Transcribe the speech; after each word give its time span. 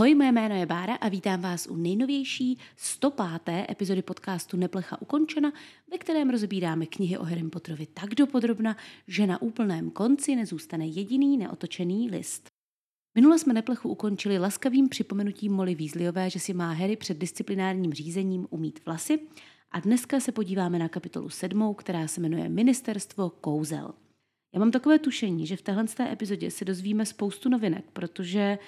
Ahoj, 0.00 0.14
moje 0.14 0.32
jméno 0.32 0.54
je 0.54 0.66
Bára 0.66 0.94
a 0.94 1.08
vítám 1.08 1.40
vás 1.40 1.66
u 1.66 1.76
nejnovější 1.76 2.58
105. 2.76 3.70
epizody 3.70 4.02
podcastu 4.02 4.56
Neplecha 4.56 5.02
ukončena, 5.02 5.52
ve 5.90 5.98
kterém 5.98 6.30
rozebíráme 6.30 6.86
knihy 6.86 7.18
o 7.18 7.24
Harry 7.24 7.42
Potterovi 7.42 7.86
tak 7.86 8.14
dopodrobna, 8.14 8.76
že 9.06 9.26
na 9.26 9.42
úplném 9.42 9.90
konci 9.90 10.36
nezůstane 10.36 10.86
jediný 10.86 11.38
neotočený 11.38 12.10
list. 12.10 12.46
Minule 13.14 13.38
jsme 13.38 13.52
Neplechu 13.52 13.88
ukončili 13.88 14.38
laskavým 14.38 14.88
připomenutím 14.88 15.52
Molly 15.52 15.74
Weasleyové, 15.74 16.30
že 16.30 16.40
si 16.40 16.54
má 16.54 16.72
Harry 16.72 16.96
před 16.96 17.18
disciplinárním 17.18 17.92
řízením 17.92 18.46
umít 18.50 18.80
vlasy 18.86 19.20
a 19.70 19.80
dneska 19.80 20.20
se 20.20 20.32
podíváme 20.32 20.78
na 20.78 20.88
kapitolu 20.88 21.28
sedmou, 21.28 21.74
která 21.74 22.08
se 22.08 22.20
jmenuje 22.20 22.48
Ministerstvo 22.48 23.30
kouzel. 23.30 23.92
Já 24.54 24.60
mám 24.60 24.70
takové 24.70 24.98
tušení, 24.98 25.46
že 25.46 25.56
v 25.56 25.62
téhle 25.62 25.84
epizodě 26.12 26.50
se 26.50 26.64
dozvíme 26.64 27.06
spoustu 27.06 27.48
novinek, 27.48 27.84
protože 27.92 28.58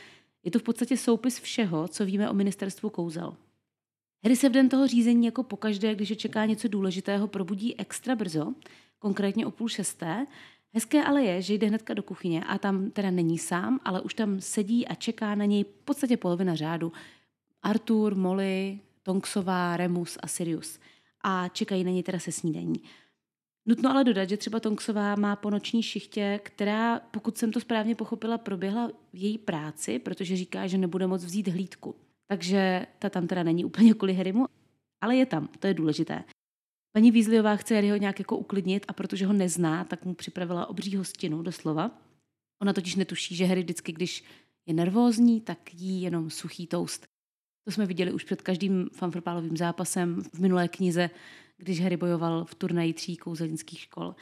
je 0.45 0.51
to 0.51 0.59
v 0.59 0.63
podstatě 0.63 0.97
soupis 0.97 1.41
všeho, 1.41 1.89
co 1.89 2.05
víme 2.05 2.31
o 2.31 2.35
ministerstvu 2.35 2.91
kouzel. 2.91 3.37
Harry 4.25 4.37
se 4.37 4.49
v 4.49 4.53
den 4.53 4.69
toho 4.69 4.87
řízení 4.87 5.27
jako 5.27 5.43
pokaždé, 5.43 5.95
když 5.95 6.11
je 6.11 6.17
čeká 6.17 6.45
něco 6.45 6.69
důležitého, 6.69 7.29
probudí 7.29 7.81
extra 7.81 8.17
brzo, 8.17 8.55
konkrétně 8.99 9.47
o 9.47 9.51
půl 9.51 9.69
šesté. 9.69 10.27
Hezké 10.75 11.05
ale 11.05 11.23
je, 11.23 11.43
že 11.43 11.55
jde 11.55 11.67
hnedka 11.67 11.95
do 11.95 12.03
kuchyně 12.03 12.45
a 12.45 12.59
tam 12.59 12.91
teda 12.91 13.11
není 13.11 13.39
sám, 13.39 13.81
ale 13.85 14.01
už 14.01 14.15
tam 14.15 14.41
sedí 14.41 14.89
a 14.89 14.95
čeká 14.95 15.35
na 15.35 15.45
něj 15.45 15.65
v 15.65 15.85
podstatě 15.85 16.17
polovina 16.17 16.55
řádu. 16.55 16.93
Arthur, 17.63 18.15
Molly, 18.15 18.81
Tonksová, 19.03 19.77
Remus 19.77 20.19
a 20.23 20.27
Sirius. 20.27 20.79
A 21.25 21.49
čekají 21.49 21.85
na 21.85 21.91
něj 21.91 22.03
teda 22.03 22.19
se 22.19 22.33
snídaní. 22.33 22.83
Nutno 23.67 23.91
ale 23.91 24.05
dodat, 24.05 24.29
že 24.29 24.37
třeba 24.37 24.61
Tonksová 24.61 25.15
má 25.15 25.37
po 25.37 25.51
noční 25.51 25.83
šichtě, 25.83 26.41
která, 26.43 27.01
pokud 27.01 27.39
jsem 27.39 27.53
to 27.53 27.61
správně 27.61 27.95
pochopila, 27.95 28.39
proběhla 28.39 28.91
v 29.13 29.23
její 29.23 29.39
práci, 29.39 29.99
protože 29.99 30.37
říká, 30.37 30.67
že 30.67 30.79
nebude 30.79 31.07
moc 31.07 31.25
vzít 31.25 31.49
hlídku. 31.49 31.95
Takže 32.27 32.87
ta 32.99 33.11
tam 33.11 33.27
teda 33.27 33.43
není 33.43 33.65
úplně 33.65 33.95
kvůli 33.95 34.15
Harrymu, 34.15 34.47
ale 35.01 35.17
je 35.17 35.27
tam, 35.27 35.49
to 35.59 35.67
je 35.67 35.75
důležité. 35.75 36.25
Paní 36.93 37.11
Weasleyová 37.11 37.57
chce 37.57 37.75
Harryho 37.75 37.97
nějak 37.97 38.19
jako 38.19 38.37
uklidnit 38.37 38.85
a 38.89 38.93
protože 38.93 39.27
ho 39.27 39.33
nezná, 39.33 39.85
tak 39.85 40.05
mu 40.05 40.15
připravila 40.15 40.67
obří 40.67 40.97
hostinu, 40.97 41.43
doslova. 41.43 41.91
Ona 42.63 42.73
totiž 42.73 42.97
netuší, 42.97 43.37
že 43.37 43.45
Harry 43.45 43.63
vždycky, 43.63 43.93
když 43.93 44.25
je 44.67 44.75
nervózní, 44.75 45.41
tak 45.41 45.75
jí 45.75 46.03
jenom 46.03 46.31
suchý 46.31 46.67
toast. 46.67 47.07
To 47.65 47.73
jsme 47.73 47.87
viděli 47.87 48.13
už 48.13 48.25
před 48.25 48.43
každým 48.43 48.89
fanfrpálovým 48.93 49.57
zápasem 49.57 50.23
v 50.35 50.39
minulé 50.39 50.69
knize 50.69 51.11
když 51.63 51.81
Harry 51.81 51.97
bojoval 51.97 52.45
v 52.45 52.55
turnaji 52.55 52.93
tří 52.93 53.17
kouzelnických 53.17 53.81
škol. 53.81 54.15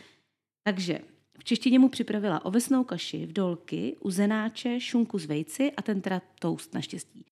Takže 0.62 1.00
v 1.38 1.44
češtině 1.44 1.78
mu 1.78 1.88
připravila 1.88 2.44
ovesnou 2.44 2.84
kaši, 2.84 3.26
v 3.26 3.32
dolky, 3.32 3.96
uzenáče, 4.00 4.80
šunku 4.80 5.18
z 5.18 5.26
vejci 5.26 5.72
a 5.72 5.82
ten 5.82 6.00
teda 6.00 6.22
toast 6.40 6.74
naštěstí. 6.74 7.24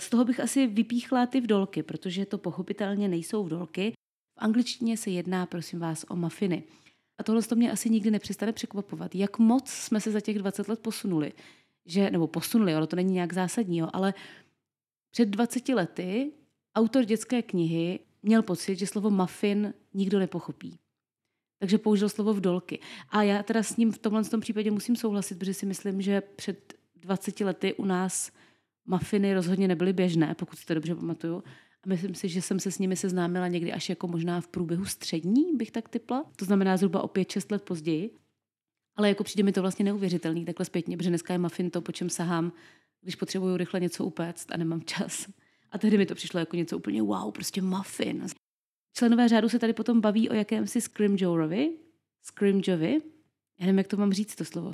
Z 0.00 0.10
toho 0.10 0.24
bych 0.24 0.40
asi 0.40 0.66
vypíchla 0.66 1.26
ty 1.26 1.40
vdolky, 1.40 1.82
protože 1.82 2.26
to 2.26 2.38
pochopitelně 2.38 3.08
nejsou 3.08 3.44
vdolky. 3.44 3.92
V 4.38 4.42
angličtině 4.42 4.96
se 4.96 5.10
jedná, 5.10 5.46
prosím 5.46 5.78
vás, 5.78 6.04
o 6.08 6.16
mafiny. 6.16 6.62
A 7.20 7.22
tohle 7.22 7.42
to 7.42 7.54
mě 7.54 7.72
asi 7.72 7.90
nikdy 7.90 8.10
nepřestane 8.10 8.52
překvapovat, 8.52 9.14
jak 9.14 9.38
moc 9.38 9.70
jsme 9.70 10.00
se 10.00 10.10
za 10.10 10.20
těch 10.20 10.38
20 10.38 10.68
let 10.68 10.80
posunuli. 10.80 11.32
Že, 11.86 12.10
nebo 12.10 12.26
posunuli, 12.26 12.76
ono 12.76 12.86
to 12.86 12.96
není 12.96 13.12
nějak 13.12 13.32
zásadního, 13.32 13.96
ale 13.96 14.14
před 15.10 15.28
20 15.28 15.68
lety 15.68 16.32
autor 16.76 17.04
dětské 17.04 17.42
knihy 17.42 18.00
měl 18.24 18.42
pocit, 18.42 18.78
že 18.78 18.86
slovo 18.86 19.10
muffin 19.10 19.74
nikdo 19.94 20.18
nepochopí. 20.18 20.78
Takže 21.58 21.78
použil 21.78 22.08
slovo 22.08 22.34
vdolky. 22.34 22.80
A 23.08 23.22
já 23.22 23.42
teda 23.42 23.62
s 23.62 23.76
ním 23.76 23.92
v 23.92 23.98
tomhle 23.98 24.24
tom 24.24 24.40
případě 24.40 24.70
musím 24.70 24.96
souhlasit, 24.96 25.38
protože 25.38 25.54
si 25.54 25.66
myslím, 25.66 26.00
že 26.00 26.20
před 26.20 26.74
20 26.96 27.40
lety 27.40 27.74
u 27.74 27.84
nás 27.84 28.32
mafiny 28.86 29.34
rozhodně 29.34 29.68
nebyly 29.68 29.92
běžné, 29.92 30.34
pokud 30.34 30.58
si 30.58 30.66
to 30.66 30.74
dobře 30.74 30.94
pamatuju. 30.94 31.42
A 31.82 31.88
myslím 31.88 32.14
si, 32.14 32.28
že 32.28 32.42
jsem 32.42 32.60
se 32.60 32.70
s 32.70 32.78
nimi 32.78 32.96
seznámila 32.96 33.48
někdy 33.48 33.72
až 33.72 33.88
jako 33.88 34.08
možná 34.08 34.40
v 34.40 34.48
průběhu 34.48 34.84
střední, 34.84 35.56
bych 35.56 35.70
tak 35.70 35.88
typla. 35.88 36.24
To 36.36 36.44
znamená 36.44 36.76
zhruba 36.76 37.02
o 37.02 37.06
5-6 37.06 37.52
let 37.52 37.62
později. 37.62 38.10
Ale 38.96 39.08
jako 39.08 39.24
přijde 39.24 39.42
mi 39.42 39.52
to 39.52 39.60
vlastně 39.60 39.84
neuvěřitelný 39.84 40.44
takhle 40.44 40.66
zpětně, 40.66 40.96
protože 40.96 41.08
dneska 41.08 41.32
je 41.32 41.38
muffin 41.38 41.70
to, 41.70 41.80
po 41.80 41.92
čem 41.92 42.10
sahám, 42.10 42.52
když 43.00 43.14
potřebuju 43.14 43.56
rychle 43.56 43.80
něco 43.80 44.04
upéct 44.04 44.52
a 44.52 44.56
nemám 44.56 44.82
čas. 44.82 45.26
A 45.74 45.78
tehdy 45.78 45.98
mi 45.98 46.06
to 46.06 46.14
přišlo 46.14 46.40
jako 46.40 46.56
něco 46.56 46.76
úplně 46.76 47.02
wow, 47.02 47.32
prostě 47.32 47.62
muffin. 47.62 48.26
Členové 48.96 49.28
řádu 49.28 49.48
se 49.48 49.58
tady 49.58 49.72
potom 49.72 50.00
baví 50.00 50.28
o 50.28 50.34
jakémsi 50.34 50.80
Scrimgeourovi, 50.80 51.70
Scrimgeovi, 52.22 53.02
já 53.60 53.66
nevím, 53.66 53.78
jak 53.78 53.88
to 53.88 53.96
mám 53.96 54.12
říct, 54.12 54.34
to 54.34 54.44
slovo, 54.44 54.72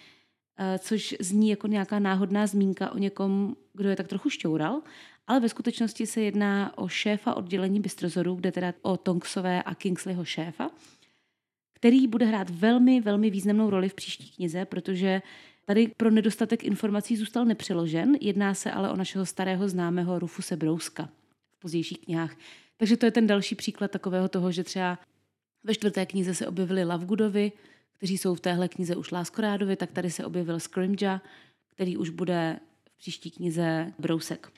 eh, 0.58 0.78
což 0.78 1.14
zní 1.20 1.50
jako 1.50 1.66
nějaká 1.66 1.98
náhodná 1.98 2.46
zmínka 2.46 2.92
o 2.92 2.98
někom, 2.98 3.56
kdo 3.72 3.88
je 3.88 3.96
tak 3.96 4.08
trochu 4.08 4.30
šťoural, 4.30 4.82
ale 5.26 5.40
ve 5.40 5.48
skutečnosti 5.48 6.06
se 6.06 6.20
jedná 6.20 6.78
o 6.78 6.88
šéfa 6.88 7.34
oddělení 7.34 7.80
Bystrozoru, 7.80 8.34
kde 8.34 8.52
teda 8.52 8.74
o 8.82 8.96
Tonksové 8.96 9.62
a 9.62 9.74
Kingsleyho 9.74 10.24
šéfa, 10.24 10.70
který 11.74 12.06
bude 12.06 12.26
hrát 12.26 12.50
velmi, 12.50 13.00
velmi 13.00 13.30
významnou 13.30 13.70
roli 13.70 13.88
v 13.88 13.94
příští 13.94 14.30
knize, 14.30 14.64
protože 14.64 15.22
Tady 15.70 15.88
pro 15.88 16.10
nedostatek 16.10 16.64
informací 16.64 17.16
zůstal 17.16 17.44
nepřeložen, 17.44 18.16
jedná 18.20 18.54
se 18.54 18.70
ale 18.70 18.90
o 18.90 18.96
našeho 18.96 19.26
starého 19.26 19.68
známého 19.68 20.18
Rufuse 20.18 20.56
Brouska 20.56 21.08
v 21.50 21.60
pozdějších 21.60 21.98
knihách. 21.98 22.36
Takže 22.76 22.96
to 22.96 23.06
je 23.06 23.12
ten 23.12 23.26
další 23.26 23.54
příklad 23.54 23.90
takového 23.90 24.28
toho, 24.28 24.52
že 24.52 24.64
třeba 24.64 24.98
ve 25.64 25.74
čtvrté 25.74 26.06
knize 26.06 26.34
se 26.34 26.46
objevili 26.46 26.84
Lavgudovi, 26.84 27.52
kteří 27.92 28.18
jsou 28.18 28.34
v 28.34 28.40
téhle 28.40 28.68
knize 28.68 28.96
už 28.96 29.10
Láskorádovi, 29.10 29.76
tak 29.76 29.92
tady 29.92 30.10
se 30.10 30.24
objevil 30.26 30.60
Scrimja, 30.60 31.22
který 31.70 31.96
už 31.96 32.10
bude 32.10 32.60
v 32.84 32.98
příští 32.98 33.30
knize 33.30 33.92
Brousek. 33.98 34.52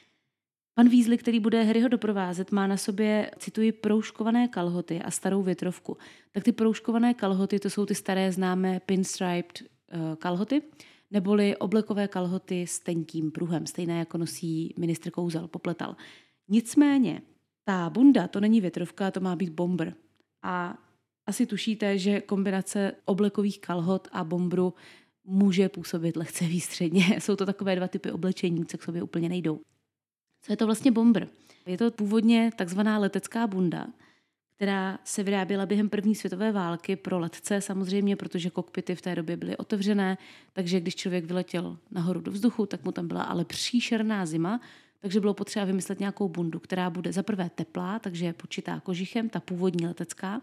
Pan 0.75 0.89
Weasley, 0.89 1.19
který 1.19 1.41
bude 1.41 1.63
Harryho 1.63 1.89
doprovázet, 1.89 2.53
má 2.53 2.67
na 2.67 2.77
sobě, 2.77 3.31
cituji, 3.39 3.73
proužkované 3.73 4.49
kalhoty 4.49 5.03
a 5.03 5.11
starou 5.11 5.43
větrovku. 5.43 5.97
Tak 6.33 6.45
ty 6.45 6.53
proužkované 6.53 7.15
kalhoty, 7.15 7.59
to 7.59 7.71
jsou 7.71 7.87
ty 7.87 7.95
staré 7.95 8.33
známé 8.33 8.81
pinstriped 8.81 9.63
uh, 9.63 10.17
kalhoty, 10.17 10.63
neboli 11.13 11.57
oblekové 11.57 12.09
kalhoty 12.09 12.67
s 12.67 12.81
tenkým 12.81 13.31
pruhem, 13.31 13.67
stejné 13.67 13.99
jako 13.99 14.19
nosí 14.19 14.75
ministr 14.79 15.11
Kouzel, 15.11 15.49
popletal. 15.49 15.97
Nicméně, 16.49 17.23
ta 17.65 17.91
bunda, 17.91 18.29
to 18.29 18.41
není 18.41 18.61
větrovka, 18.61 19.11
to 19.11 19.21
má 19.21 19.37
být 19.37 19.51
bomber. 19.51 19.95
A 20.43 20.79
asi 21.27 21.47
tušíte, 21.47 21.99
že 21.99 22.21
kombinace 22.21 22.93
oblekových 23.05 23.61
kalhot 23.61 24.09
a 24.13 24.25
bombru 24.25 24.75
může 25.25 25.69
působit 25.69 26.17
lehce 26.17 26.45
výstředně. 26.45 27.05
Jsou 27.21 27.37
to 27.37 27.47
takové 27.47 27.77
dva 27.77 27.89
typy 27.89 28.11
oblečení, 28.11 28.67
co 28.67 28.79
k 28.79 28.83
sobě 28.83 29.03
úplně 29.03 29.29
nejdou. 29.29 29.61
Co 30.43 30.53
je 30.53 30.57
to 30.57 30.67
vlastně 30.67 30.91
bomber? 30.91 31.29
Je 31.67 31.79
to 31.79 31.91
původně 31.91 32.51
takzvaná 32.57 32.99
letecká 32.99 33.47
bunda, 33.47 33.87
která 34.57 34.99
se 35.05 35.23
vyráběla 35.23 35.67
během 35.67 35.89
první 35.89 36.15
světové 36.15 36.53
války 36.53 36.97
pro 36.97 37.19
letce 37.19 37.61
samozřejmě, 37.61 38.17
protože 38.17 38.51
kokpity 38.51 38.95
v 38.95 39.03
té 39.03 39.15
době 39.15 39.37
byly 39.37 39.57
otevřené, 39.57 40.19
takže 40.53 40.81
když 40.81 40.97
člověk 40.97 41.25
vyletěl 41.25 41.79
nahoru 41.91 42.21
do 42.21 42.33
vzduchu, 42.33 42.67
tak 42.67 42.85
mu 42.85 42.93
tam 42.93 43.09
byla 43.09 43.23
ale 43.23 43.45
příšerná 43.45 44.27
zima, 44.27 44.61
takže 45.01 45.21
bylo 45.21 45.35
potřeba 45.35 45.65
vymyslet 45.65 46.01
nějakou 46.01 46.29
bundu, 46.29 46.59
která 46.59 46.91
bude 46.91 47.13
za 47.13 47.23
prvé 47.23 47.51
teplá, 47.55 47.99
takže 47.99 48.25
je 48.25 48.33
počitá 48.33 48.81
kožichem, 48.81 49.29
ta 49.29 49.41
původní 49.41 49.87
letecká, 49.87 50.41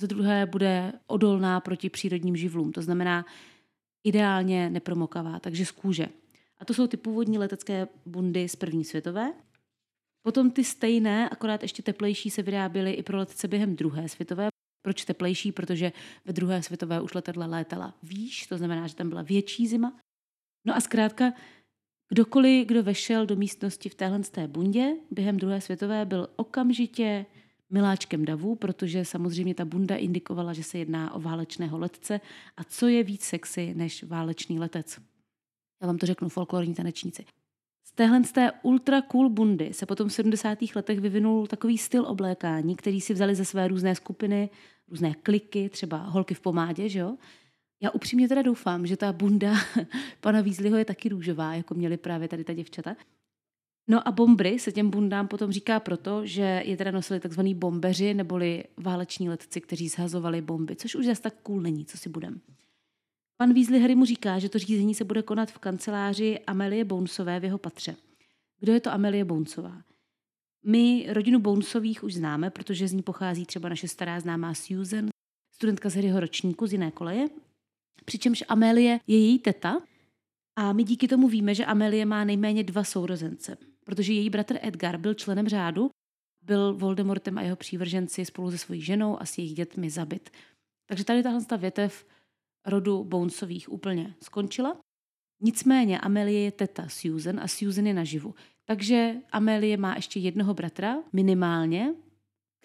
za 0.00 0.06
druhé 0.06 0.46
bude 0.46 0.92
odolná 1.06 1.60
proti 1.60 1.90
přírodním 1.90 2.36
živlům, 2.36 2.72
to 2.72 2.82
znamená 2.82 3.26
ideálně 4.04 4.70
nepromokavá, 4.70 5.40
takže 5.40 5.66
z 5.66 5.70
kůže. 5.70 6.08
A 6.58 6.64
to 6.64 6.74
jsou 6.74 6.86
ty 6.86 6.96
původní 6.96 7.38
letecké 7.38 7.88
bundy 8.06 8.48
z 8.48 8.56
první 8.56 8.84
světové. 8.84 9.32
Potom 10.22 10.50
ty 10.50 10.64
stejné, 10.64 11.28
akorát 11.28 11.62
ještě 11.62 11.82
teplejší, 11.82 12.30
se 12.30 12.42
vyráběly 12.42 12.92
i 12.92 13.02
pro 13.02 13.18
letce 13.18 13.48
během 13.48 13.76
druhé 13.76 14.08
světové. 14.08 14.48
Proč 14.82 15.04
teplejší? 15.04 15.52
Protože 15.52 15.92
ve 16.24 16.32
druhé 16.32 16.62
světové 16.62 17.00
už 17.00 17.14
letadla 17.14 17.46
létala 17.46 17.94
výš, 18.02 18.46
to 18.46 18.58
znamená, 18.58 18.86
že 18.86 18.94
tam 18.94 19.08
byla 19.08 19.22
větší 19.22 19.66
zima. 19.66 19.96
No 20.66 20.76
a 20.76 20.80
zkrátka, 20.80 21.32
kdokoliv, 22.08 22.66
kdo 22.66 22.82
vešel 22.82 23.26
do 23.26 23.36
místnosti 23.36 23.88
v 23.88 23.94
téhle 23.94 24.20
té 24.20 24.48
bundě 24.48 24.96
během 25.10 25.36
druhé 25.36 25.60
světové, 25.60 26.04
byl 26.04 26.28
okamžitě 26.36 27.26
miláčkem 27.70 28.24
davů, 28.24 28.54
protože 28.54 29.04
samozřejmě 29.04 29.54
ta 29.54 29.64
bunda 29.64 29.96
indikovala, 29.96 30.52
že 30.52 30.62
se 30.62 30.78
jedná 30.78 31.14
o 31.14 31.20
válečného 31.20 31.78
letce. 31.78 32.20
A 32.56 32.64
co 32.64 32.88
je 32.88 33.02
víc 33.02 33.22
sexy 33.22 33.74
než 33.74 34.04
válečný 34.04 34.58
letec? 34.58 35.00
Já 35.80 35.86
vám 35.86 35.98
to 35.98 36.06
řeknu, 36.06 36.28
folklorní 36.28 36.74
tanečníci. 36.74 37.24
Z 37.90 37.92
téhle 37.92 38.24
z 38.24 38.32
té 38.32 38.52
ultra 38.62 39.02
cool 39.02 39.28
bundy 39.28 39.72
se 39.72 39.86
potom 39.86 40.08
v 40.08 40.12
70. 40.12 40.58
letech 40.74 41.00
vyvinul 41.00 41.46
takový 41.46 41.78
styl 41.78 42.06
oblékání, 42.06 42.76
který 42.76 43.00
si 43.00 43.14
vzali 43.14 43.34
ze 43.34 43.44
své 43.44 43.68
různé 43.68 43.94
skupiny, 43.94 44.50
různé 44.88 45.14
kliky, 45.14 45.68
třeba 45.68 45.96
holky 45.96 46.34
v 46.34 46.40
pomádě, 46.40 46.88
že 46.88 46.98
jo? 46.98 47.16
Já 47.82 47.90
upřímně 47.90 48.28
teda 48.28 48.42
doufám, 48.42 48.86
že 48.86 48.96
ta 48.96 49.12
bunda 49.12 49.54
pana 50.20 50.40
Weasleyho 50.40 50.76
je 50.76 50.84
taky 50.84 51.08
růžová, 51.08 51.54
jako 51.54 51.74
měli 51.74 51.96
právě 51.96 52.28
tady 52.28 52.44
ta 52.44 52.54
děvčata. 52.54 52.96
No 53.88 54.08
a 54.08 54.12
bombry 54.12 54.58
se 54.58 54.72
těm 54.72 54.90
bundám 54.90 55.28
potom 55.28 55.52
říká 55.52 55.80
proto, 55.80 56.26
že 56.26 56.62
je 56.64 56.76
teda 56.76 56.90
nosili 56.90 57.20
takzvaný 57.20 57.54
bombeři 57.54 58.14
neboli 58.14 58.64
váleční 58.76 59.28
letci, 59.28 59.60
kteří 59.60 59.88
zhazovali 59.88 60.42
bomby, 60.42 60.76
což 60.76 60.94
už 60.94 61.06
zase 61.06 61.22
tak 61.22 61.34
cool 61.42 61.60
není, 61.60 61.84
co 61.84 61.98
si 61.98 62.08
budem. 62.08 62.40
Pan 63.40 63.54
Weasley 63.54 63.80
Harry 63.80 63.94
mu 63.94 64.04
říká, 64.04 64.38
že 64.38 64.48
to 64.48 64.58
řízení 64.58 64.94
se 64.94 65.04
bude 65.04 65.22
konat 65.22 65.50
v 65.50 65.58
kanceláři 65.58 66.38
Amelie 66.46 66.84
Bonesové 66.84 67.40
v 67.40 67.44
jeho 67.44 67.58
patře. 67.58 67.96
Kdo 68.58 68.72
je 68.72 68.80
to 68.80 68.92
Amelie 68.92 69.24
Bonesová? 69.24 69.82
My 70.64 71.06
rodinu 71.08 71.40
Bonesových 71.40 72.04
už 72.04 72.14
známe, 72.14 72.50
protože 72.50 72.88
z 72.88 72.92
ní 72.92 73.02
pochází 73.02 73.46
třeba 73.46 73.68
naše 73.68 73.88
stará 73.88 74.20
známá 74.20 74.54
Susan, 74.54 75.08
studentka 75.54 75.88
z 75.88 75.94
Harryho 75.94 76.20
ročníku 76.20 76.66
z 76.66 76.72
jiné 76.72 76.90
koleje, 76.90 77.28
přičemž 78.04 78.44
Amelie 78.48 79.00
je 79.06 79.18
její 79.18 79.38
teta 79.38 79.82
a 80.56 80.72
my 80.72 80.84
díky 80.84 81.08
tomu 81.08 81.28
víme, 81.28 81.54
že 81.54 81.64
Amelie 81.64 82.06
má 82.06 82.24
nejméně 82.24 82.64
dva 82.64 82.84
sourozence, 82.84 83.56
protože 83.84 84.12
její 84.12 84.30
bratr 84.30 84.58
Edgar 84.62 84.96
byl 84.96 85.14
členem 85.14 85.48
řádu, 85.48 85.90
byl 86.42 86.74
Voldemortem 86.74 87.38
a 87.38 87.42
jeho 87.42 87.56
přívrženci 87.56 88.24
spolu 88.24 88.50
se 88.50 88.58
svojí 88.58 88.80
ženou 88.80 89.22
a 89.22 89.26
s 89.26 89.38
jejich 89.38 89.54
dětmi 89.54 89.90
zabit. 89.90 90.30
Takže 90.86 91.04
tady 91.04 91.22
tahle 91.22 91.44
ta 91.44 91.56
větev 91.56 92.06
rodu 92.66 93.04
Bonesových 93.04 93.72
úplně 93.72 94.14
skončila. 94.22 94.76
Nicméně 95.42 96.00
Amelie 96.00 96.40
je 96.40 96.52
teta 96.52 96.88
Susan 96.88 97.40
a 97.40 97.48
Susan 97.48 97.86
je 97.86 97.94
naživu. 97.94 98.34
Takže 98.64 99.14
Amelie 99.32 99.76
má 99.76 99.94
ještě 99.96 100.20
jednoho 100.20 100.54
bratra, 100.54 100.96
minimálně, 101.12 101.94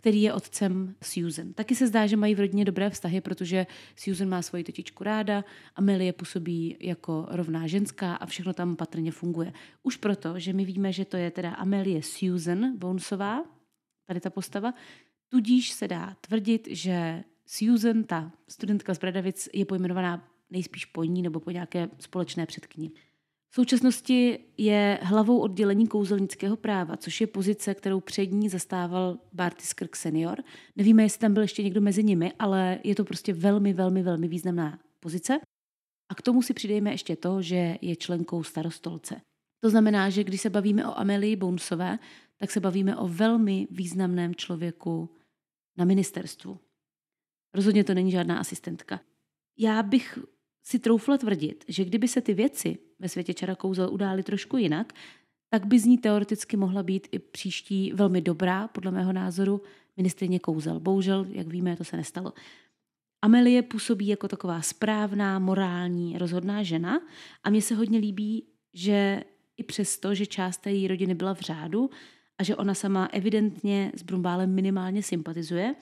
který 0.06 0.22
je 0.22 0.34
otcem 0.34 0.96
Susan. 1.04 1.54
Taky 1.54 1.76
se 1.76 1.88
zdá, 1.88 2.08
že 2.08 2.18
mají 2.18 2.36
v 2.36 2.40
rodině 2.40 2.66
dobré 2.66 2.90
vztahy, 2.90 3.22
protože 3.22 3.68
Susan 3.96 4.30
má 4.30 4.42
svoji 4.42 4.64
tetičku 4.64 5.04
ráda, 5.04 5.44
Amelie 5.76 6.14
působí 6.14 6.78
jako 6.80 7.28
rovná 7.30 7.68
ženská 7.68 8.16
a 8.16 8.26
všechno 8.26 8.54
tam 8.54 8.76
patrně 8.76 9.12
funguje. 9.12 9.54
Už 9.84 9.98
proto, 9.98 10.40
že 10.40 10.54
my 10.54 10.66
víme, 10.66 10.92
že 10.94 11.06
to 11.06 11.18
je 11.18 11.32
teda 11.32 11.52
Amelie 11.52 12.04
Susan 12.04 12.78
Bonesová, 12.78 13.44
tady 14.08 14.20
ta 14.20 14.30
postava, 14.30 14.74
tudíž 15.30 15.72
se 15.72 15.88
dá 15.88 16.16
tvrdit, 16.22 16.68
že 16.72 17.24
Susan, 17.46 18.04
ta 18.04 18.32
studentka 18.48 18.94
z 18.94 19.00
Bradavic, 19.00 19.50
je 19.54 19.66
pojmenovaná 19.66 20.28
nejspíš 20.50 20.86
po 20.86 21.04
ní 21.04 21.22
nebo 21.22 21.40
po 21.40 21.52
nějaké 21.52 21.90
společné 22.00 22.46
předkyni. 22.46 22.92
V 23.50 23.56
současnosti 23.56 24.40
je 24.58 25.00
hlavou 25.02 25.40
oddělení 25.40 25.88
kouzelnického 25.88 26.58
práva, 26.58 26.98
což 26.98 27.22
je 27.22 27.28
pozice, 27.28 27.74
kterou 27.74 28.00
před 28.00 28.26
ní 28.26 28.50
zastával 28.50 29.18
Barty 29.34 29.66
Skirk 29.66 29.96
senior. 29.96 30.44
Nevíme, 30.76 31.04
jestli 31.04 31.20
tam 31.20 31.34
byl 31.34 31.42
ještě 31.42 31.64
někdo 31.64 31.82
mezi 31.82 32.04
nimi, 32.04 32.34
ale 32.40 32.80
je 32.84 32.96
to 32.96 33.06
prostě 33.06 33.34
velmi, 33.34 33.74
velmi, 33.74 34.04
velmi 34.04 34.28
významná 34.28 34.80
pozice. 35.00 35.40
A 36.10 36.16
k 36.16 36.22
tomu 36.22 36.42
si 36.42 36.54
přidejme 36.54 36.92
ještě 36.92 37.16
to, 37.16 37.42
že 37.42 37.78
je 37.82 37.96
členkou 37.96 38.44
starostolce. 38.44 39.22
To 39.60 39.70
znamená, 39.70 40.10
že 40.10 40.24
když 40.24 40.42
se 40.42 40.50
bavíme 40.50 40.88
o 40.88 41.00
Amelii 41.00 41.36
Bonesové, 41.36 42.00
tak 42.38 42.52
se 42.52 42.60
bavíme 42.60 42.98
o 42.98 43.08
velmi 43.08 43.68
významném 43.72 44.36
člověku 44.36 45.10
na 45.78 45.86
ministerstvu. 45.86 46.60
Rozhodně 47.56 47.84
to 47.84 47.94
není 47.94 48.12
žádná 48.12 48.40
asistentka. 48.40 49.00
Já 49.58 49.84
bych 49.84 50.20
si 50.64 50.80
troufla 50.80 51.18
tvrdit, 51.18 51.66
že 51.68 51.86
kdyby 51.86 52.08
se 52.08 52.22
ty 52.22 52.34
věci 52.34 52.78
ve 53.00 53.10
světě 53.10 53.34
čara 53.34 53.56
kouzel 53.56 53.90
udály 53.94 54.24
trošku 54.24 54.58
jinak, 54.58 54.94
tak 55.50 55.66
by 55.66 55.80
z 55.80 55.86
ní 55.86 55.98
teoreticky 55.98 56.58
mohla 56.58 56.84
být 56.84 57.08
i 57.12 57.20
příští 57.20 57.92
velmi 57.94 58.22
dobrá, 58.22 58.68
podle 58.68 58.92
mého 58.92 59.14
názoru, 59.14 59.62
ministrině 59.98 60.40
kouzel. 60.40 60.80
Bohužel, 60.80 61.26
jak 61.30 61.48
víme, 61.48 61.76
to 61.76 61.84
se 61.84 61.98
nestalo. 61.98 62.34
Amelie 63.22 63.62
působí 63.62 64.08
jako 64.08 64.28
taková 64.28 64.62
správná, 64.62 65.40
morální, 65.40 66.18
rozhodná 66.18 66.64
žena 66.64 67.02
a 67.44 67.50
mně 67.50 67.62
se 67.62 67.76
hodně 67.76 68.00
líbí, 68.00 68.48
že 68.74 69.24
i 69.58 69.64
přesto, 69.64 70.16
že 70.16 70.26
část 70.26 70.58
té 70.58 70.72
její 70.72 70.88
rodiny 70.88 71.16
byla 71.16 71.34
v 71.34 71.40
řádu 71.40 71.90
a 72.38 72.44
že 72.44 72.56
ona 72.56 72.74
sama 72.74 73.06
evidentně 73.06 73.92
s 73.96 74.04
Brumbálem 74.04 74.56
minimálně 74.56 75.04
sympatizuje, 75.04 75.76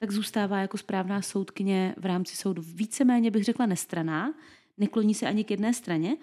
tak 0.00 0.10
zůstává 0.10 0.60
jako 0.60 0.78
správná 0.78 1.22
soudkyně 1.22 1.94
v 1.98 2.06
rámci 2.06 2.36
soudu 2.36 2.62
víceméně, 2.62 3.30
bych 3.30 3.44
řekla, 3.44 3.66
nestraná, 3.66 4.34
nekloní 4.78 5.14
se 5.14 5.26
ani 5.26 5.44
k 5.44 5.50
jedné 5.50 5.74
straně 5.74 6.16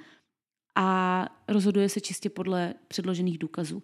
a 0.75 1.29
rozhoduje 1.47 1.89
se 1.89 2.01
čistě 2.01 2.29
podle 2.29 2.73
předložených 2.87 3.37
důkazů. 3.37 3.81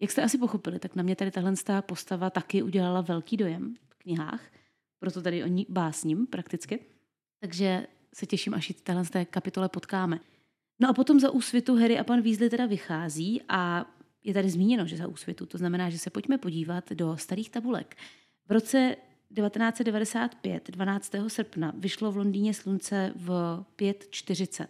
Jak 0.00 0.10
jste 0.10 0.22
asi 0.22 0.38
pochopili, 0.38 0.78
tak 0.78 0.96
na 0.96 1.02
mě 1.02 1.16
tady 1.16 1.30
tahle 1.30 1.54
postava 1.80 2.30
taky 2.30 2.62
udělala 2.62 3.00
velký 3.00 3.36
dojem 3.36 3.74
v 3.88 3.94
knihách, 3.94 4.50
proto 4.98 5.22
tady 5.22 5.44
o 5.44 5.46
ní 5.46 5.66
básním 5.68 6.26
prakticky. 6.26 6.84
Takže 7.40 7.86
se 8.14 8.26
těším, 8.26 8.54
až 8.54 8.68
ji 8.68 8.74
tahle 8.74 9.04
té 9.04 9.24
kapitole 9.24 9.68
potkáme. 9.68 10.20
No 10.80 10.88
a 10.88 10.92
potom 10.92 11.20
za 11.20 11.30
úsvitu 11.30 11.76
Harry 11.76 11.98
a 11.98 12.04
pan 12.04 12.22
Weasley 12.22 12.50
teda 12.50 12.66
vychází 12.66 13.42
a 13.48 13.86
je 14.24 14.34
tady 14.34 14.50
zmíněno, 14.50 14.86
že 14.86 14.96
za 14.96 15.06
úsvitu. 15.06 15.46
To 15.46 15.58
znamená, 15.58 15.90
že 15.90 15.98
se 15.98 16.10
pojďme 16.10 16.38
podívat 16.38 16.92
do 16.92 17.16
starých 17.16 17.50
tabulek. 17.50 17.96
V 18.48 18.52
roce 18.52 18.96
1995, 19.34 20.70
12. 20.70 21.12
srpna, 21.28 21.72
vyšlo 21.76 22.12
v 22.12 22.16
Londýně 22.16 22.54
slunce 22.54 23.12
v 23.16 23.28
5.40. 23.78 24.66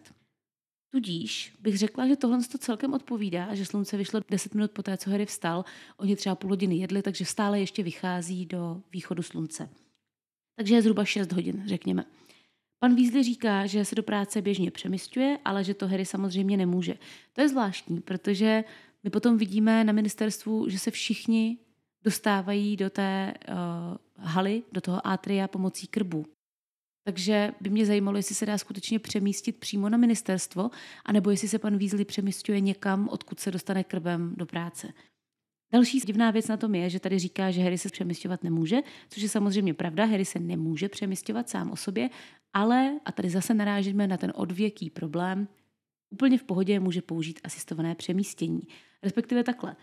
Tudíž 0.93 1.55
bych 1.61 1.79
řekla, 1.79 2.09
že 2.09 2.17
tohle 2.17 2.39
to 2.53 2.59
celkem 2.59 2.95
odpovídá, 2.95 3.55
že 3.55 3.67
slunce 3.67 3.97
vyšlo 3.97 4.21
10 4.31 4.55
minut 4.55 4.71
poté, 4.71 4.97
co 4.97 5.11
Harry 5.11 5.27
vstal. 5.27 5.65
Oni 5.97 6.17
třeba 6.17 6.35
půl 6.35 6.51
hodiny 6.51 6.77
jedli, 6.77 7.03
takže 7.03 7.25
stále 7.25 7.61
ještě 7.61 7.83
vychází 7.83 8.47
do 8.47 8.83
východu 8.93 9.23
slunce. 9.23 9.69
Takže 10.57 10.75
je 10.75 10.83
zhruba 10.83 11.05
6 11.05 11.33
hodin, 11.33 11.63
řekněme. 11.67 12.05
Pan 12.79 12.95
Weasley 12.95 13.23
říká, 13.23 13.67
že 13.67 13.85
se 13.85 13.95
do 13.95 14.03
práce 14.03 14.43
běžně 14.43 14.71
přemysťuje, 14.71 15.39
ale 15.45 15.65
že 15.65 15.75
to 15.75 15.89
Harry 15.89 16.05
samozřejmě 16.07 16.57
nemůže. 16.57 16.95
To 17.33 17.41
je 17.41 17.49
zvláštní, 17.49 18.01
protože 18.01 18.65
my 19.03 19.11
potom 19.11 19.39
vidíme 19.39 19.85
na 19.85 19.93
ministerstvu, 19.93 20.69
že 20.69 20.79
se 20.79 20.91
všichni 20.91 21.59
dostávají 22.05 22.77
do 22.77 22.91
té 22.91 23.35
uh, 23.49 23.55
haly, 24.23 24.63
do 24.73 24.81
toho 24.81 25.07
atria 25.07 25.49
pomocí 25.49 25.87
krbu. 25.87 26.27
Takže 27.05 27.53
by 27.61 27.71
mě 27.71 27.87
zajímalo, 27.87 28.17
jestli 28.17 28.35
se 28.35 28.47
dá 28.47 28.59
skutečně 28.59 28.99
přemístit 28.99 29.57
přímo 29.57 29.89
na 29.89 29.99
ministerstvo, 29.99 30.71
anebo 31.05 31.31
jestli 31.31 31.49
se 31.49 31.59
pan 31.59 31.79
Weasley 31.79 32.05
přemístuje 32.05 32.61
někam, 32.61 33.09
odkud 33.09 33.41
se 33.41 33.51
dostane 33.51 33.85
krbem 33.85 34.35
do 34.37 34.47
práce. 34.47 34.93
Další 35.73 35.99
divná 35.99 36.31
věc 36.31 36.49
na 36.49 36.57
tom 36.57 36.75
je, 36.75 36.91
že 36.91 37.01
tady 37.01 37.19
říká, 37.19 37.51
že 37.51 37.63
Harry 37.63 37.79
se 37.79 37.89
přemysťovat 37.89 38.45
nemůže, 38.45 38.77
což 39.09 39.23
je 39.23 39.29
samozřejmě 39.29 39.75
pravda, 39.75 40.05
Harry 40.05 40.25
se 40.25 40.39
nemůže 40.39 40.89
přemysťovat 40.89 41.49
sám 41.49 41.71
o 41.71 41.77
sobě, 41.77 42.11
ale, 42.53 43.01
a 43.05 43.13
tady 43.13 43.31
zase 43.31 43.55
narážíme 43.55 44.07
na 44.07 44.17
ten 44.17 44.33
odvěký 44.37 44.91
problém, 44.91 45.49
úplně 46.11 46.39
v 46.39 46.45
pohodě 46.45 46.81
může 46.81 47.03
použít 47.03 47.41
asistované 47.45 47.95
přemístění. 47.95 48.63
Respektive 49.03 49.45
takhle. 49.45 49.77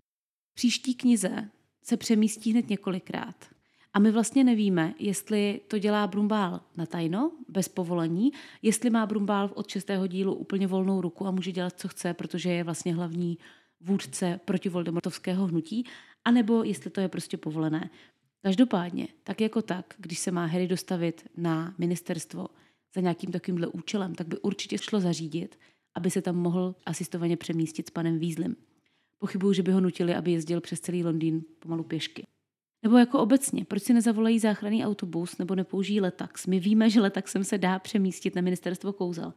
Příští 0.54 0.96
knize 0.96 1.50
se 1.84 1.98
přemístí 1.98 2.52
hned 2.52 2.70
několikrát. 2.70 3.59
A 3.94 4.00
my 4.00 4.12
vlastně 4.12 4.44
nevíme, 4.44 4.94
jestli 5.00 5.62
to 5.68 5.78
dělá 5.78 6.08
Brumbál 6.08 6.62
na 6.78 6.86
tajno, 6.86 7.32
bez 7.48 7.68
povolení, 7.68 8.32
jestli 8.62 8.90
má 8.90 9.06
Brumbál 9.06 9.52
od 9.56 9.70
šestého 9.70 10.08
dílu 10.08 10.34
úplně 10.34 10.68
volnou 10.68 11.02
ruku 11.02 11.28
a 11.28 11.32
může 11.32 11.52
dělat, 11.52 11.80
co 11.80 11.88
chce, 11.88 12.14
protože 12.14 12.50
je 12.50 12.64
vlastně 12.64 12.96
hlavní 12.96 13.38
vůdce 13.82 14.40
proti 14.46 14.70
Voldemortovského 14.70 15.46
hnutí, 15.46 15.86
anebo 16.26 16.64
jestli 16.64 16.90
to 16.90 17.02
je 17.02 17.08
prostě 17.08 17.38
povolené. 17.38 17.90
Každopádně, 18.42 19.08
tak 19.24 19.42
jako 19.42 19.62
tak, 19.62 19.94
když 19.98 20.20
se 20.20 20.32
má 20.32 20.46
Harry 20.46 20.68
dostavit 20.68 21.28
na 21.38 21.76
ministerstvo 21.78 22.48
za 22.96 23.02
nějakým 23.02 23.32
takovýmhle 23.32 23.68
účelem, 23.68 24.16
tak 24.16 24.28
by 24.28 24.38
určitě 24.40 24.78
šlo 24.78 25.00
zařídit, 25.00 25.60
aby 25.96 26.12
se 26.12 26.22
tam 26.22 26.36
mohl 26.36 26.76
asistovaně 26.86 27.38
přemístit 27.38 27.88
s 27.88 27.90
panem 27.90 28.20
Weaslem. 28.20 28.56
Pochybuju, 29.18 29.54
že 29.54 29.64
by 29.64 29.72
ho 29.72 29.82
nutili, 29.82 30.16
aby 30.16 30.32
jezdil 30.32 30.62
přes 30.62 30.80
celý 30.80 31.04
Londýn 31.04 31.44
pomalu 31.60 31.84
pěšky. 31.84 32.24
Nebo 32.84 32.98
jako 32.98 33.20
obecně, 33.20 33.66
proč 33.66 33.84
si 33.84 33.94
nezavolají 33.94 34.40
záchranný 34.40 34.86
autobus 34.86 35.38
nebo 35.38 35.56
nepoužijí 35.56 36.02
letax? 36.02 36.48
My 36.48 36.60
víme, 36.60 36.90
že 36.90 37.02
letaxem 37.02 37.44
se 37.44 37.58
dá 37.58 37.80
přemístit 37.80 38.36
na 38.36 38.42
ministerstvo 38.42 38.94
kouzel. 38.94 39.34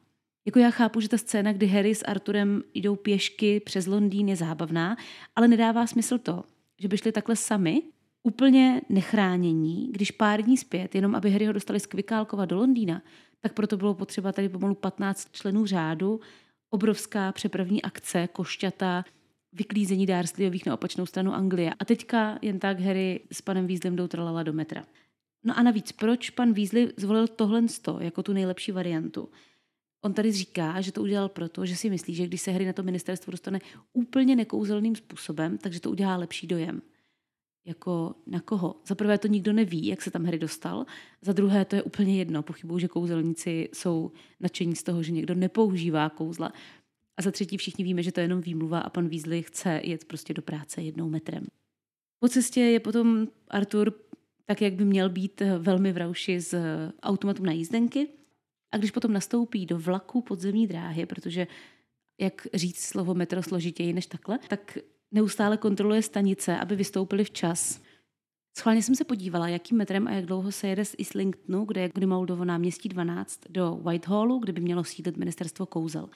Jako 0.46 0.58
já 0.58 0.70
chápu, 0.70 1.00
že 1.00 1.08
ta 1.08 1.18
scéna, 1.18 1.52
kdy 1.52 1.66
Harry 1.66 1.94
s 1.94 2.04
Arturem 2.04 2.62
jdou 2.75 2.96
pěšky 2.96 3.61
přes 3.61 3.87
Londýn 3.87 4.28
je 4.28 4.37
zábavná, 4.37 4.96
ale 5.37 5.49
nedává 5.49 5.87
smysl 5.87 6.18
to, 6.18 6.44
že 6.80 6.88
by 6.88 6.99
šli 6.99 7.12
takhle 7.12 7.37
sami, 7.37 7.82
úplně 8.22 8.80
nechránění, 8.88 9.88
když 9.92 10.11
pár 10.11 10.42
dní 10.42 10.56
zpět, 10.56 10.94
jenom 10.94 11.14
aby 11.14 11.30
Harry 11.30 11.46
ho 11.46 11.52
dostali 11.52 11.80
z 11.80 11.87
Kvikálkova 11.87 12.44
do 12.44 12.56
Londýna, 12.56 13.02
tak 13.40 13.52
proto 13.52 13.76
bylo 13.76 13.94
potřeba 13.94 14.32
tady 14.32 14.49
pomalu 14.49 14.75
15 14.75 15.28
členů 15.32 15.66
řádu, 15.66 16.20
obrovská 16.70 17.32
přepravní 17.32 17.82
akce, 17.82 18.28
košťata, 18.32 19.04
vyklízení 19.52 20.06
Dursleyových 20.06 20.66
na 20.66 20.75
opačnou 20.75 21.06
stranu 21.06 21.35
Anglie. 21.35 21.75
A 21.78 21.85
teďka 21.85 22.38
jen 22.42 22.59
tak 22.59 22.80
Harry 22.80 23.21
s 23.32 23.42
panem 23.42 23.66
Weaslem 23.66 23.97
jdou 23.97 24.06
tralala 24.09 24.42
do 24.42 24.52
metra. 24.52 24.85
No 25.44 25.59
a 25.59 25.62
navíc, 25.62 25.92
proč 25.92 26.30
pan 26.30 26.52
Weasley 26.52 26.92
zvolil 26.97 27.28
tohle 27.28 27.62
jako 28.00 28.23
tu 28.23 28.32
nejlepší 28.32 28.73
variantu? 28.73 29.28
On 30.04 30.14
tady 30.14 30.32
říká, 30.32 30.80
že 30.80 30.92
to 30.92 31.02
udělal 31.02 31.28
proto, 31.28 31.66
že 31.66 31.76
si 31.76 31.90
myslí, 31.90 32.14
že 32.14 32.26
když 32.26 32.40
se 32.40 32.50
Harry 32.50 32.66
na 32.66 32.73
to 32.73 32.82
ministerstvo 32.82 33.30
dostane 33.30 33.61
úplně 33.92 34.37
nekouzelným 34.37 34.97
způsobem, 34.97 35.59
takže 35.59 35.80
to 35.80 35.90
udělá 35.90 36.16
lepší 36.16 36.47
dojem. 36.47 36.82
Jako 37.64 38.14
na 38.26 38.40
koho? 38.40 38.76
Za 38.87 38.94
prvé 38.94 39.18
to 39.18 39.28
nikdo 39.28 39.52
neví, 39.52 39.87
jak 39.87 40.02
se 40.02 40.11
tam 40.11 40.25
Harry 40.25 40.38
dostal. 40.38 40.87
Za 41.21 41.32
druhé 41.32 41.64
to 41.64 41.76
je 41.76 41.82
úplně 41.82 42.18
jedno. 42.18 42.42
Pochybuju, 42.42 42.78
že 42.78 42.88
kouzelníci 42.88 43.68
jsou 43.73 44.12
nadšení 44.40 44.76
z 44.76 44.82
toho, 44.82 45.02
že 45.02 45.12
někdo 45.12 45.35
nepoužívá 45.35 46.11
kouzla. 46.11 46.52
A 47.16 47.23
za 47.23 47.31
třetí 47.31 47.57
všichni 47.57 47.85
víme, 47.85 48.02
že 48.02 48.12
to 48.12 48.21
je 48.21 48.25
jenom 48.25 48.40
výmluva 48.40 48.81
a 48.81 48.90
pan 48.90 49.09
Weasley 49.09 49.42
chce 49.42 49.81
jet 49.85 50.04
prostě 50.04 50.35
do 50.35 50.42
práce 50.42 50.83
jednou 50.83 51.09
metrem. 51.09 51.47
Po 52.19 52.28
cestě 52.28 52.61
je 52.61 52.81
potom 52.81 53.28
Arthur 53.49 53.92
tak, 54.45 54.62
jak 54.62 54.75
by 54.75 54.85
měl 54.85 55.11
být 55.11 55.42
velmi 55.59 55.92
v 55.92 55.97
rauši 55.97 56.40
z 56.40 56.54
automatu 57.02 57.42
na 57.42 57.52
jízdenky. 57.52 58.09
A 58.73 58.76
když 58.76 58.90
potom 58.90 59.12
nastoupí 59.12 59.66
do 59.66 59.78
vlaku 59.78 60.21
podzemní 60.23 60.66
dráhy, 60.66 61.07
protože 61.07 61.47
jak 62.21 62.47
říct 62.54 62.81
slovo 62.81 63.14
metro 63.14 63.42
složitěji 63.42 63.92
než 63.92 64.07
takhle, 64.07 64.38
tak 64.49 64.78
neustále 65.11 65.57
kontroluje 65.57 66.02
stanice, 66.02 66.59
aby 66.59 66.76
vystoupili 66.76 67.25
včas. 67.25 67.83
Schválně 68.59 68.83
jsem 68.83 68.95
se 68.95 69.04
podívala, 69.04 69.49
jakým 69.49 69.78
metrem 69.78 70.09
a 70.09 70.11
jak 70.11 70.26
dlouho 70.26 70.52
se 70.52 70.69
jede 70.69 70.85
z 70.85 70.95
Islingtonu, 70.99 71.64
kde 71.64 71.81
je 71.81 71.88
Grimaldovo 71.88 72.45
náměstí 72.45 72.88
12, 72.88 73.40
do 73.49 73.81
Whitehallu, 73.83 74.38
kde 74.38 74.52
by 74.52 74.61
mělo 74.61 74.85
sídlit 74.85 75.16
ministerstvo 75.16 75.66
kouzel. 75.66 76.09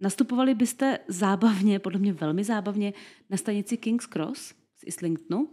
Nastupovali 0.00 0.54
byste 0.54 0.98
zábavně, 1.08 1.78
podle 1.78 1.98
mě 1.98 2.12
velmi 2.12 2.44
zábavně, 2.44 2.92
na 3.30 3.36
stanici 3.36 3.76
King's 3.76 4.06
Cross 4.06 4.48
z 4.48 4.82
Islingtonu, 4.86 5.48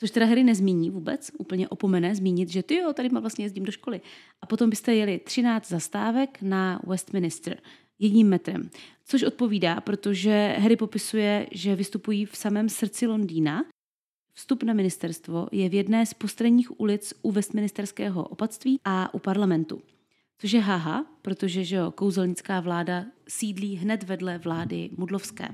což 0.00 0.10
teda 0.10 0.26
Harry 0.26 0.44
nezmíní 0.44 0.90
vůbec, 0.90 1.30
úplně 1.38 1.68
opomene 1.68 2.14
zmínit, 2.14 2.48
že 2.48 2.62
ty 2.62 2.76
jo, 2.76 2.92
tady 2.92 3.08
má 3.08 3.20
vlastně 3.20 3.44
jezdím 3.44 3.64
do 3.64 3.72
školy. 3.72 4.00
A 4.42 4.46
potom 4.46 4.70
byste 4.70 4.94
jeli 4.94 5.18
13 5.18 5.68
zastávek 5.68 6.42
na 6.42 6.80
Westminster 6.86 7.60
jedním 7.98 8.28
metrem, 8.28 8.70
což 9.04 9.22
odpovídá, 9.22 9.80
protože 9.80 10.56
Harry 10.58 10.76
popisuje, 10.76 11.46
že 11.52 11.76
vystupují 11.76 12.24
v 12.24 12.36
samém 12.36 12.68
srdci 12.68 13.06
Londýna. 13.06 13.64
Vstup 14.32 14.62
na 14.62 14.74
ministerstvo 14.74 15.48
je 15.52 15.68
v 15.68 15.74
jedné 15.74 16.06
z 16.06 16.14
postranních 16.14 16.80
ulic 16.80 17.14
u 17.22 17.30
Westminsterského 17.32 18.28
opatství 18.28 18.80
a 18.84 19.14
u 19.14 19.18
parlamentu. 19.18 19.82
Což 20.44 20.52
je 20.52 20.60
haha, 20.60 21.06
protože 21.22 21.64
že 21.64 21.76
jo, 21.76 21.90
kouzelnická 21.90 22.60
vláda 22.60 23.04
sídlí 23.28 23.76
hned 23.76 24.02
vedle 24.02 24.38
vlády 24.38 24.90
Mudlovské. 24.96 25.48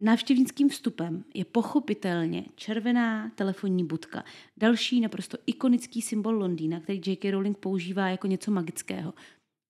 Návštěvnickým 0.00 0.68
vstupem 0.68 1.24
je 1.34 1.44
pochopitelně 1.44 2.44
červená 2.54 3.30
telefonní 3.30 3.84
budka, 3.84 4.24
další 4.56 5.00
naprosto 5.00 5.38
ikonický 5.46 6.02
symbol 6.02 6.34
Londýna, 6.34 6.80
který 6.80 7.00
J.K. 7.06 7.30
Rowling 7.30 7.58
používá 7.58 8.08
jako 8.08 8.26
něco 8.26 8.50
magického. 8.50 9.14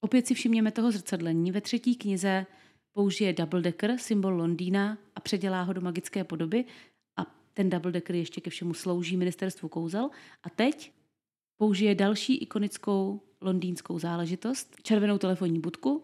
Opět 0.01 0.27
si 0.27 0.35
všimněme 0.35 0.71
toho 0.71 0.93
zrcadlení. 0.93 1.53
Ve 1.53 1.61
třetí 1.61 1.97
knize 1.97 2.47
použije 2.93 3.33
double 3.33 3.63
decker, 3.63 3.99
symbol 3.99 4.35
Londýna, 4.35 4.99
a 5.15 5.21
předělá 5.21 5.63
ho 5.63 5.73
do 5.73 5.81
magické 5.81 6.25
podoby. 6.25 6.65
A 7.17 7.27
ten 7.55 7.71
double 7.71 7.93
decker 7.93 8.17
ještě 8.17 8.41
ke 8.41 8.51
všemu 8.51 8.75
slouží 8.75 9.17
ministerstvu 9.17 9.69
kouzel. 9.69 10.11
A 10.43 10.51
teď 10.51 10.93
použije 11.59 11.95
další 11.95 12.37
ikonickou 12.37 13.21
londýnskou 13.41 13.99
záležitost, 13.99 14.77
červenou 14.83 15.19
telefonní 15.19 15.61
budku, 15.61 16.03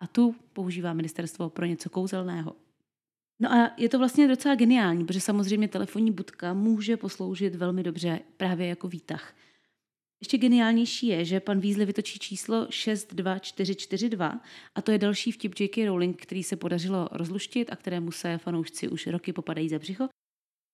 a 0.00 0.06
tu 0.06 0.34
používá 0.52 0.92
ministerstvo 0.92 1.50
pro 1.50 1.66
něco 1.66 1.90
kouzelného. 1.90 2.56
No 3.40 3.52
a 3.52 3.74
je 3.76 3.88
to 3.88 3.98
vlastně 3.98 4.28
docela 4.28 4.54
geniální, 4.54 5.04
protože 5.04 5.20
samozřejmě 5.20 5.68
telefonní 5.68 6.10
budka 6.10 6.54
může 6.54 6.96
posloužit 6.96 7.54
velmi 7.54 7.82
dobře 7.82 8.20
právě 8.36 8.66
jako 8.66 8.88
výtah. 8.88 9.34
Ještě 10.20 10.38
geniálnější 10.38 11.06
je, 11.06 11.24
že 11.24 11.40
pan 11.40 11.60
Weasley 11.60 11.86
vytočí 11.86 12.18
číslo 12.18 12.66
62442 12.70 14.40
a 14.74 14.82
to 14.82 14.92
je 14.92 14.98
další 14.98 15.32
vtip 15.32 15.60
J.K. 15.60 15.86
Rowling, 15.86 16.22
který 16.22 16.42
se 16.42 16.56
podařilo 16.56 17.08
rozluštit 17.12 17.72
a 17.72 17.76
kterému 17.76 18.12
se 18.12 18.38
fanoušci 18.38 18.88
už 18.88 19.06
roky 19.06 19.32
popadají 19.32 19.68
za 19.68 19.78
břicho. 19.78 20.08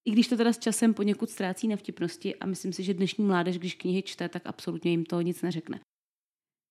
I 0.05 0.11
když 0.11 0.29
to 0.29 0.37
teda 0.37 0.53
s 0.53 0.59
časem 0.59 0.95
poněkud 0.95 1.31
ztrácí 1.31 1.69
na 1.69 1.77
vtipnosti 1.77 2.37
a 2.37 2.47
myslím 2.47 2.73
si, 2.73 2.83
že 2.83 2.95
dnešní 2.95 3.25
mládež, 3.25 3.59
když 3.59 3.75
knihy 3.75 4.03
čte, 4.03 4.29
tak 4.29 4.43
absolutně 4.45 4.91
jim 4.91 5.05
to 5.05 5.21
nic 5.21 5.43
neřekne. 5.43 5.81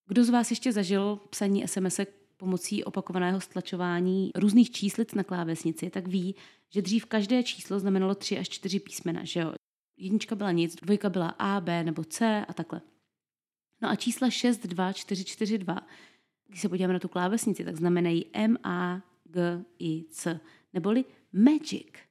Kdo 0.08 0.24
z 0.24 0.30
vás 0.30 0.50
ještě 0.50 0.72
zažil 0.72 1.20
psaní 1.30 1.68
sms 1.68 2.00
pomocí 2.38 2.84
opakovaného 2.84 3.42
stlačování 3.42 4.32
různých 4.36 4.72
číslic 4.72 5.14
na 5.14 5.24
klávesnici, 5.24 5.90
tak 5.90 6.08
ví, 6.08 6.36
že 6.70 6.82
dřív 6.82 7.06
každé 7.06 7.44
číslo 7.44 7.80
znamenalo 7.80 8.16
tři 8.16 8.38
až 8.38 8.50
čtyři 8.50 8.80
písmena, 8.80 9.24
že 9.24 9.40
jo? 9.40 9.54
Jednička 9.98 10.36
byla 10.36 10.52
nic, 10.52 10.76
dvojka 10.76 11.10
byla 11.10 11.30
A, 11.30 11.62
B 11.62 11.84
nebo 11.84 12.04
C 12.04 12.46
a 12.48 12.54
takhle. 12.54 12.82
No 13.82 13.90
a 13.90 13.96
čísla 13.96 14.30
6, 14.30 14.58
2, 14.58 14.94
4, 14.94 15.26
4, 15.26 15.58
2, 15.58 15.88
když 16.48 16.62
se 16.62 16.70
podíváme 16.70 16.94
na 16.94 17.00
tu 17.00 17.08
klávesnici, 17.08 17.66
tak 17.66 17.76
znamenají 17.76 18.26
M, 18.34 18.58
A, 18.64 19.02
G, 19.24 19.64
I, 19.80 20.04
C, 20.10 20.40
neboli 20.74 21.06
Magic. 21.34 22.11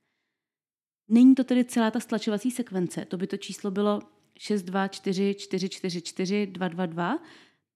Není 1.11 1.35
to 1.35 1.45
tedy 1.45 1.65
celá 1.65 1.91
ta 1.91 2.01
stlačovací 2.01 2.51
sekvence, 2.51 3.05
to 3.05 3.17
by 3.17 3.27
to 3.27 3.37
číslo 3.37 3.71
bylo 3.71 4.01
6, 4.39 4.63
2, 4.63 4.89
4, 4.89 5.35
4, 5.39 5.69
4, 5.69 6.03
4, 6.03 6.47
2, 6.47 6.69
2, 6.69 6.87
2, 6.87 7.19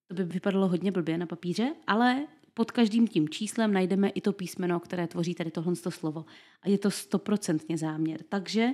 to 0.09 0.15
by 0.15 0.25
vypadalo 0.25 0.69
hodně 0.69 0.93
blbě 0.93 1.19
na 1.19 1.27
papíře, 1.27 1.75
ale 1.87 2.27
pod 2.55 2.71
každým 2.71 3.09
tím 3.09 3.29
číslem 3.29 3.73
najdeme 3.73 4.09
i 4.09 4.21
to 4.21 4.33
písmeno, 4.33 4.81
které 4.81 5.07
tvoří 5.07 5.35
tady 5.35 5.51
tohle 5.51 5.77
slovo. 5.77 6.25
A 6.63 6.69
je 6.69 6.79
to 6.79 6.91
stoprocentně 6.91 7.79
záměr. 7.79 8.23
Takže 8.29 8.69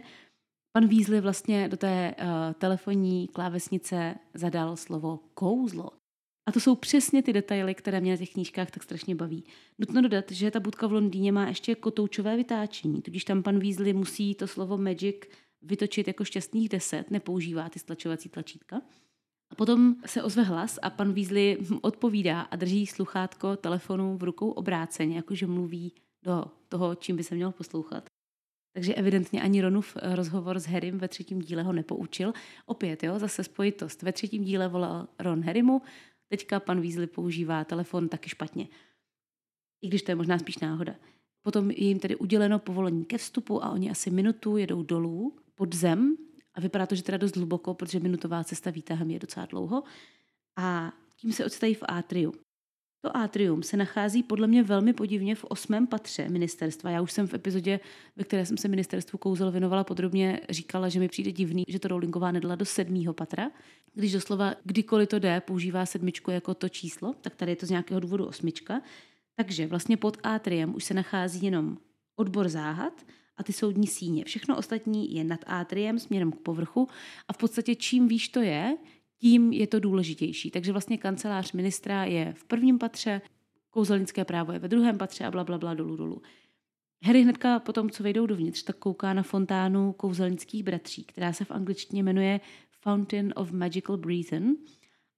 pan 0.73 0.89
Weasley 0.89 1.21
vlastně 1.21 1.69
do 1.69 1.77
té 1.77 2.15
uh, 2.19 2.27
telefonní 2.59 3.29
klávesnice 3.29 4.15
zadal 4.35 4.77
slovo 4.77 5.21
kouzlo. 5.35 6.00
A 6.47 6.53
to 6.53 6.61
jsou 6.61 6.75
přesně 6.75 7.23
ty 7.23 7.33
detaily, 7.33 7.75
které 7.75 8.01
mě 8.01 8.11
na 8.11 8.17
těch 8.17 8.33
knížkách 8.33 8.71
tak 8.71 8.83
strašně 8.83 9.15
baví. 9.15 9.45
Nutno 9.79 10.03
dodat, 10.03 10.33
že 10.33 10.51
ta 10.51 10.61
budka 10.61 10.87
v 10.87 10.93
Londýně 10.93 11.33
má 11.33 11.49
ještě 11.49 11.75
kotoučové 11.75 12.37
vytáčení, 12.37 13.03
tudíž 13.03 13.25
tam 13.25 13.43
pan 13.43 13.59
Weasley 13.59 13.93
musí 13.93 14.35
to 14.35 14.47
slovo 14.47 14.79
magic 14.79 15.17
vytočit 15.63 16.07
jako 16.07 16.25
šťastných 16.25 16.69
deset, 16.69 17.11
nepoužívá 17.11 17.69
ty 17.69 17.79
stlačovací 17.79 18.29
tlačítka. 18.29 18.81
A 19.51 19.55
potom 19.55 19.97
se 20.07 20.23
ozve 20.23 20.43
hlas 20.43 20.79
a 20.83 20.91
pan 20.91 21.13
Weasley 21.13 21.59
odpovídá 21.83 22.41
a 22.41 22.57
drží 22.57 22.87
sluchátko 22.87 23.57
telefonu 23.57 24.17
v 24.17 24.23
rukou 24.23 24.51
obráceně, 24.51 25.17
jakože 25.17 25.47
mluví 25.47 25.93
do 26.25 26.45
toho, 26.69 26.95
čím 26.95 27.17
by 27.17 27.23
se 27.23 27.35
měl 27.35 27.53
poslouchat. 27.53 28.05
Takže 28.73 28.95
evidentně 28.95 29.43
ani 29.43 29.61
Ronův 29.61 29.97
rozhovor 30.03 30.59
s 30.59 30.67
Harrym 30.67 30.99
ve 30.99 31.09
třetím 31.09 31.39
díle 31.39 31.63
ho 31.63 31.73
nepoučil. 31.73 32.33
Opět, 32.67 33.03
jo, 33.03 33.19
zase 33.19 33.45
spojitost. 33.45 34.03
Ve 34.03 34.13
třetím 34.13 34.45
díle 34.45 34.69
volal 34.69 35.09
Ron 35.19 35.45
Harrymu, 35.45 35.83
teďka 36.31 36.61
pan 36.61 36.81
Weasley 36.81 37.07
používá 37.07 37.65
telefon 37.65 38.09
taky 38.09 38.29
špatně. 38.29 38.69
I 39.83 39.89
když 39.89 40.03
to 40.03 40.11
je 40.11 40.15
možná 40.15 40.39
spíš 40.39 40.59
náhoda. 40.59 40.95
Potom 41.43 41.71
je 41.71 41.85
jim 41.85 41.99
tedy 41.99 42.17
uděleno 42.17 42.59
povolení 42.59 43.05
ke 43.05 43.19
vstupu 43.19 43.65
a 43.65 43.71
oni 43.71 43.91
asi 43.91 44.11
minutu 44.11 44.57
jedou 44.57 44.83
dolů 44.83 45.37
pod 45.55 45.75
zem 45.75 46.17
a 46.55 46.61
vypadá 46.61 46.87
to, 46.87 46.95
že 46.95 47.03
teda 47.03 47.19
dost 47.19 47.37
hluboko, 47.37 47.75
protože 47.75 48.01
minutová 48.01 48.45
cesta 48.45 48.71
výtahem 48.71 49.11
je 49.11 49.19
docela 49.19 49.47
dlouho. 49.47 49.83
A 50.57 50.93
tím 51.17 51.33
se 51.33 51.45
odstaví 51.45 51.75
v 51.75 51.83
atriu. 51.89 52.33
To 53.01 53.17
atrium 53.17 53.63
se 53.63 53.77
nachází 53.77 54.23
podle 54.23 54.47
mě 54.47 54.63
velmi 54.63 54.93
podivně 54.93 55.35
v 55.35 55.45
osmém 55.45 55.87
patře 55.87 56.29
ministerstva. 56.29 56.91
Já 56.91 57.01
už 57.01 57.13
jsem 57.13 57.27
v 57.27 57.35
epizodě, 57.35 57.81
ve 58.17 58.25
které 58.25 58.47
jsem 58.47 58.57
se 58.57 58.69
ministerstvu 58.69 59.19
kouzel 59.19 59.51
věnovala 59.51 59.85
podrobně, 59.85 60.41
říkala, 60.51 60.89
že 60.89 61.01
mi 61.01 61.09
přijde 61.09 61.33
divný, 61.33 61.65
že 61.69 61.79
to 61.79 61.89
Rowlingová 61.89 62.33
nedala 62.33 62.55
do 62.55 62.65
sedmého 62.65 63.15
patra. 63.15 63.51
Když 63.95 64.13
doslova 64.13 64.55
kdykoliv 64.65 65.09
to 65.09 65.19
jde, 65.19 65.41
používá 65.41 65.87
sedmičku 65.87 66.31
jako 66.31 66.55
to 66.55 66.69
číslo, 66.69 67.15
tak 67.21 67.35
tady 67.35 67.53
je 67.53 67.57
to 67.57 67.67
z 67.67 67.71
nějakého 67.71 68.01
důvodu 68.01 68.27
osmička. 68.27 68.83
Takže 69.37 69.67
vlastně 69.67 69.97
pod 69.97 70.17
atriem 70.23 70.75
už 70.75 70.85
se 70.85 70.95
nachází 70.95 71.45
jenom 71.45 71.79
odbor 72.17 72.49
záhad 72.49 73.07
a 73.37 73.43
ty 73.43 73.53
soudní 73.53 73.87
síně. 73.87 74.25
Všechno 74.25 74.57
ostatní 74.57 75.15
je 75.15 75.25
nad 75.25 75.41
atriem 75.47 75.99
směrem 75.99 76.33
k 76.33 76.41
povrchu 76.41 76.89
a 77.29 77.33
v 77.33 77.37
podstatě 77.37 77.75
čím 77.75 78.09
výš 78.09 78.29
to 78.29 78.41
je, 78.41 78.77
tím 79.21 79.53
je 79.53 79.67
to 79.67 79.81
důležitější. 79.81 80.51
Takže 80.51 80.73
vlastně 80.73 80.99
kancelář 80.99 81.53
ministra 81.53 82.05
je 82.05 82.33
v 82.37 82.45
prvním 82.45 82.79
patře, 82.79 83.21
kouzelnické 83.71 84.25
právo 84.25 84.53
je 84.53 84.59
ve 84.59 84.69
druhém 84.69 84.99
patře 84.99 85.25
a 85.25 85.31
bla, 85.31 85.45
bla, 85.45 85.59
bla 85.59 85.75
dolů, 85.75 85.97
dolů. 85.97 86.23
Harry 87.05 87.23
hnedka 87.23 87.59
potom, 87.59 87.91
co 87.91 88.03
vejdou 88.03 88.27
dovnitř, 88.27 88.63
tak 88.63 88.77
kouká 88.77 89.13
na 89.13 89.23
fontánu 89.23 89.93
kouzelnických 89.93 90.63
bratří, 90.63 91.05
která 91.05 91.33
se 91.33 91.45
v 91.45 91.51
angličtině 91.51 92.03
jmenuje 92.03 92.41
Fountain 92.81 93.33
of 93.37 93.53
Magical 93.53 93.97
Breathing. 93.97 94.59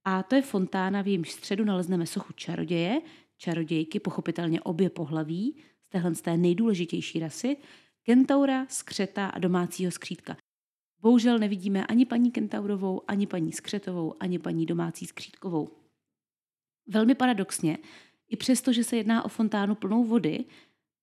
A 0.05 0.23
to 0.23 0.35
je 0.35 0.43
fontána, 0.43 1.03
v 1.03 1.07
jejímž 1.07 1.31
středu 1.31 1.65
nalezneme 1.65 2.07
sochu 2.07 2.33
čaroděje, 2.33 3.01
čarodějky, 3.37 4.01
pochopitelně 4.01 4.61
obě 4.61 4.91
pohlaví, 4.91 5.57
z 5.83 5.89
téhle 5.89 6.15
z 6.15 6.21
té 6.21 6.37
nejdůležitější 6.37 7.19
rasy, 7.19 7.57
kentaura, 8.03 8.67
skřeta 8.69 9.27
a 9.27 9.39
domácího 9.39 9.91
skřítka. 9.91 10.37
Bohužel 11.03 11.39
nevidíme 11.39 11.87
ani 11.87 12.07
paní 12.07 12.31
Kentaurovou, 12.31 13.03
ani 13.09 13.27
paní 13.27 13.53
Skřetovou, 13.53 14.15
ani 14.21 14.39
paní 14.39 14.67
domácí 14.67 15.07
skřítkovou. 15.07 15.71
Velmi 16.87 17.15
paradoxně, 17.15 17.79
i 18.29 18.37
přesto, 18.37 18.73
že 18.73 18.85
se 18.85 18.97
jedná 18.97 19.25
o 19.25 19.29
fontánu 19.29 19.75
plnou 19.75 20.05
vody, 20.05 20.45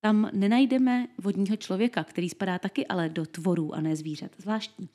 tam 0.01 0.29
nenajdeme 0.33 1.07
vodního 1.17 1.57
člověka, 1.57 2.03
který 2.03 2.29
spadá 2.29 2.59
taky 2.59 2.87
ale 2.87 3.09
do 3.09 3.25
tvorů 3.25 3.75
a 3.75 3.81
ne 3.81 3.95
zvířat. 3.95 4.31
Zvláštní. 4.37 4.89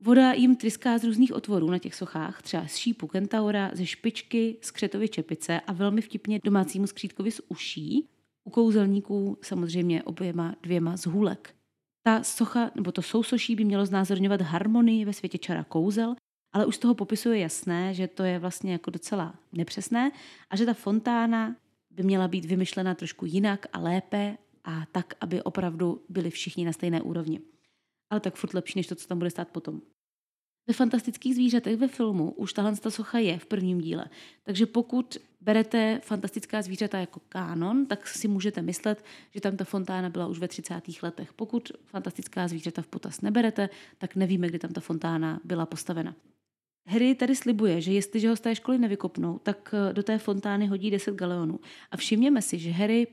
Voda 0.00 0.32
jim 0.32 0.56
tryská 0.56 0.98
z 0.98 1.04
různých 1.04 1.32
otvorů 1.32 1.70
na 1.70 1.78
těch 1.78 1.94
sochách, 1.94 2.42
třeba 2.42 2.66
z 2.66 2.76
šípu 2.76 3.06
kentaura, 3.06 3.70
ze 3.72 3.86
špičky, 3.86 4.56
z 4.60 4.70
křetovy 4.70 5.08
čepice 5.08 5.60
a 5.60 5.72
velmi 5.72 6.00
vtipně 6.00 6.40
domácímu 6.44 6.86
skřítkovi 6.86 7.30
z 7.30 7.40
uší. 7.48 8.08
U 8.44 8.50
kouzelníků 8.50 9.38
samozřejmě 9.42 10.02
oběma 10.02 10.54
dvěma 10.62 10.96
z 10.96 11.06
hůlek. 11.06 11.54
Ta 12.06 12.22
socha, 12.22 12.70
nebo 12.74 12.92
to 12.92 13.02
sousoší 13.02 13.56
by 13.56 13.64
mělo 13.64 13.86
znázorňovat 13.86 14.40
harmonii 14.40 15.04
ve 15.04 15.12
světě 15.12 15.38
čara 15.38 15.64
kouzel, 15.64 16.16
ale 16.52 16.66
už 16.66 16.76
z 16.76 16.78
toho 16.78 16.94
popisu 16.94 17.32
je 17.32 17.38
jasné, 17.38 17.94
že 17.94 18.08
to 18.08 18.22
je 18.22 18.38
vlastně 18.38 18.72
jako 18.72 18.90
docela 18.90 19.34
nepřesné 19.52 20.12
a 20.50 20.56
že 20.56 20.66
ta 20.66 20.74
fontána 20.74 21.56
by 21.90 22.02
měla 22.02 22.28
být 22.28 22.44
vymyšlena 22.44 22.94
trošku 22.94 23.26
jinak 23.26 23.66
a 23.72 23.78
lépe 23.78 24.36
a 24.64 24.86
tak, 24.92 25.14
aby 25.20 25.42
opravdu 25.42 26.04
byli 26.08 26.30
všichni 26.30 26.64
na 26.64 26.72
stejné 26.72 27.02
úrovni. 27.02 27.40
Ale 28.10 28.20
tak 28.20 28.34
furt 28.34 28.54
lepší, 28.54 28.78
než 28.78 28.86
to, 28.86 28.94
co 28.94 29.08
tam 29.08 29.18
bude 29.18 29.30
stát 29.30 29.48
potom. 29.48 29.80
Ve 30.66 30.74
fantastických 30.74 31.34
zvířatech 31.34 31.76
ve 31.76 31.88
filmu 31.88 32.30
už 32.30 32.52
tahle 32.52 32.76
ta 32.76 32.90
socha 32.90 33.18
je 33.18 33.38
v 33.38 33.46
prvním 33.46 33.80
díle. 33.80 34.04
Takže 34.42 34.66
pokud 34.66 35.16
berete 35.40 36.00
fantastická 36.02 36.62
zvířata 36.62 36.98
jako 36.98 37.20
kánon, 37.28 37.86
tak 37.86 38.08
si 38.08 38.28
můžete 38.28 38.62
myslet, 38.62 39.04
že 39.34 39.40
tam 39.40 39.56
ta 39.56 39.64
fontána 39.64 40.08
byla 40.10 40.26
už 40.26 40.38
ve 40.38 40.48
30. 40.48 40.82
letech. 41.02 41.32
Pokud 41.32 41.72
fantastická 41.84 42.48
zvířata 42.48 42.82
v 42.82 42.86
potaz 42.86 43.20
neberete, 43.20 43.68
tak 43.98 44.16
nevíme, 44.16 44.48
kdy 44.48 44.58
tam 44.58 44.70
ta 44.70 44.80
fontána 44.80 45.40
byla 45.44 45.66
postavena. 45.66 46.14
Harry 46.86 47.14
tady 47.14 47.36
slibuje, 47.36 47.80
že 47.80 47.92
jestliže 47.92 48.28
ho 48.28 48.36
z 48.36 48.40
té 48.40 48.54
školy 48.54 48.78
nevykopnou, 48.78 49.38
tak 49.38 49.74
do 49.92 50.02
té 50.02 50.18
fontány 50.18 50.66
hodí 50.66 50.90
10 50.90 51.14
galeonů. 51.14 51.60
A 51.90 51.96
všimněme 51.96 52.42
si, 52.42 52.58
že 52.58 52.70
Harry 52.70 53.06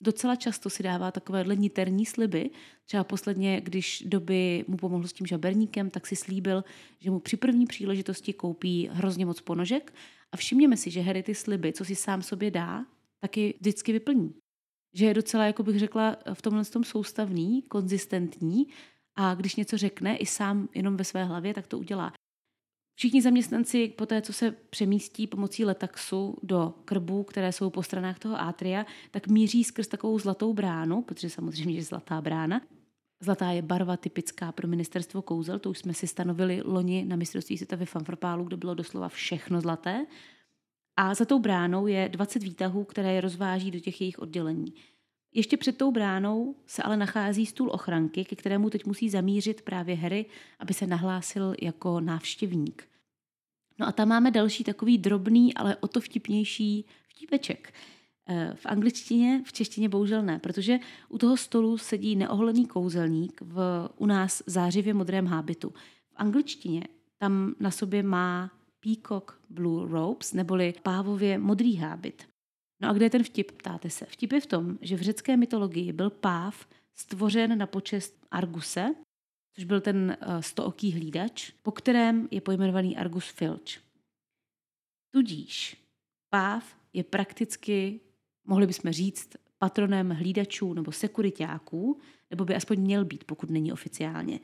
docela 0.00 0.36
často 0.36 0.70
si 0.70 0.82
dává 0.82 1.10
takovéhle 1.10 1.56
niterní 1.56 2.06
sliby. 2.06 2.50
Třeba 2.84 3.04
posledně, 3.04 3.60
když 3.60 4.02
doby 4.06 4.64
mu 4.68 4.76
pomohl 4.76 5.06
s 5.08 5.12
tím 5.12 5.26
žaberníkem, 5.26 5.90
tak 5.90 6.06
si 6.06 6.16
slíbil, 6.16 6.64
že 6.98 7.10
mu 7.10 7.20
při 7.20 7.36
první 7.36 7.66
příležitosti 7.66 8.32
koupí 8.32 8.88
hrozně 8.92 9.26
moc 9.26 9.40
ponožek. 9.40 9.94
A 10.32 10.36
všimněme 10.36 10.76
si, 10.76 10.90
že 10.90 11.00
Harry 11.00 11.22
ty 11.22 11.34
sliby, 11.34 11.72
co 11.72 11.84
si 11.84 11.94
sám 11.96 12.22
sobě 12.22 12.50
dá, 12.50 12.86
taky 13.20 13.54
vždycky 13.60 13.92
vyplní. 13.92 14.34
Že 14.94 15.06
je 15.06 15.14
docela, 15.14 15.46
jako 15.46 15.62
bych 15.62 15.78
řekla, 15.78 16.16
v 16.34 16.42
tomhle 16.42 16.64
tom 16.64 16.84
soustavný, 16.84 17.62
konzistentní 17.62 18.66
a 19.16 19.34
když 19.34 19.56
něco 19.56 19.78
řekne 19.78 20.16
i 20.16 20.26
sám 20.26 20.68
jenom 20.74 20.96
ve 20.96 21.04
své 21.04 21.24
hlavě, 21.24 21.54
tak 21.54 21.66
to 21.66 21.78
udělá. 21.78 22.12
Všichni 22.98 23.22
zaměstnanci 23.22 23.88
po 23.88 24.06
té, 24.06 24.22
co 24.22 24.32
se 24.32 24.50
přemístí 24.50 25.26
pomocí 25.26 25.64
letaxu 25.64 26.36
do 26.42 26.74
krbů, 26.84 27.22
které 27.22 27.52
jsou 27.52 27.70
po 27.70 27.82
stranách 27.82 28.18
toho 28.18 28.40
átria, 28.40 28.86
tak 29.10 29.28
míří 29.28 29.64
skrz 29.64 29.86
takovou 29.86 30.18
zlatou 30.18 30.54
bránu, 30.54 31.02
protože 31.02 31.30
samozřejmě 31.30 31.74
je 31.74 31.82
zlatá 31.82 32.20
brána. 32.20 32.60
Zlatá 33.22 33.50
je 33.50 33.62
barva 33.62 33.96
typická 33.96 34.52
pro 34.52 34.68
ministerstvo 34.68 35.22
kouzel, 35.22 35.58
to 35.58 35.70
už 35.70 35.78
jsme 35.78 35.94
si 35.94 36.06
stanovili 36.06 36.62
loni 36.64 37.04
na 37.04 37.16
mistrovství 37.16 37.58
světa 37.58 37.76
ve 37.76 37.86
Fanfrpálu, 37.86 38.44
kde 38.44 38.56
bylo 38.56 38.74
doslova 38.74 39.08
všechno 39.08 39.60
zlaté. 39.60 40.06
A 40.96 41.14
za 41.14 41.24
tou 41.24 41.38
bránou 41.38 41.86
je 41.86 42.08
20 42.08 42.42
výtahů, 42.42 42.84
které 42.84 43.12
je 43.12 43.20
rozváží 43.20 43.70
do 43.70 43.80
těch 43.80 44.00
jejich 44.00 44.18
oddělení. 44.18 44.74
Ještě 45.38 45.56
před 45.56 45.76
tou 45.76 45.92
bránou 45.92 46.54
se 46.66 46.82
ale 46.82 46.96
nachází 46.96 47.46
stůl 47.46 47.70
ochranky, 47.72 48.24
ke 48.24 48.36
kterému 48.36 48.70
teď 48.70 48.86
musí 48.86 49.10
zamířit 49.10 49.62
právě 49.62 49.96
Harry, 49.96 50.26
aby 50.58 50.74
se 50.74 50.86
nahlásil 50.86 51.54
jako 51.62 52.00
návštěvník. 52.00 52.88
No 53.78 53.88
a 53.88 53.92
tam 53.92 54.08
máme 54.08 54.30
další 54.30 54.64
takový 54.64 54.98
drobný, 54.98 55.54
ale 55.54 55.76
o 55.76 55.88
to 55.88 56.00
vtipnější 56.00 56.86
vtípeček. 57.08 57.74
Eh, 58.28 58.52
v 58.54 58.66
angličtině, 58.66 59.42
v 59.46 59.52
češtině 59.52 59.88
bohužel 59.88 60.22
ne, 60.22 60.38
protože 60.38 60.78
u 61.08 61.18
toho 61.18 61.36
stolu 61.36 61.78
sedí 61.78 62.16
neoholený 62.16 62.66
kouzelník 62.66 63.40
v 63.40 63.88
u 63.96 64.06
nás 64.06 64.42
zářivě 64.46 64.94
modrém 64.94 65.26
hábitu. 65.26 65.70
V 66.10 66.14
angličtině 66.16 66.82
tam 67.18 67.54
na 67.60 67.70
sobě 67.70 68.02
má 68.02 68.50
peacock 68.80 69.40
blue 69.50 69.88
robes, 69.88 70.32
neboli 70.32 70.74
pávově 70.82 71.38
modrý 71.38 71.76
hábit. 71.76 72.28
No 72.80 72.88
a 72.88 72.92
kde 72.92 73.04
je 73.04 73.10
ten 73.10 73.24
vtip, 73.24 73.52
ptáte 73.52 73.90
se? 73.90 74.04
Vtip 74.04 74.32
je 74.32 74.40
v 74.40 74.46
tom, 74.46 74.78
že 74.80 74.96
v 74.96 75.00
řecké 75.00 75.36
mytologii 75.36 75.92
byl 75.92 76.10
páv 76.10 76.68
stvořen 76.94 77.58
na 77.58 77.66
počest 77.66 78.26
Arguse, 78.30 78.94
což 79.54 79.64
byl 79.64 79.80
ten 79.80 80.16
uh, 80.26 80.40
stooký 80.40 80.92
hlídač, 80.92 81.50
po 81.62 81.72
kterém 81.72 82.28
je 82.30 82.40
pojmenovaný 82.40 82.96
Argus 82.96 83.28
Filch. 83.28 83.82
Tudíž 85.10 85.76
páv 86.30 86.76
je 86.92 87.04
prakticky, 87.04 88.00
mohli 88.44 88.66
bychom 88.66 88.90
říct, 88.90 89.30
patronem 89.58 90.10
hlídačů 90.10 90.74
nebo 90.74 90.92
sekuritáků, 90.92 92.00
nebo 92.30 92.44
by 92.44 92.54
aspoň 92.54 92.80
měl 92.80 93.04
být, 93.04 93.24
pokud 93.24 93.50
není 93.50 93.72
oficiálně. 93.72 94.40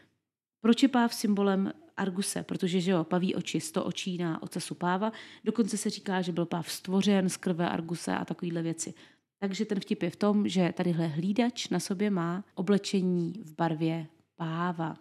Proč 0.61 0.83
je 0.83 0.89
páv 0.89 1.15
symbolem 1.15 1.73
Arguse? 1.97 2.43
Protože 2.43 2.81
že 2.81 2.91
jo, 2.91 3.05
paví 3.05 3.35
oči, 3.35 3.61
sto 3.61 3.85
očí 3.85 4.19
na 4.19 4.43
ocasu 4.43 4.75
páva. 4.75 5.13
Dokonce 5.45 5.77
se 5.77 5.91
říká, 5.91 6.23
že 6.23 6.33
byl 6.33 6.47
páv 6.47 6.71
stvořen 6.71 7.29
z 7.29 7.37
krve 7.37 7.69
Arguse 7.69 8.13
a 8.13 8.25
takovéhle 8.25 8.63
věci. 8.63 8.95
Takže 9.39 9.65
ten 9.65 9.81
vtip 9.81 10.03
je 10.03 10.11
v 10.11 10.17
tom, 10.17 10.49
že 10.49 10.73
tadyhle 10.77 11.07
hlídač 11.07 11.69
na 11.69 11.81
sobě 11.81 12.11
má 12.11 12.45
oblečení 12.55 13.33
v 13.45 13.55
barvě 13.55 14.07
páva. 14.37 14.97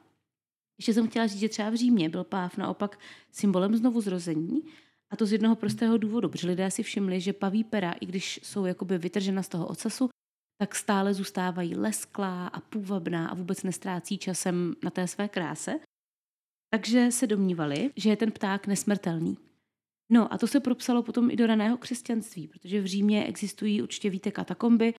Ještě 0.78 0.94
jsem 0.94 1.08
chtěla 1.08 1.28
říct, 1.28 1.40
že 1.40 1.50
třeba 1.50 1.70
v 1.70 1.76
Římě 1.76 2.10
byl 2.10 2.24
páv 2.24 2.58
naopak 2.58 3.00
symbolem 3.32 3.76
znovu 3.76 4.02
zrození, 4.02 4.62
a 5.14 5.16
to 5.16 5.26
z 5.26 5.32
jednoho 5.32 5.56
prostého 5.56 5.98
důvodu, 5.98 6.30
protože 6.30 6.48
lidé 6.48 6.72
si 6.72 6.84
všimli, 6.84 7.22
že 7.22 7.34
paví 7.34 7.64
pera, 7.64 7.92
i 7.92 8.06
když 8.06 8.40
jsou 8.44 8.66
jakoby 8.66 8.98
vytržena 8.98 9.44
z 9.44 9.48
toho 9.48 9.68
ocasu, 9.68 10.10
tak 10.58 10.76
stále 10.76 11.14
zůstávají 11.14 11.76
lesklá 11.76 12.48
a 12.48 12.60
půvabná 12.60 13.28
a 13.28 13.34
vůbec 13.34 13.64
nestrácí 13.64 14.18
časem 14.18 14.76
na 14.84 14.90
té 14.90 15.08
své 15.08 15.28
kráse. 15.28 15.80
Takže 16.74 17.12
se 17.12 17.28
domnívali, 17.28 17.92
že 17.96 18.10
je 18.10 18.18
ten 18.18 18.32
pták 18.32 18.68
nesmrtelný. 18.68 19.38
No 20.10 20.34
a 20.34 20.38
to 20.38 20.48
se 20.48 20.60
propsalo 20.60 21.04
potom 21.04 21.32
i 21.32 21.36
do 21.36 21.48
raného 21.48 21.78
křesťanství, 21.78 22.48
protože 22.48 22.82
v 22.82 22.86
Římě 22.86 23.26
existují 23.26 23.82
určitě 23.82 24.10
víte 24.10 24.32
katakomby, 24.32 24.94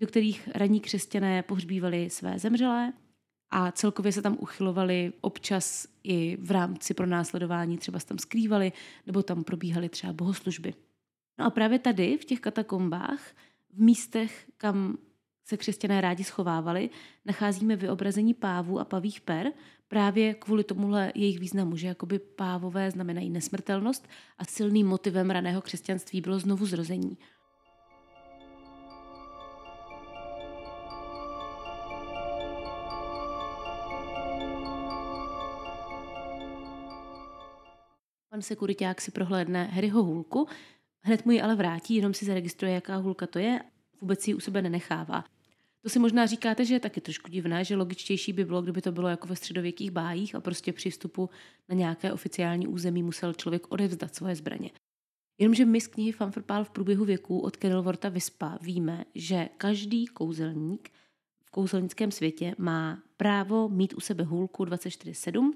do 0.00 0.06
kterých 0.06 0.48
raní 0.54 0.80
křesťané 0.80 1.42
pohřbívali 1.42 2.10
své 2.10 2.38
zemřelé 2.38 2.92
a 3.50 3.72
celkově 3.72 4.12
se 4.12 4.22
tam 4.22 4.36
uchylovali 4.40 5.12
občas 5.20 5.86
i 6.02 6.36
v 6.40 6.50
rámci 6.50 6.94
pronásledování, 6.94 7.78
třeba 7.78 7.98
se 7.98 8.06
tam 8.06 8.18
skrývali 8.18 8.72
nebo 9.06 9.22
tam 9.22 9.44
probíhaly 9.44 9.88
třeba 9.88 10.12
bohoslužby. 10.12 10.74
No 11.38 11.44
a 11.44 11.50
právě 11.50 11.78
tady, 11.78 12.18
v 12.18 12.24
těch 12.24 12.40
katakombách, 12.40 13.30
v 13.70 13.80
místech, 13.80 14.50
kam 14.56 14.98
se 15.44 15.56
křesťané 15.56 16.00
rádi 16.00 16.24
schovávali, 16.24 16.90
nacházíme 17.24 17.76
vyobrazení 17.76 18.34
pávů 18.34 18.80
a 18.80 18.84
pavých 18.84 19.20
per, 19.20 19.52
právě 19.90 20.34
kvůli 20.34 20.64
tomuhle 20.64 21.12
jejich 21.14 21.38
významu, 21.38 21.76
že 21.76 21.86
jakoby 21.86 22.18
pávové 22.18 22.90
znamenají 22.90 23.30
nesmrtelnost 23.30 24.08
a 24.38 24.44
silným 24.44 24.86
motivem 24.86 25.30
raného 25.30 25.62
křesťanství 25.62 26.20
bylo 26.20 26.38
znovu 26.38 26.66
zrození. 26.66 27.18
Pan 38.30 38.42
sekuriták 38.42 39.00
si 39.00 39.10
prohlédne 39.10 39.64
Harryho 39.64 40.02
hůlku, 40.02 40.48
hned 41.02 41.26
mu 41.26 41.32
ji 41.32 41.42
ale 41.42 41.56
vrátí, 41.56 41.94
jenom 41.94 42.14
si 42.14 42.24
zaregistruje, 42.24 42.72
jaká 42.72 42.96
hůlka 42.96 43.26
to 43.26 43.38
je, 43.38 43.60
vůbec 44.00 44.28
ji 44.28 44.34
u 44.34 44.40
sebe 44.40 44.62
nenechává. 44.62 45.24
To 45.82 45.88
si 45.88 45.98
možná 45.98 46.26
říkáte, 46.26 46.64
že 46.64 46.74
je 46.74 46.80
taky 46.80 47.00
trošku 47.00 47.30
divné, 47.30 47.64
že 47.64 47.76
logičtější 47.76 48.32
by 48.32 48.44
bylo, 48.44 48.62
kdyby 48.62 48.82
to 48.82 48.92
bylo 48.92 49.08
jako 49.08 49.28
ve 49.28 49.36
středověkých 49.36 49.90
bájích 49.90 50.34
a 50.34 50.40
prostě 50.40 50.72
při 50.72 50.90
vstupu 50.90 51.30
na 51.68 51.74
nějaké 51.74 52.12
oficiální 52.12 52.66
území 52.66 53.02
musel 53.02 53.34
člověk 53.34 53.72
odevzdat 53.72 54.14
svoje 54.14 54.36
zbraně. 54.36 54.70
Jenomže 55.38 55.64
my 55.64 55.80
z 55.80 55.86
knihy 55.86 56.12
Fanfrpál 56.12 56.64
v 56.64 56.70
průběhu 56.70 57.04
věků 57.04 57.40
od 57.40 57.56
Kenilworta 57.56 58.08
Vyspa 58.08 58.58
víme, 58.62 59.04
že 59.14 59.48
každý 59.56 60.06
kouzelník 60.06 60.90
v 61.44 61.50
kouzelnickém 61.50 62.10
světě 62.10 62.54
má 62.58 63.02
právo 63.16 63.68
mít 63.68 63.94
u 63.94 64.00
sebe 64.00 64.24
hůlku 64.24 64.64
24-7 64.64 65.52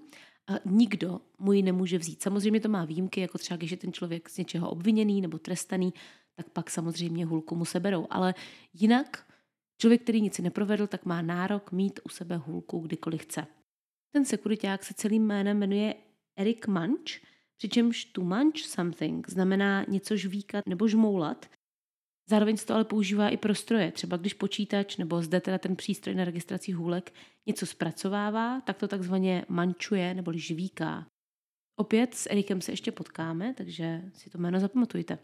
a 0.46 0.52
nikdo 0.64 1.20
mu 1.38 1.52
ji 1.52 1.62
nemůže 1.62 1.98
vzít. 1.98 2.22
Samozřejmě 2.22 2.60
to 2.60 2.68
má 2.68 2.84
výjimky, 2.84 3.20
jako 3.20 3.38
třeba 3.38 3.56
když 3.56 3.70
je 3.70 3.76
ten 3.76 3.92
člověk 3.92 4.28
z 4.28 4.36
něčeho 4.36 4.70
obviněný 4.70 5.20
nebo 5.20 5.38
trestaný, 5.38 5.94
tak 6.34 6.50
pak 6.50 6.70
samozřejmě 6.70 7.26
hůlku 7.26 7.56
mu 7.56 7.64
seberou. 7.64 8.06
Ale 8.10 8.34
jinak 8.74 9.26
člověk, 9.80 10.02
který 10.02 10.20
nic 10.20 10.38
neprovedl, 10.38 10.86
tak 10.86 11.04
má 11.04 11.22
nárok 11.22 11.72
mít 11.72 12.00
u 12.04 12.08
sebe 12.08 12.36
hůlku 12.36 12.78
kdykoliv 12.78 13.22
chce. 13.22 13.46
Ten 14.12 14.24
sekuriták 14.24 14.84
se 14.84 14.94
celým 14.94 15.26
jménem 15.26 15.58
jmenuje 15.58 15.94
Eric 16.36 16.66
Munch, 16.66 17.10
přičemž 17.56 18.04
to 18.04 18.20
munch 18.20 18.58
something 18.58 19.28
znamená 19.28 19.84
něco 19.88 20.16
žvíkat 20.16 20.66
nebo 20.66 20.88
žmoulat 20.88 21.46
Zároveň 22.26 22.56
se 22.56 22.66
to 22.66 22.74
ale 22.74 22.84
používá 22.84 23.28
i 23.28 23.36
pro 23.36 23.54
stroje. 23.54 23.92
Třeba 23.92 24.16
když 24.16 24.34
počítač 24.34 24.96
nebo 24.96 25.22
zde 25.22 25.40
teda 25.40 25.58
ten 25.58 25.76
přístroj 25.76 26.14
na 26.14 26.24
registraci 26.24 26.72
hůlek 26.72 27.14
něco 27.46 27.66
zpracovává, 27.66 28.60
tak 28.60 28.78
to 28.78 28.88
takzvaně 28.88 29.44
mančuje 29.48 30.14
nebo 30.14 30.32
žvíká. 30.32 31.06
Opět 31.76 32.14
s 32.14 32.30
Erikem 32.30 32.60
se 32.60 32.72
ještě 32.72 32.92
potkáme, 32.92 33.54
takže 33.54 34.02
si 34.12 34.30
to 34.30 34.38
jméno 34.38 34.60
zapamatujte. 34.60 35.18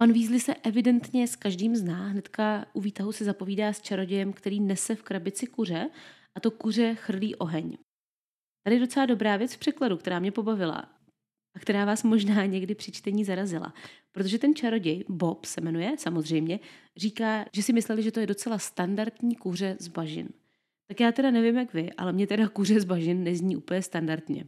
Pan 0.00 0.12
Weasley 0.12 0.40
se 0.40 0.54
evidentně 0.54 1.28
s 1.28 1.36
každým 1.36 1.76
zná. 1.76 2.08
Hnedka 2.08 2.66
u 2.72 2.80
výtahu 2.80 3.12
se 3.12 3.24
zapovídá 3.24 3.72
s 3.72 3.80
čarodějem, 3.80 4.32
který 4.32 4.60
nese 4.60 4.94
v 4.94 5.02
krabici 5.02 5.46
kuře 5.46 5.90
a 6.34 6.40
to 6.40 6.50
kuře 6.50 6.94
chrlí 6.94 7.34
oheň. 7.36 7.78
Tady 8.64 8.76
je 8.76 8.80
docela 8.80 9.06
dobrá 9.06 9.36
věc 9.36 9.54
v 9.54 9.58
překladu, 9.58 9.96
která 9.96 10.18
mě 10.18 10.32
pobavila 10.32 10.98
a 11.56 11.58
která 11.58 11.84
vás 11.84 12.02
možná 12.02 12.46
někdy 12.46 12.74
při 12.74 12.92
čtení 12.92 13.24
zarazila. 13.24 13.74
Protože 14.12 14.38
ten 14.38 14.54
čaroděj, 14.54 15.04
Bob 15.08 15.44
se 15.44 15.60
jmenuje, 15.60 15.94
samozřejmě, 15.98 16.60
říká, 16.96 17.44
že 17.52 17.62
si 17.62 17.72
mysleli, 17.72 18.02
že 18.02 18.12
to 18.12 18.20
je 18.20 18.26
docela 18.26 18.58
standardní 18.58 19.36
kuře 19.36 19.76
z 19.80 19.88
bažin. 19.88 20.28
Tak 20.86 21.00
já 21.00 21.12
teda 21.12 21.30
nevím, 21.30 21.56
jak 21.56 21.74
vy, 21.74 21.92
ale 21.92 22.12
mě 22.12 22.26
teda 22.26 22.48
kuře 22.48 22.80
z 22.80 22.84
bažin 22.84 23.24
nezní 23.24 23.56
úplně 23.56 23.82
standardně. 23.82 24.44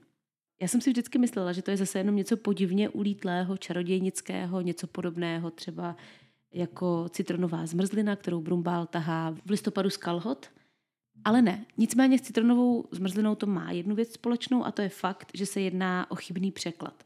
Já 0.62 0.68
jsem 0.68 0.80
si 0.80 0.90
vždycky 0.90 1.18
myslela, 1.18 1.52
že 1.52 1.62
to 1.62 1.70
je 1.70 1.76
zase 1.76 1.98
jenom 1.98 2.16
něco 2.16 2.36
podivně 2.36 2.88
ulítlého, 2.88 3.56
čarodějnického, 3.56 4.60
něco 4.60 4.86
podobného, 4.86 5.50
třeba 5.50 5.96
jako 6.52 7.08
citronová 7.08 7.66
zmrzlina, 7.66 8.16
kterou 8.16 8.40
Brumbál 8.40 8.86
tahá 8.86 9.30
v 9.46 9.50
listopadu 9.50 9.90
z 9.90 9.96
kalhot– 9.96 10.50
ale 11.24 11.42
ne. 11.42 11.66
Nicméně 11.78 12.18
s 12.18 12.22
citronovou 12.22 12.84
zmrzlinou 12.90 13.34
to 13.34 13.46
má 13.46 13.70
jednu 13.70 13.94
věc 13.94 14.12
společnou 14.12 14.64
a 14.64 14.72
to 14.72 14.82
je 14.82 14.88
fakt, 14.88 15.30
že 15.34 15.46
se 15.46 15.60
jedná 15.60 16.10
o 16.10 16.14
chybný 16.14 16.52
překlad. 16.52 17.04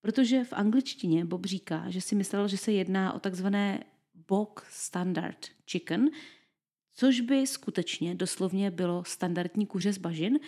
Protože 0.00 0.44
v 0.44 0.52
angličtině 0.52 1.24
Bob 1.24 1.46
říká, 1.46 1.84
že 1.88 2.00
si 2.00 2.14
myslel, 2.14 2.48
že 2.48 2.56
se 2.56 2.72
jedná 2.72 3.12
o 3.12 3.18
takzvané 3.18 3.84
bog 4.28 4.66
standard 4.70 5.46
chicken, 5.70 6.10
což 6.94 7.20
by 7.20 7.46
skutečně 7.46 8.14
doslovně 8.14 8.70
bylo 8.70 9.04
standardní 9.04 9.66
kuře 9.66 9.92
z 9.92 9.98
bažin. 9.98 10.38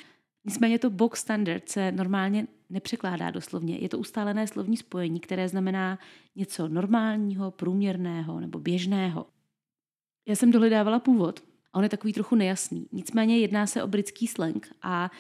Nicméně 0.49 0.79
to 0.79 0.91
bog 0.91 1.17
standard 1.17 1.69
se 1.69 1.93
normálně 1.93 2.47
nepřekládá 2.71 3.31
doslovně. 3.31 3.79
Je 3.79 3.89
to 3.89 3.99
ustálené 3.99 4.47
slovní 4.47 4.77
spojení, 4.77 5.21
které 5.21 5.49
znamená 5.49 5.99
něco 6.37 6.69
normálního, 6.69 7.51
průměrného 7.51 8.41
nebo 8.41 8.59
běžného. 8.59 9.27
Já 10.29 10.37
jsem 10.37 10.51
dohledávala 10.51 10.99
původ 10.99 11.41
a 11.73 11.79
on 11.79 11.83
je 11.83 11.89
takový 11.89 12.13
trochu 12.13 12.35
nejasný. 12.35 12.89
Nicméně 12.93 13.39
jedná 13.39 13.67
se 13.67 13.83
o 13.83 13.87
britský 13.87 14.27
slang 14.27 14.69
a 14.83 15.11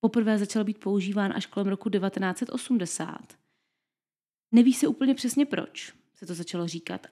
poprvé 0.00 0.38
začal 0.38 0.64
být 0.64 0.78
používán 0.78 1.32
až 1.36 1.46
kolem 1.46 1.68
roku 1.68 1.90
1980. 1.90 3.18
Neví 4.52 4.74
se 4.74 4.88
úplně 4.88 5.14
přesně 5.14 5.46
proč 5.46 5.92
se 6.14 6.26
to 6.26 6.34
začalo 6.34 6.68
říkat, 6.68 7.06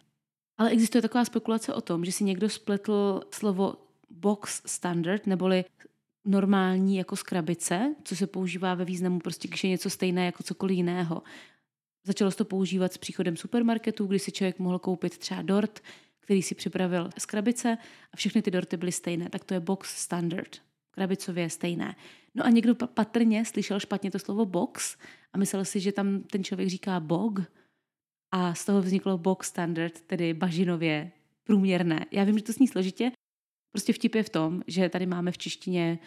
ale 0.59 0.71
existuje 0.71 1.03
taková 1.03 1.25
spekulace 1.25 1.75
o 1.75 1.81
tom, 1.81 2.05
že 2.05 2.13
si 2.13 2.25
někdo 2.25 2.49
spletl 2.49 3.21
slovo 3.31 3.75
box 4.11 4.63
standard, 4.67 5.27
neboli 5.27 5.65
normální 6.27 6.97
jako 6.97 7.17
z 7.17 7.23
krabice, 7.23 7.95
co 8.05 8.17
se 8.17 8.27
používá 8.27 8.75
ve 8.75 8.85
významu 8.85 9.19
prostě, 9.19 9.49
když 9.49 9.65
je 9.65 9.71
něco 9.71 9.91
stejné 9.91 10.27
jako 10.27 10.43
cokoliv 10.43 10.77
jiného. 10.77 11.23
Začalo 12.05 12.31
se 12.31 12.37
to 12.37 12.45
používat 12.45 12.93
s 12.93 12.99
příchodem 12.99 13.37
supermarketů, 13.37 14.07
kdy 14.07 14.19
si 14.19 14.33
člověk 14.33 14.59
mohl 14.59 14.79
koupit 14.79 15.19
třeba 15.19 15.43
dort, 15.43 15.81
který 16.21 16.43
si 16.43 16.55
připravil 16.55 17.11
z 17.19 17.27
krabice 17.27 17.79
a 18.13 18.17
všechny 18.17 18.43
ty 18.43 18.51
dorty 18.51 18.77
byly 18.77 18.93
stejné, 18.93 19.29
tak 19.29 19.45
to 19.45 19.55
je 19.55 19.61
box 19.61 19.97
standard, 19.97 20.63
krabicově 20.91 21.51
stejné. 21.51 21.97
No 22.35 22.47
a 22.47 22.51
někdo 22.51 22.75
patrně 22.75 23.45
slyšel 23.45 23.81
špatně 23.81 24.11
to 24.11 24.19
slovo 24.19 24.47
box 24.47 24.97
a 25.33 25.39
myslel 25.39 25.65
si, 25.65 25.81
že 25.81 25.93
tam 25.93 26.23
ten 26.23 26.45
člověk 26.45 26.69
říká 26.69 27.01
bog 27.01 27.41
a 28.33 28.55
z 28.55 28.65
toho 28.65 28.83
vzniklo 28.83 29.19
box 29.19 29.49
standard, 29.49 30.01
tedy 30.01 30.35
bažinově 30.35 31.13
průměrné. 31.45 32.07
Já 32.11 32.25
vím, 32.25 32.39
že 32.39 32.45
to 32.45 32.53
sní 32.53 32.69
složitě, 32.69 33.13
prostě 33.77 33.93
vtip 33.93 34.15
je 34.15 34.23
v 34.23 34.29
tom, 34.29 34.63
že 34.67 34.89
tady 34.89 35.07
máme 35.07 35.33
v 35.33 35.39
češtině 35.39 35.99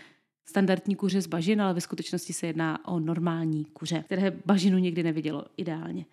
standardní 0.49 0.95
kuře 0.95 1.21
z 1.21 1.27
bažin, 1.27 1.62
ale 1.62 1.73
ve 1.73 1.82
skutečnosti 1.82 2.34
se 2.34 2.47
jedná 2.47 2.88
o 2.88 2.99
normální 2.99 3.65
kuře, 3.65 4.03
které 4.05 4.32
bažinu 4.45 4.77
nikdy 4.77 5.03
nevidělo 5.03 5.45
ideálně. 5.58 6.05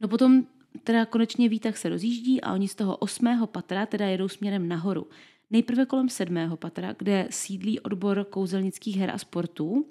No 0.00 0.08
potom 0.08 0.46
teda 0.84 1.06
konečně 1.06 1.48
výtah 1.48 1.76
se 1.76 1.88
rozjíždí 1.88 2.40
a 2.40 2.52
oni 2.52 2.68
z 2.68 2.74
toho 2.74 2.96
osmého 2.96 3.46
patra 3.46 3.86
teda 3.86 4.06
jedou 4.06 4.28
směrem 4.28 4.68
nahoru. 4.68 5.06
Nejprve 5.50 5.86
kolem 5.86 6.08
sedmého 6.08 6.56
patra, 6.56 6.94
kde 6.98 7.28
sídlí 7.30 7.80
odbor 7.80 8.24
kouzelnických 8.30 8.96
her 8.96 9.10
a 9.10 9.18
sportů, 9.18 9.86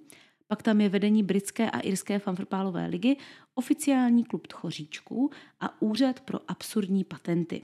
pak 0.48 0.64
tam 0.64 0.82
je 0.82 0.90
vedení 0.90 1.24
britské 1.24 1.72
a 1.72 1.80
irské 1.80 2.20
fanfrpálové 2.20 2.88
ligy, 2.88 3.18
oficiální 3.56 4.24
klub 4.24 4.48
tchoříčků 4.48 5.32
a 5.60 5.82
úřad 5.82 6.20
pro 6.20 6.40
absurdní 6.48 7.04
patenty. 7.04 7.62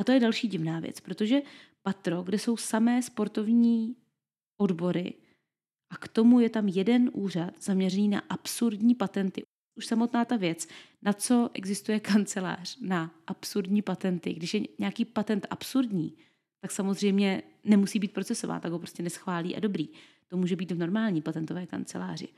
A 0.00 0.04
to 0.04 0.12
je 0.12 0.20
další 0.20 0.48
divná 0.48 0.80
věc, 0.80 1.00
protože 1.00 1.42
patro, 1.82 2.22
kde 2.22 2.38
jsou 2.38 2.56
samé 2.56 3.02
sportovní 3.02 3.96
odbory 4.56 5.14
a 5.90 5.96
k 5.96 6.08
tomu 6.08 6.40
je 6.40 6.50
tam 6.50 6.68
jeden 6.68 7.10
úřad 7.12 7.62
zaměřený 7.62 8.08
na 8.08 8.22
absurdní 8.28 8.94
patenty. 8.94 9.42
Už 9.76 9.86
samotná 9.86 10.24
ta 10.24 10.36
věc, 10.36 10.68
na 11.02 11.12
co 11.12 11.50
existuje 11.54 12.00
kancelář 12.00 12.78
na 12.80 13.14
absurdní 13.26 13.82
patenty. 13.82 14.34
Když 14.34 14.54
je 14.54 14.60
nějaký 14.78 15.04
patent 15.04 15.46
absurdní, 15.50 16.16
tak 16.60 16.70
samozřejmě 16.70 17.42
nemusí 17.64 17.98
být 17.98 18.12
procesován, 18.12 18.60
tak 18.60 18.72
ho 18.72 18.78
prostě 18.78 19.02
neschválí 19.02 19.56
a 19.56 19.60
dobrý. 19.60 19.88
To 20.28 20.36
může 20.36 20.56
být 20.56 20.70
v 20.70 20.78
normální 20.78 21.22
patentové 21.22 21.66
kanceláři. 21.66 22.28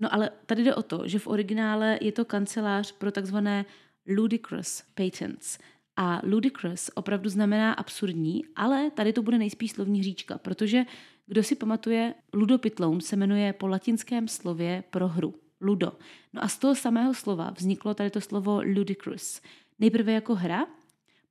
No 0.00 0.14
ale 0.14 0.30
tady 0.46 0.64
jde 0.64 0.74
o 0.74 0.82
to, 0.82 1.08
že 1.08 1.18
v 1.18 1.26
originále 1.26 1.98
je 2.00 2.12
to 2.12 2.24
kancelář 2.24 2.92
pro 2.92 3.12
takzvané 3.12 3.64
ludicrous 4.06 4.82
patents. 4.94 5.58
A 5.96 6.20
ludicrous 6.24 6.90
opravdu 6.94 7.28
znamená 7.30 7.72
absurdní, 7.72 8.44
ale 8.56 8.90
tady 8.90 9.12
to 9.12 9.22
bude 9.22 9.38
nejspíš 9.38 9.72
slovní 9.72 10.00
hříčka, 10.00 10.38
protože 10.38 10.84
kdo 11.26 11.42
si 11.42 11.54
pamatuje, 11.54 12.14
ludopitloun 12.32 13.00
se 13.00 13.16
jmenuje 13.16 13.52
po 13.52 13.66
latinském 13.66 14.28
slově 14.28 14.84
pro 14.90 15.08
hru. 15.08 15.34
Ludo. 15.60 15.92
No 16.32 16.44
a 16.44 16.48
z 16.48 16.58
toho 16.58 16.74
samého 16.74 17.14
slova 17.14 17.50
vzniklo 17.50 17.94
tady 17.94 18.10
to 18.10 18.20
slovo 18.20 18.62
ludicrous. 18.62 19.40
Nejprve 19.78 20.12
jako 20.12 20.34
hra, 20.34 20.66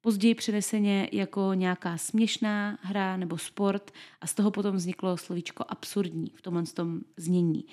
později 0.02 0.36
přeneseně 0.36 1.10
jako 1.12 1.54
nějaká 1.54 1.97
směšná 1.97 2.78
hra 2.82 3.17
nebo 3.17 3.38
sport 3.38 3.91
a 4.21 4.28
z 4.28 4.34
toho 4.34 4.52
potom 4.52 4.76
vzniklo 4.76 5.17
slovíčko 5.17 5.65
absurdní 5.67 6.32
v 6.36 6.41
tomhle 6.41 6.63
tom 6.63 7.02
znění. 7.17 7.65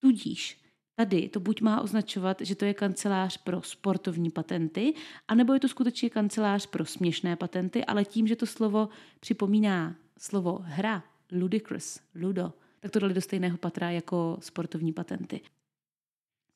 Tudíž 0.00 0.63
tady 0.94 1.28
to 1.28 1.40
buď 1.40 1.60
má 1.60 1.80
označovat, 1.80 2.40
že 2.40 2.54
to 2.54 2.64
je 2.64 2.74
kancelář 2.74 3.36
pro 3.36 3.62
sportovní 3.62 4.30
patenty, 4.30 4.94
anebo 5.28 5.54
je 5.54 5.60
to 5.60 5.68
skutečně 5.68 6.10
kancelář 6.10 6.66
pro 6.66 6.84
směšné 6.86 7.36
patenty, 7.36 7.84
ale 7.84 8.04
tím, 8.04 8.26
že 8.26 8.36
to 8.36 8.46
slovo 8.46 8.88
připomíná 9.20 9.96
slovo 10.18 10.58
hra, 10.62 11.04
ludicrous, 11.32 12.00
ludo, 12.14 12.52
tak 12.80 12.90
to 12.90 12.98
dali 12.98 13.14
do 13.14 13.20
stejného 13.20 13.58
patra 13.58 13.90
jako 13.90 14.38
sportovní 14.40 14.92
patenty. 14.92 15.40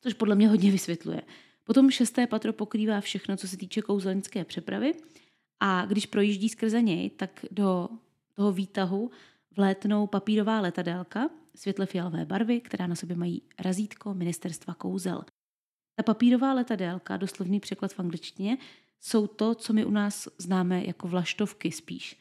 Což 0.01 0.15
podle 0.15 0.35
mě 0.35 0.49
hodně 0.49 0.71
vysvětluje. 0.71 1.23
Potom 1.65 1.91
šesté 1.91 2.27
patro 2.27 2.53
pokrývá 2.53 3.01
všechno, 3.01 3.37
co 3.37 3.49
se 3.49 3.57
týče 3.57 3.83
kouzelnické 3.83 4.45
přepravy 4.45 4.95
a 5.61 5.87
když 5.87 6.07
projíždí 6.07 6.49
skrze 6.49 6.83
něj, 6.83 7.11
tak 7.11 7.45
do 7.51 7.89
toho 8.35 8.53
výtahu 8.53 9.11
vlétnou 9.57 10.07
papírová 10.07 10.61
letadélka 10.61 11.31
světle 11.59 11.87
fialové 11.87 12.25
barvy, 12.25 12.61
která 12.61 12.87
na 12.87 12.95
sobě 12.95 13.17
mají 13.17 13.43
razítko 13.59 14.15
ministerstva 14.15 14.75
kouzel. 14.75 15.23
Ta 15.97 16.03
papírová 16.03 16.53
letadélka, 16.53 17.17
doslovný 17.17 17.61
překlad 17.61 17.93
v 17.93 18.01
angličtině, 18.01 18.59
jsou 19.01 19.27
to, 19.27 19.55
co 19.55 19.73
my 19.73 19.85
u 19.85 19.91
nás 19.91 20.29
známe 20.39 20.85
jako 20.85 21.09
vlaštovky 21.09 21.73
spíš. 21.73 22.17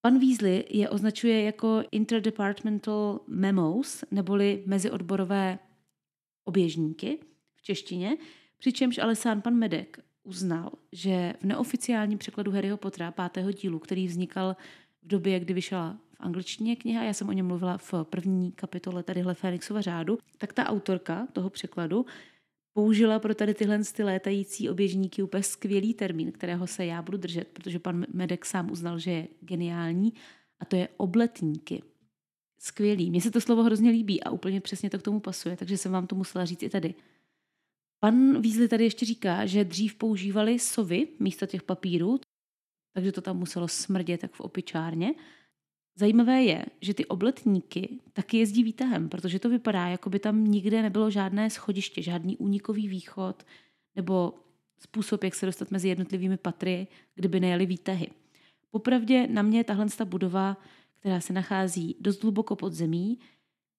Pan 0.00 0.18
Weasley 0.18 0.64
je 0.70 0.90
označuje 0.90 1.42
jako 1.42 1.82
interdepartmental 1.90 3.20
memos, 3.26 4.04
neboli 4.10 4.62
meziodborové 4.66 5.58
oběžníky 6.44 7.18
v 7.54 7.62
češtině, 7.62 8.16
přičemž 8.58 8.98
ale 8.98 9.16
sám 9.16 9.42
pan 9.42 9.54
Medek 9.54 9.98
uznal, 10.22 10.72
že 10.92 11.34
v 11.40 11.44
neoficiálním 11.44 12.18
překladu 12.18 12.50
Harryho 12.50 12.76
Pottera 12.76 13.10
pátého 13.10 13.52
dílu, 13.52 13.78
který 13.78 14.06
vznikal 14.06 14.56
v 15.02 15.06
době, 15.06 15.40
kdy 15.40 15.54
vyšla 15.54 15.98
angličtině 16.22 16.76
kniha, 16.76 17.02
já 17.02 17.14
jsem 17.14 17.28
o 17.28 17.32
něm 17.32 17.46
mluvila 17.46 17.78
v 17.78 17.94
první 18.02 18.52
kapitole 18.52 19.02
tadyhle 19.02 19.34
Fénixova 19.34 19.80
řádu, 19.80 20.18
tak 20.38 20.52
ta 20.52 20.66
autorka 20.66 21.26
toho 21.32 21.50
překladu 21.50 22.06
použila 22.72 23.18
pro 23.18 23.34
tady 23.34 23.54
tyhle 23.54 23.78
ty 23.96 24.02
létající 24.04 24.70
oběžníky 24.70 25.22
úplně 25.22 25.42
skvělý 25.42 25.94
termín, 25.94 26.32
kterého 26.32 26.66
se 26.66 26.86
já 26.86 27.02
budu 27.02 27.18
držet, 27.18 27.48
protože 27.48 27.78
pan 27.78 28.06
Medek 28.12 28.44
sám 28.44 28.70
uznal, 28.70 28.98
že 28.98 29.10
je 29.10 29.28
geniální, 29.40 30.12
a 30.60 30.64
to 30.64 30.76
je 30.76 30.88
obletníky. 30.96 31.82
Skvělý. 32.58 33.10
Mně 33.10 33.20
se 33.20 33.30
to 33.30 33.40
slovo 33.40 33.62
hrozně 33.62 33.90
líbí 33.90 34.22
a 34.22 34.30
úplně 34.30 34.60
přesně 34.60 34.90
to 34.90 34.98
k 34.98 35.02
tomu 35.02 35.20
pasuje, 35.20 35.56
takže 35.56 35.78
jsem 35.78 35.92
vám 35.92 36.06
to 36.06 36.16
musela 36.16 36.44
říct 36.44 36.62
i 36.62 36.70
tady. 36.70 36.94
Pan 38.00 38.42
Weasley 38.42 38.68
tady 38.68 38.84
ještě 38.84 39.06
říká, 39.06 39.46
že 39.46 39.64
dřív 39.64 39.94
používali 39.94 40.58
sovy 40.58 41.08
místo 41.18 41.46
těch 41.46 41.62
papírů, 41.62 42.20
takže 42.94 43.12
to 43.12 43.20
tam 43.20 43.38
muselo 43.38 43.68
smrdět 43.68 44.20
tak 44.20 44.32
v 44.32 44.40
opičárně. 44.40 45.14
Zajímavé 45.96 46.42
je, 46.42 46.64
že 46.80 46.94
ty 46.94 47.06
obletníky 47.06 48.00
taky 48.12 48.36
jezdí 48.38 48.62
výtahem, 48.62 49.08
protože 49.08 49.38
to 49.38 49.48
vypadá, 49.48 49.88
jako 49.88 50.10
by 50.10 50.18
tam 50.18 50.44
nikde 50.44 50.82
nebylo 50.82 51.10
žádné 51.10 51.50
schodiště, 51.50 52.02
žádný 52.02 52.36
únikový 52.36 52.88
východ 52.88 53.42
nebo 53.96 54.34
způsob, 54.78 55.24
jak 55.24 55.34
se 55.34 55.46
dostat 55.46 55.70
mezi 55.70 55.88
jednotlivými 55.88 56.36
patry, 56.36 56.86
kdyby 57.14 57.40
nejeli 57.40 57.66
výtahy. 57.66 58.10
Popravdě 58.70 59.26
na 59.26 59.42
mě 59.42 59.64
tahle 59.64 59.86
ta 59.96 60.04
budova, 60.04 60.56
která 61.00 61.20
se 61.20 61.32
nachází 61.32 61.96
dost 62.00 62.22
hluboko 62.22 62.56
pod 62.56 62.72
zemí, 62.72 63.18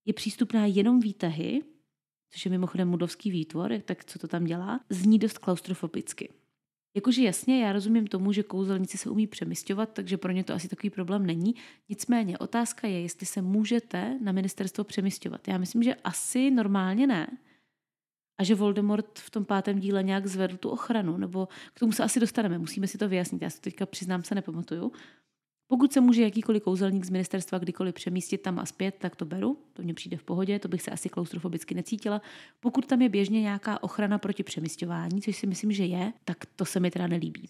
je 0.05 0.13
přístupná 0.13 0.65
jenom 0.65 0.99
výtahy, 0.99 1.61
což 2.29 2.45
je 2.45 2.51
mimochodem 2.51 2.89
mudovský 2.89 3.31
výtvor, 3.31 3.79
tak 3.85 4.05
co 4.05 4.19
to 4.19 4.27
tam 4.27 4.43
dělá, 4.43 4.79
zní 4.89 5.19
dost 5.19 5.37
klaustrofobicky. 5.37 6.29
Jakože 6.95 7.23
jasně, 7.23 7.63
já 7.63 7.73
rozumím 7.73 8.07
tomu, 8.07 8.31
že 8.31 8.43
kouzelníci 8.43 8.97
se 8.97 9.09
umí 9.09 9.27
přemysťovat, 9.27 9.89
takže 9.93 10.17
pro 10.17 10.31
ně 10.31 10.43
to 10.43 10.53
asi 10.53 10.67
takový 10.67 10.89
problém 10.89 11.25
není. 11.25 11.55
Nicméně 11.89 12.37
otázka 12.37 12.87
je, 12.87 13.01
jestli 13.01 13.25
se 13.25 13.41
můžete 13.41 14.19
na 14.21 14.31
ministerstvo 14.31 14.83
přemysťovat. 14.83 15.47
Já 15.47 15.57
myslím, 15.57 15.83
že 15.83 15.95
asi 15.95 16.51
normálně 16.51 17.07
ne. 17.07 17.27
A 18.37 18.43
že 18.43 18.55
Voldemort 18.55 19.19
v 19.19 19.29
tom 19.29 19.45
pátém 19.45 19.79
díle 19.79 20.03
nějak 20.03 20.27
zvedl 20.27 20.57
tu 20.57 20.69
ochranu, 20.69 21.17
nebo 21.17 21.47
k 21.73 21.79
tomu 21.79 21.91
se 21.91 22.03
asi 22.03 22.19
dostaneme, 22.19 22.57
musíme 22.57 22.87
si 22.87 22.97
to 22.97 23.09
vyjasnit. 23.09 23.41
Já 23.41 23.49
si 23.49 23.57
to 23.57 23.63
teďka 23.63 23.85
přiznám 23.85 24.23
se 24.23 24.35
nepamatuju. 24.35 24.91
Pokud 25.73 25.93
se 25.93 26.01
může 26.01 26.21
jakýkoliv 26.21 26.63
kouzelník 26.63 27.05
z 27.05 27.09
ministerstva 27.09 27.57
kdykoliv 27.57 27.95
přemístit 27.95 28.41
tam 28.41 28.59
a 28.59 28.65
zpět, 28.65 28.95
tak 28.99 29.15
to 29.15 29.25
beru, 29.25 29.57
to 29.73 29.81
mně 29.81 29.93
přijde 29.93 30.17
v 30.17 30.23
pohodě, 30.23 30.59
to 30.59 30.67
bych 30.67 30.81
se 30.81 30.91
asi 30.91 31.09
klaustrofobicky 31.09 31.75
necítila. 31.75 32.21
Pokud 32.59 32.85
tam 32.85 33.01
je 33.01 33.09
běžně 33.09 33.41
nějaká 33.41 33.83
ochrana 33.83 34.17
proti 34.17 34.43
přemístování, 34.43 35.21
což 35.21 35.37
si 35.37 35.47
myslím, 35.47 35.71
že 35.71 35.85
je, 35.85 36.13
tak 36.25 36.37
to 36.45 36.65
se 36.65 36.79
mi 36.79 36.91
teda 36.91 37.07
nelíbí. 37.07 37.49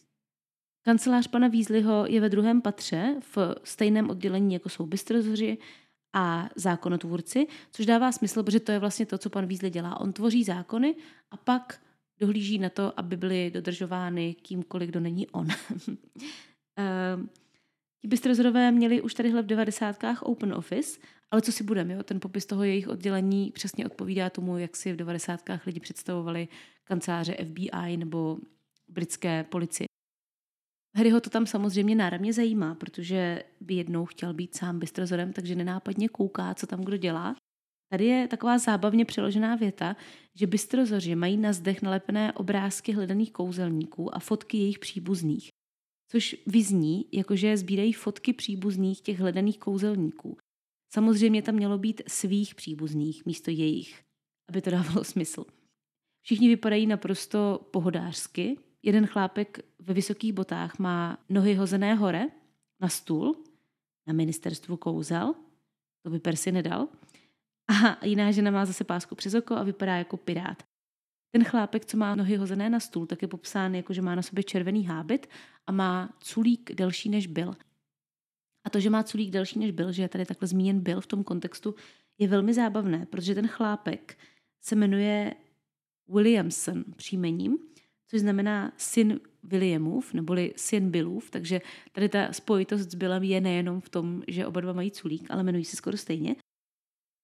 Kancelář 0.86 1.28
pana 1.28 1.48
Weasleyho 1.48 2.06
je 2.08 2.22
ve 2.22 2.30
druhém 2.30 2.62
patře 2.62 3.16
v 3.36 3.56
stejném 3.64 4.10
oddělení, 4.10 4.54
jako 4.54 4.70
jsou 4.70 4.86
bystrozoři 4.86 5.58
a 6.14 6.50
zákonotvůrci, 6.56 7.48
což 7.72 7.86
dává 7.86 8.12
smysl, 8.12 8.44
protože 8.44 8.60
to 8.60 8.72
je 8.72 8.80
vlastně 8.80 9.06
to, 9.06 9.18
co 9.18 9.30
pan 9.30 9.46
Weasley 9.46 9.72
dělá. 9.72 10.00
On 10.00 10.14
tvoří 10.14 10.44
zákony 10.44 10.96
a 11.32 11.38
pak 11.38 11.82
dohlíží 12.20 12.60
na 12.60 12.70
to, 12.70 13.00
aby 13.00 13.18
byly 13.18 13.52
dodržovány 13.54 14.34
kýmkoliv, 14.34 14.90
kdo 14.90 15.00
není 15.00 15.28
on. 15.28 15.48
Ehm, 16.76 17.30
ti 18.04 18.08
bystrozorové 18.08 18.72
měli 18.72 19.02
už 19.02 19.14
tadyhle 19.14 19.42
v 19.42 19.46
devadesátkách 19.46 20.24
open 20.24 20.54
office, 20.54 21.00
ale 21.32 21.42
co 21.42 21.52
si 21.52 21.64
budeme, 21.64 22.04
ten 22.04 22.20
popis 22.20 22.46
toho 22.46 22.64
jejich 22.64 22.88
oddělení 22.88 23.52
přesně 23.52 23.86
odpovídá 23.86 24.30
tomu, 24.30 24.58
jak 24.58 24.76
si 24.76 24.94
v 24.94 24.96
devadesátkách 24.96 25.66
lidi 25.66 25.80
představovali 25.80 26.48
kanceláře 26.84 27.38
FBI 27.46 27.98
nebo 27.98 28.38
britské 28.88 29.44
policie. 29.44 29.86
Harryho 30.96 31.22
to 31.22 31.30
tam 31.30 31.46
samozřejmě 31.46 31.96
náramně 31.96 32.34
zajímá, 32.34 32.76
protože 32.76 33.44
by 33.62 33.74
jednou 33.74 34.06
chtěl 34.06 34.34
být 34.34 34.56
sám 34.56 34.80
bystrozorem, 34.80 35.34
takže 35.34 35.56
nenápadně 35.56 36.10
kouká, 36.10 36.54
co 36.54 36.68
tam 36.68 36.82
kdo 36.82 36.98
dělá. 36.98 37.36
Tady 37.90 38.06
je 38.06 38.28
taková 38.28 38.58
zábavně 38.58 39.06
přeložená 39.06 39.56
věta, 39.56 39.96
že 40.36 40.48
bystrozoři 40.48 41.16
mají 41.16 41.38
na 41.38 41.54
zdech 41.54 41.82
nalepené 41.82 42.34
obrázky 42.34 42.92
hledaných 42.92 43.32
kouzelníků 43.32 44.16
a 44.16 44.20
fotky 44.20 44.58
jejich 44.58 44.80
příbuzných. 44.80 45.50
Což 46.14 46.36
vyzní, 46.48 47.06
jakože 47.12 47.58
sbírají 47.58 47.94
fotky 47.94 48.34
příbuzných 48.34 49.02
těch 49.02 49.20
hledaných 49.20 49.60
kouzelníků. 49.60 50.38
Samozřejmě 50.94 51.42
tam 51.42 51.56
mělo 51.56 51.78
být 51.78 52.02
svých 52.08 52.56
příbuzných 52.56 53.26
místo 53.26 53.52
jejich, 53.52 54.04
aby 54.50 54.62
to 54.62 54.70
dávalo 54.70 55.04
smysl. 55.04 55.46
Všichni 56.22 56.48
vypadají 56.48 56.88
naprosto 56.88 57.68
pohodářsky. 57.72 58.58
Jeden 58.84 59.06
chlápek 59.06 59.60
ve 59.80 59.94
vysokých 59.94 60.34
botách 60.34 60.80
má 60.80 61.18
nohy 61.30 61.56
hozené 61.56 61.96
hore 61.96 62.26
na 62.80 62.90
stůl 62.90 63.44
na 64.08 64.14
ministerstvu 64.14 64.78
kouzel. 64.78 65.36
To 66.04 66.10
by 66.10 66.20
Persi 66.20 66.52
nedal. 66.52 66.88
A 67.68 68.06
jiná 68.06 68.32
žena 68.32 68.52
má 68.52 68.66
zase 68.66 68.84
pásku 68.84 69.16
přes 69.16 69.34
oko 69.34 69.56
a 69.56 69.64
vypadá 69.64 69.96
jako 69.96 70.18
pirát. 70.18 70.64
Ten 71.36 71.44
chlápek, 71.44 71.86
co 71.86 71.98
má 71.98 72.16
nohy 72.16 72.36
hozené 72.36 72.70
na 72.70 72.80
stůl, 72.80 73.06
tak 73.06 73.22
je 73.22 73.28
popsán 73.28 73.76
jako, 73.76 73.94
že 73.94 74.02
má 74.02 74.16
na 74.16 74.22
sobě 74.22 74.44
červený 74.44 74.86
hábit 74.86 75.28
a 75.68 75.72
má 75.72 76.18
culík 76.20 76.76
delší 76.76 77.10
než 77.10 77.28
byl. 77.28 77.56
A 78.66 78.70
to, 78.70 78.80
že 78.80 78.90
má 78.90 79.04
culík 79.04 79.32
delší 79.32 79.60
než 79.60 79.72
byl, 79.72 79.92
že 79.92 80.02
je 80.02 80.10
tady 80.10 80.26
takhle 80.26 80.48
zmíněn 80.48 80.80
byl 80.80 81.02
v 81.02 81.08
tom 81.08 81.24
kontextu, 81.24 81.76
je 82.18 82.28
velmi 82.28 82.54
zábavné, 82.54 83.06
protože 83.06 83.36
ten 83.36 83.48
chlápek 83.48 84.18
se 84.62 84.76
jmenuje 84.76 85.36
Williamson 86.08 86.84
příjmením, 86.96 87.58
což 88.08 88.20
znamená 88.20 88.74
syn 88.78 89.20
Williamův, 89.44 90.14
neboli 90.14 90.54
syn 90.56 90.92
Billův, 90.92 91.32
takže 91.32 91.62
tady 91.92 92.10
ta 92.10 92.34
spojitost 92.34 92.92
s 92.92 92.96
Billem 92.96 93.24
je 93.24 93.42
nejenom 93.42 93.82
v 93.82 93.90
tom, 93.90 94.24
že 94.28 94.48
oba 94.48 94.62
dva 94.62 94.74
mají 94.74 94.92
culík, 94.92 95.32
ale 95.32 95.42
jmenují 95.42 95.66
se 95.66 95.76
skoro 95.76 95.98
stejně. 95.98 96.36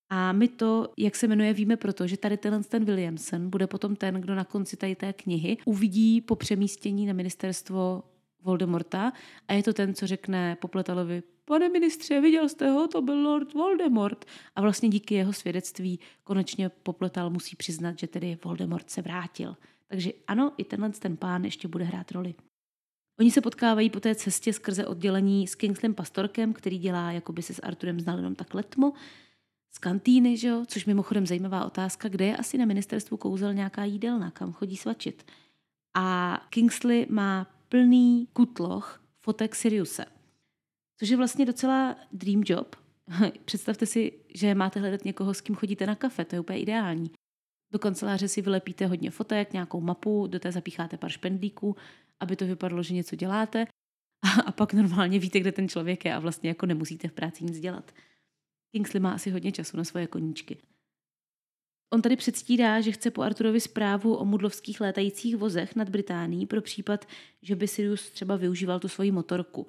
A 0.09 0.31
my 0.31 0.47
to, 0.47 0.93
jak 0.97 1.15
se 1.15 1.27
jmenuje, 1.27 1.53
víme 1.53 1.77
proto, 1.77 2.07
že 2.07 2.17
tady 2.17 2.37
tenhle 2.37 2.63
ten 2.63 2.85
Williamson 2.85 3.49
bude 3.49 3.67
potom 3.67 3.95
ten, 3.95 4.15
kdo 4.15 4.35
na 4.35 4.43
konci 4.43 4.77
tady 4.77 4.95
té 4.95 5.13
knihy 5.13 5.57
uvidí 5.65 6.21
po 6.21 6.35
přemístění 6.35 7.05
na 7.05 7.13
ministerstvo 7.13 8.03
Voldemorta 8.43 9.13
a 9.47 9.53
je 9.53 9.63
to 9.63 9.73
ten, 9.73 9.93
co 9.93 10.07
řekne 10.07 10.55
Popletalovi, 10.55 11.23
pane 11.45 11.69
ministře, 11.69 12.21
viděl 12.21 12.49
jste 12.49 12.69
ho, 12.69 12.87
to 12.87 13.01
byl 13.01 13.23
Lord 13.23 13.53
Voldemort. 13.53 14.25
A 14.55 14.61
vlastně 14.61 14.89
díky 14.89 15.15
jeho 15.15 15.33
svědectví 15.33 15.99
konečně 16.23 16.69
Popletal 16.69 17.29
musí 17.29 17.55
přiznat, 17.55 17.99
že 17.99 18.07
tedy 18.07 18.37
Voldemort 18.43 18.89
se 18.89 19.01
vrátil. 19.01 19.57
Takže 19.87 20.11
ano, 20.27 20.51
i 20.57 20.63
tenhle 20.63 20.89
ten 20.89 21.17
pán 21.17 21.45
ještě 21.45 21.67
bude 21.67 21.83
hrát 21.83 22.11
roli. 22.11 22.35
Oni 23.19 23.31
se 23.31 23.41
potkávají 23.41 23.89
po 23.89 23.99
té 23.99 24.15
cestě 24.15 24.53
skrze 24.53 24.87
oddělení 24.87 25.47
s 25.47 25.55
Kingslem 25.55 25.93
Pastorkem, 25.93 26.53
který 26.53 26.77
dělá, 26.77 27.11
jako 27.11 27.33
by 27.33 27.41
se 27.41 27.53
s 27.53 27.61
Arturem 27.63 27.99
znal 27.99 28.17
jenom 28.17 28.35
tak 28.35 28.53
letmo, 28.53 28.93
z 29.71 29.77
kantýny, 29.77 30.37
že 30.37 30.47
jo? 30.47 30.65
což 30.67 30.85
mimochodem 30.85 31.27
zajímavá 31.27 31.65
otázka, 31.65 32.09
kde 32.09 32.25
je 32.25 32.37
asi 32.37 32.57
na 32.57 32.65
ministerstvu 32.65 33.17
kouzel 33.17 33.53
nějaká 33.53 33.83
jídelna, 33.83 34.31
kam 34.31 34.53
chodí 34.53 34.77
svačit. 34.77 35.31
A 35.93 36.37
Kingsley 36.49 37.07
má 37.09 37.47
plný 37.69 38.27
kutloch 38.33 39.01
fotek 39.19 39.55
Siriuse, 39.55 40.05
což 40.99 41.09
je 41.09 41.17
vlastně 41.17 41.45
docela 41.45 41.95
dream 42.11 42.43
job. 42.45 42.75
Představte 43.45 43.85
si, 43.85 44.11
že 44.35 44.55
máte 44.55 44.79
hledat 44.79 45.05
někoho, 45.05 45.33
s 45.33 45.41
kým 45.41 45.55
chodíte 45.55 45.85
na 45.85 45.95
kafe, 45.95 46.25
to 46.25 46.35
je 46.35 46.39
úplně 46.39 46.59
ideální. 46.59 47.11
Do 47.71 47.79
kanceláře 47.79 48.27
si 48.27 48.41
vylepíte 48.41 48.85
hodně 48.87 49.11
fotek, 49.11 49.53
nějakou 49.53 49.81
mapu, 49.81 50.27
do 50.27 50.39
té 50.39 50.51
zapícháte 50.51 50.97
pár 50.97 51.09
špendlíků, 51.09 51.75
aby 52.19 52.35
to 52.35 52.45
vypadalo, 52.45 52.83
že 52.83 52.93
něco 52.93 53.15
děláte 53.15 53.65
a, 54.23 54.41
a 54.45 54.51
pak 54.51 54.73
normálně 54.73 55.19
víte, 55.19 55.39
kde 55.39 55.51
ten 55.51 55.69
člověk 55.69 56.05
je 56.05 56.13
a 56.13 56.19
vlastně 56.19 56.49
jako 56.49 56.65
nemusíte 56.65 57.07
v 57.07 57.13
práci 57.13 57.43
nic 57.43 57.59
dělat. 57.59 57.91
Kingsley 58.71 58.99
má 58.99 59.11
asi 59.11 59.29
hodně 59.29 59.51
času 59.51 59.77
na 59.77 59.83
svoje 59.83 60.07
koníčky. 60.07 60.57
On 61.93 62.01
tady 62.01 62.15
předstírá, 62.15 62.81
že 62.81 62.91
chce 62.91 63.11
po 63.11 63.21
Arturovi 63.21 63.59
zprávu 63.59 64.15
o 64.15 64.25
mudlovských 64.25 64.81
létajících 64.81 65.37
vozech 65.37 65.75
nad 65.75 65.89
Británií 65.89 66.45
pro 66.45 66.61
případ, 66.61 67.05
že 67.41 67.55
by 67.55 67.67
Sirius 67.67 68.09
třeba 68.09 68.35
využíval 68.35 68.79
tu 68.79 68.87
svoji 68.87 69.11
motorku. 69.11 69.67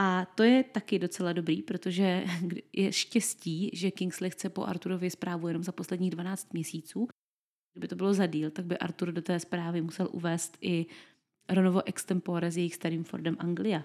A 0.00 0.24
to 0.24 0.42
je 0.42 0.64
taky 0.64 0.98
docela 0.98 1.32
dobrý, 1.32 1.62
protože 1.62 2.24
je 2.72 2.92
štěstí, 2.92 3.70
že 3.72 3.90
Kingsley 3.90 4.30
chce 4.30 4.48
po 4.48 4.64
Arturovi 4.64 5.10
zprávu 5.10 5.48
jenom 5.48 5.62
za 5.62 5.72
posledních 5.72 6.10
12 6.10 6.52
měsíců. 6.52 7.08
Kdyby 7.72 7.88
to 7.88 7.96
bylo 7.96 8.14
za 8.14 8.26
díl, 8.26 8.50
tak 8.50 8.64
by 8.64 8.78
Artur 8.78 9.12
do 9.12 9.22
té 9.22 9.40
zprávy 9.40 9.82
musel 9.82 10.08
uvést 10.12 10.58
i 10.60 10.86
Ronovo 11.48 11.88
extempore 11.88 12.50
s 12.50 12.56
jejich 12.56 12.74
starým 12.74 13.04
Fordem 13.04 13.36
Anglia. 13.38 13.84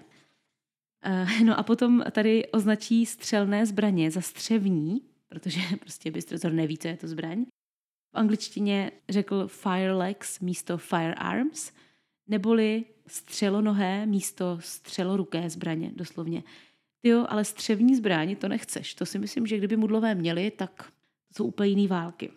Eh, 1.02 1.44
no 1.44 1.58
a 1.58 1.62
potom 1.62 2.04
tady 2.12 2.46
označí 2.46 3.06
střelné 3.06 3.66
zbraně 3.66 4.10
za 4.10 4.20
střevní, 4.20 5.02
protože 5.28 5.60
prostě 5.80 6.10
bystrozor 6.10 6.52
neví, 6.52 6.78
co 6.78 6.88
je 6.88 6.96
to 6.96 7.08
zbraň. 7.08 7.44
V 8.14 8.18
angličtině 8.18 8.92
řekl 9.08 9.48
firelegs 9.48 10.40
místo 10.40 10.78
firearms, 10.78 11.72
neboli 12.28 12.84
střelonohé 13.06 14.06
místo 14.06 14.58
střeloruké 14.60 15.50
zbraně, 15.50 15.92
doslovně. 15.94 16.42
Ty 17.00 17.08
jo, 17.08 17.26
ale 17.28 17.44
střevní 17.44 17.96
zbraň 17.96 18.36
to 18.36 18.48
nechceš. 18.48 18.94
To 18.94 19.06
si 19.06 19.18
myslím, 19.18 19.46
že 19.46 19.58
kdyby 19.58 19.76
mudlové 19.76 20.14
měli, 20.14 20.50
tak 20.50 20.92
to 21.28 21.34
jsou 21.36 21.44
úplně 21.44 21.68
jiné 21.68 21.88
války. 21.88 22.30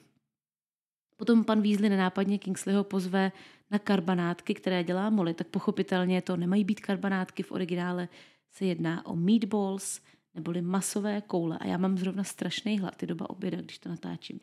Potom 1.18 1.44
pan 1.44 1.62
Weasley 1.62 1.90
nenápadně 1.90 2.38
Kingsleyho 2.38 2.84
pozve 2.84 3.32
na 3.72 3.80
karbanátky, 3.80 4.54
které 4.54 4.84
dělá 4.84 5.10
Molly, 5.10 5.34
tak 5.34 5.48
pochopitelně 5.48 6.22
to 6.22 6.38
nemají 6.38 6.64
být 6.64 6.80
karbanátky 6.80 7.44
v 7.44 7.52
originále, 7.52 8.08
se 8.52 8.66
jedná 8.66 9.06
o 9.06 9.16
meatballs, 9.16 10.02
neboli 10.34 10.62
masové 10.62 11.22
koule. 11.22 11.58
A 11.58 11.68
já 11.68 11.78
mám 11.78 11.98
zrovna 11.98 12.24
strašný 12.24 12.80
hlad, 12.80 12.96
ty 12.96 13.08
doba 13.08 13.30
oběda, 13.30 13.62
když 13.62 13.80
to 13.80 13.90
natáčím. 13.90 14.40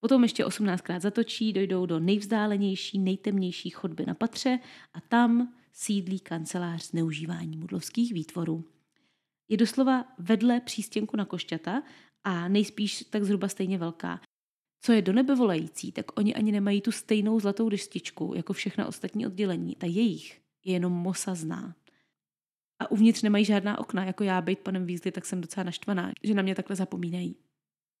Potom 0.00 0.22
ještě 0.22 0.44
18krát 0.44 1.00
zatočí, 1.00 1.52
dojdou 1.52 1.86
do 1.86 2.00
nejvzdálenější, 2.00 2.98
nejtemnější 2.98 3.70
chodby 3.70 4.06
na 4.06 4.14
patře 4.14 4.58
a 4.94 5.00
tam 5.00 5.54
sídlí 5.72 6.20
kancelář 6.20 6.90
zneužívání 6.90 7.56
mudlovských 7.56 8.12
výtvorů. 8.12 8.64
Je 9.48 9.56
doslova 9.56 10.04
vedle 10.18 10.60
přístěnku 10.60 11.16
na 11.16 11.24
košťata 11.24 11.82
a 12.24 12.48
nejspíš 12.48 13.04
tak 13.10 13.24
zhruba 13.24 13.48
stejně 13.48 13.78
velká. 13.78 14.20
Co 14.80 14.92
je 14.92 15.02
do 15.02 15.12
nebe 15.12 15.34
volající, 15.34 15.92
tak 15.92 16.18
oni 16.18 16.34
ani 16.34 16.52
nemají 16.52 16.80
tu 16.80 16.92
stejnou 16.92 17.40
zlatou 17.40 17.68
destičku 17.68 18.32
jako 18.36 18.52
všechna 18.52 18.86
ostatní 18.86 19.26
oddělení. 19.26 19.74
Ta 19.74 19.86
jejich 19.86 20.40
je 20.64 20.72
jenom 20.72 20.92
mosazná 20.92 21.74
a 22.80 22.90
uvnitř 22.90 23.22
nemají 23.22 23.44
žádná 23.44 23.78
okna, 23.78 24.04
jako 24.04 24.24
já 24.24 24.40
být 24.40 24.58
panem 24.58 24.86
Weasley, 24.86 25.12
tak 25.12 25.26
jsem 25.26 25.40
docela 25.40 25.64
naštvaná, 25.64 26.12
že 26.22 26.34
na 26.34 26.42
mě 26.42 26.54
takhle 26.54 26.76
zapomínají. 26.76 27.36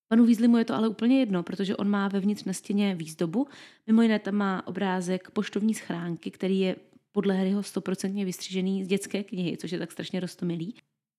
Panu 0.08 0.26
Weasley 0.26 0.48
mu 0.48 0.56
je 0.56 0.64
to 0.64 0.74
ale 0.74 0.88
úplně 0.88 1.20
jedno, 1.20 1.42
protože 1.42 1.76
on 1.76 1.88
má 1.88 2.08
vevnitř 2.08 2.44
na 2.44 2.52
stěně 2.52 2.94
výzdobu. 2.94 3.48
Mimo 3.86 4.02
jiné 4.02 4.18
tam 4.18 4.34
má 4.34 4.66
obrázek 4.66 5.30
poštovní 5.30 5.74
schránky, 5.74 6.30
který 6.30 6.60
je 6.60 6.76
podle 7.12 7.34
Harryho 7.34 7.62
stoprocentně 7.62 8.24
vystřížený 8.24 8.84
z 8.84 8.88
dětské 8.88 9.24
knihy, 9.24 9.56
což 9.56 9.72
je 9.72 9.78
tak 9.78 9.92
strašně 9.92 10.20
rostomilý. 10.20 10.74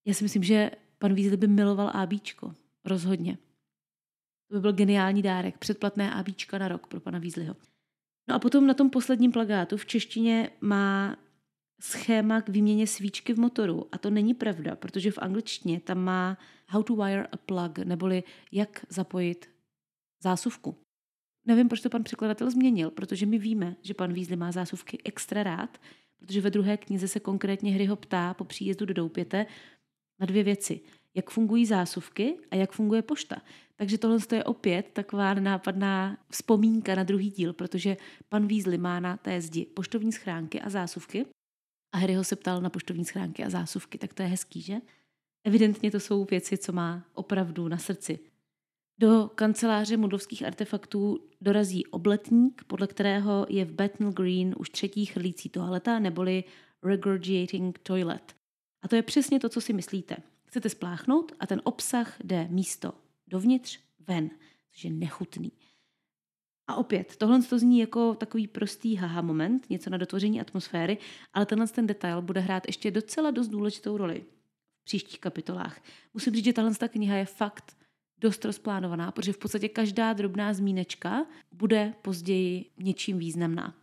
Já 0.07 0.13
si 0.13 0.23
myslím, 0.23 0.43
že 0.43 0.71
pan 0.99 1.13
Weasley 1.13 1.37
by 1.37 1.47
miloval 1.47 1.91
ABíčko. 1.93 2.53
Rozhodně. 2.85 3.37
To 4.47 4.55
by 4.55 4.61
byl 4.61 4.73
geniální 4.73 5.21
dárek, 5.21 5.57
předplatné 5.57 6.13
ABíčka 6.13 6.57
na 6.57 6.67
rok 6.67 6.87
pro 6.87 6.99
pana 6.99 7.19
Weasleyho. 7.19 7.55
No 8.29 8.35
a 8.35 8.39
potom 8.39 8.67
na 8.67 8.73
tom 8.73 8.89
posledním 8.89 9.31
plagátu 9.31 9.77
v 9.77 9.85
češtině 9.85 10.49
má 10.61 11.17
schéma 11.79 12.41
k 12.41 12.49
výměně 12.49 12.87
svíčky 12.87 13.33
v 13.33 13.39
motoru. 13.39 13.87
A 13.91 13.97
to 13.97 14.09
není 14.09 14.33
pravda, 14.33 14.75
protože 14.75 15.11
v 15.11 15.17
angličtině 15.17 15.79
tam 15.79 15.97
má 15.97 16.37
how 16.67 16.83
to 16.83 16.95
wire 16.95 17.27
a 17.31 17.37
plug, 17.37 17.77
neboli 17.77 18.23
jak 18.51 18.85
zapojit 18.89 19.49
zásuvku. 20.23 20.75
Nevím, 21.45 21.67
proč 21.67 21.81
to 21.81 21.89
pan 21.89 22.03
překladatel 22.03 22.51
změnil, 22.51 22.91
protože 22.91 23.25
my 23.25 23.37
víme, 23.37 23.75
že 23.81 23.93
pan 23.93 24.13
Weasley 24.13 24.37
má 24.37 24.51
zásuvky 24.51 24.97
extra 25.05 25.43
rád, 25.43 25.77
protože 26.19 26.41
ve 26.41 26.49
druhé 26.49 26.77
knize 26.77 27.07
se 27.07 27.19
konkrétně 27.19 27.71
hry 27.71 27.85
ho 27.85 27.95
ptá 27.95 28.33
po 28.33 28.43
příjezdu 28.43 28.85
do 28.85 28.93
Doupěte 28.93 29.45
na 30.19 30.25
dvě 30.25 30.43
věci. 30.43 30.81
Jak 31.15 31.29
fungují 31.29 31.65
zásuvky 31.65 32.37
a 32.51 32.55
jak 32.55 32.71
funguje 32.71 33.01
pošta. 33.01 33.41
Takže 33.75 33.97
tohle 33.97 34.17
je 34.31 34.43
opět 34.43 34.89
taková 34.93 35.33
nápadná 35.33 36.17
vzpomínka 36.31 36.95
na 36.95 37.03
druhý 37.03 37.29
díl, 37.29 37.53
protože 37.53 37.97
pan 38.29 38.47
Weasley 38.47 38.77
má 38.77 38.99
na 38.99 39.17
té 39.17 39.41
zdi 39.41 39.65
poštovní 39.65 40.11
schránky 40.11 40.61
a 40.61 40.69
zásuvky 40.69 41.25
a 41.91 41.97
Harryho 41.97 42.23
se 42.23 42.35
ptal 42.35 42.61
na 42.61 42.69
poštovní 42.69 43.05
schránky 43.05 43.43
a 43.43 43.49
zásuvky, 43.49 43.97
tak 43.97 44.13
to 44.13 44.21
je 44.21 44.27
hezký, 44.27 44.61
že? 44.61 44.75
Evidentně 45.43 45.91
to 45.91 45.99
jsou 45.99 46.25
věci, 46.25 46.57
co 46.57 46.71
má 46.71 47.05
opravdu 47.13 47.67
na 47.67 47.77
srdci. 47.77 48.19
Do 48.99 49.31
kanceláře 49.35 49.97
mudlovských 49.97 50.45
artefaktů 50.45 51.19
dorazí 51.41 51.85
obletník, 51.85 52.63
podle 52.63 52.87
kterého 52.87 53.45
je 53.49 53.65
v 53.65 53.71
Bethnal 53.71 54.11
Green 54.11 54.55
už 54.57 54.69
třetí 54.69 55.05
chrlící 55.05 55.49
toaleta 55.49 55.99
neboli 55.99 56.43
regurgitating 56.83 57.79
toilet. 57.79 58.35
A 58.81 58.87
to 58.87 58.95
je 58.95 59.01
přesně 59.01 59.39
to, 59.39 59.49
co 59.49 59.61
si 59.61 59.73
myslíte. 59.73 60.17
Chcete 60.45 60.69
spláchnout 60.69 61.31
a 61.39 61.47
ten 61.47 61.61
obsah 61.63 62.17
jde 62.23 62.47
místo 62.49 62.93
dovnitř, 63.27 63.79
ven, 64.07 64.29
což 64.71 64.83
je 64.83 64.91
nechutný. 64.91 65.51
A 66.69 66.75
opět, 66.75 67.15
tohle 67.15 67.43
to 67.43 67.59
zní 67.59 67.79
jako 67.79 68.15
takový 68.15 68.47
prostý 68.47 68.95
haha 68.95 69.21
moment, 69.21 69.69
něco 69.69 69.89
na 69.89 69.97
dotvoření 69.97 70.41
atmosféry, 70.41 70.97
ale 71.33 71.45
tenhle 71.45 71.67
ten 71.67 71.87
detail 71.87 72.21
bude 72.21 72.39
hrát 72.39 72.63
ještě 72.67 72.91
docela 72.91 73.31
dost 73.31 73.47
důležitou 73.47 73.97
roli 73.97 74.23
v 74.81 74.83
příštích 74.83 75.19
kapitolách. 75.19 75.81
Musím 76.13 76.35
říct, 76.35 76.45
že 76.45 76.53
tahle 76.53 76.71
kniha 76.89 77.15
je 77.17 77.25
fakt 77.25 77.77
dost 78.17 78.45
rozplánovaná, 78.45 79.11
protože 79.11 79.33
v 79.33 79.37
podstatě 79.37 79.69
každá 79.69 80.13
drobná 80.13 80.53
zmínečka 80.53 81.25
bude 81.51 81.93
později 82.01 82.65
něčím 82.77 83.19
významná. 83.19 83.75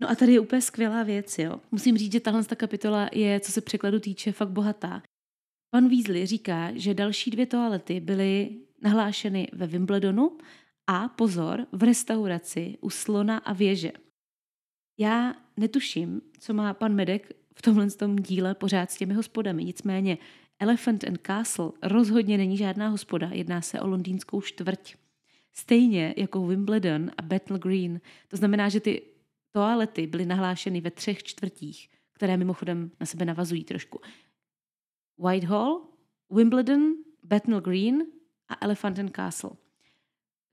No 0.00 0.10
a 0.10 0.14
tady 0.14 0.32
je 0.32 0.40
úplně 0.40 0.62
skvělá 0.62 1.02
věc, 1.02 1.38
jo. 1.38 1.60
Musím 1.70 1.98
říct, 1.98 2.12
že 2.12 2.20
tahle 2.20 2.44
kapitola 2.44 3.08
je, 3.12 3.40
co 3.40 3.52
se 3.52 3.60
překladu 3.60 4.00
týče, 4.00 4.32
fakt 4.32 4.50
bohatá. 4.50 5.02
Pan 5.70 5.88
Weasley 5.88 6.26
říká, 6.26 6.70
že 6.74 6.94
další 6.94 7.30
dvě 7.30 7.46
toalety 7.46 8.00
byly 8.00 8.56
nahlášeny 8.82 9.48
ve 9.52 9.66
Wimbledonu 9.66 10.38
a 10.90 11.08
pozor, 11.08 11.66
v 11.72 11.82
restauraci 11.82 12.78
u 12.80 12.90
slona 12.90 13.38
a 13.38 13.52
věže. 13.52 13.92
Já 14.98 15.34
netuším, 15.56 16.20
co 16.38 16.54
má 16.54 16.74
pan 16.74 16.94
Medek 16.94 17.32
v 17.54 17.62
tomhle 17.62 17.90
tom 17.90 18.16
díle 18.16 18.54
pořád 18.54 18.90
s 18.90 18.96
těmi 18.96 19.14
hospodami. 19.14 19.64
Nicméně 19.64 20.18
Elephant 20.58 21.04
and 21.04 21.18
Castle 21.26 21.72
rozhodně 21.82 22.38
není 22.38 22.56
žádná 22.56 22.88
hospoda, 22.88 23.28
jedná 23.32 23.60
se 23.60 23.80
o 23.80 23.86
londýnskou 23.86 24.40
čtvrť. 24.40 24.94
Stejně 25.52 26.14
jako 26.16 26.46
Wimbledon 26.46 27.10
a 27.16 27.22
Bethnal 27.22 27.58
Green. 27.58 28.00
To 28.28 28.36
znamená, 28.36 28.68
že 28.68 28.80
ty 28.80 29.02
toalety 29.52 30.06
byly 30.06 30.26
nahlášeny 30.26 30.80
ve 30.80 30.90
třech 30.90 31.22
čtvrtích, 31.22 31.90
které 32.12 32.36
mimochodem 32.36 32.90
na 33.00 33.06
sebe 33.06 33.24
navazují 33.24 33.64
trošku. 33.64 34.00
Whitehall, 35.18 35.80
Wimbledon, 36.30 36.94
Bethnal 37.22 37.60
Green 37.60 38.02
a 38.48 38.56
Elephant 38.60 38.98
and 38.98 39.16
Castle. 39.16 39.67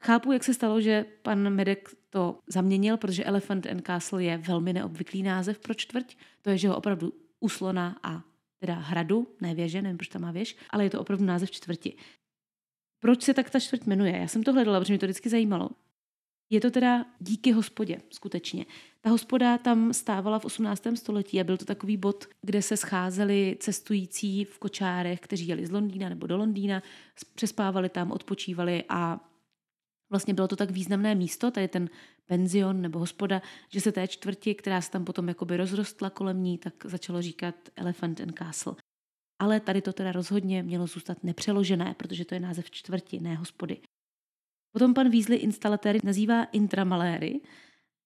Chápu, 0.06 0.32
jak 0.32 0.44
se 0.44 0.54
stalo, 0.54 0.82
že 0.82 1.06
pan 1.22 1.50
Medek 1.50 1.90
to 2.10 2.40
zaměnil, 2.48 2.98
protože 2.98 3.24
Elephant 3.24 3.66
and 3.66 3.88
Castle 3.88 4.24
je 4.24 4.38
velmi 4.38 4.74
neobvyklý 4.74 5.24
název 5.24 5.60
pro 5.60 5.74
čtvrť. 5.74 6.18
To 6.42 6.50
je, 6.50 6.58
že 6.58 6.68
ho 6.68 6.78
opravdu 6.78 7.14
uslona 7.40 7.98
a 8.04 8.24
teda 8.60 8.74
hradu, 8.74 9.28
ne 9.42 9.56
věže, 9.56 9.82
nevím, 9.82 9.98
proč 9.98 10.08
tam 10.08 10.22
má 10.22 10.32
věž, 10.32 10.58
ale 10.70 10.84
je 10.84 10.90
to 10.90 11.02
opravdu 11.02 11.26
název 11.26 11.52
čtvrti. 11.52 11.98
Proč 13.00 13.24
se 13.24 13.34
tak 13.34 13.50
ta 13.50 13.60
čtvrť 13.60 13.86
jmenuje? 13.86 14.18
Já 14.18 14.28
jsem 14.28 14.44
to 14.44 14.54
hledala, 14.54 14.80
protože 14.80 14.94
mě 14.94 15.00
to 15.00 15.06
vždycky 15.06 15.30
zajímalo. 15.30 15.70
Je 16.50 16.62
to 16.62 16.72
teda 16.72 17.06
díky 17.20 17.52
hospodě, 17.52 18.02
skutečně. 18.10 18.66
Ta 19.02 19.10
hospoda 19.10 19.58
tam 19.58 19.94
stávala 19.94 20.40
v 20.40 20.46
18. 20.46 20.84
století 20.96 21.42
a 21.42 21.44
byl 21.44 21.58
to 21.58 21.66
takový 21.66 21.98
bod, 21.98 22.26
kde 22.42 22.62
se 22.62 22.78
scházeli 22.78 23.58
cestující 23.60 24.46
v 24.46 24.60
kočárech, 24.60 25.20
kteří 25.20 25.48
jeli 25.48 25.66
z 25.66 25.72
Londýna 25.72 26.10
nebo 26.10 26.28
do 26.28 26.38
Londýna, 26.38 26.84
přespávali 27.36 27.90
tam, 27.90 28.12
odpočívali 28.12 28.84
a 28.90 29.20
vlastně 30.10 30.34
bylo 30.34 30.48
to 30.48 30.56
tak 30.56 30.72
významné 30.72 31.16
místo, 31.16 31.52
tady 31.52 31.68
ten 31.68 31.90
penzion 32.26 32.82
nebo 32.82 33.00
hospoda, 33.00 33.42
že 33.70 33.82
se 33.82 33.92
té 33.92 34.08
čtvrti, 34.08 34.56
která 34.56 34.82
se 34.82 34.92
tam 34.92 35.06
potom 35.06 35.28
jakoby 35.28 35.58
rozrostla 35.58 36.10
kolem 36.10 36.44
ní, 36.44 36.58
tak 36.58 36.86
začalo 36.86 37.22
říkat 37.22 37.56
Elephant 37.76 38.22
and 38.22 38.38
Castle. 38.38 38.76
Ale 39.40 39.60
tady 39.60 39.82
to 39.82 39.94
teda 39.94 40.12
rozhodně 40.12 40.64
mělo 40.64 40.88
zůstat 40.88 41.24
nepřeložené, 41.24 41.96
protože 41.98 42.26
to 42.26 42.34
je 42.34 42.40
název 42.40 42.72
čtvrti, 42.72 43.20
ne 43.20 43.36
hospody. 43.36 43.78
Potom 44.72 44.94
pan 44.94 45.10
Weasley 45.10 45.38
instalatéry 45.38 46.00
nazývá 46.04 46.44
intramaléry 46.44 47.42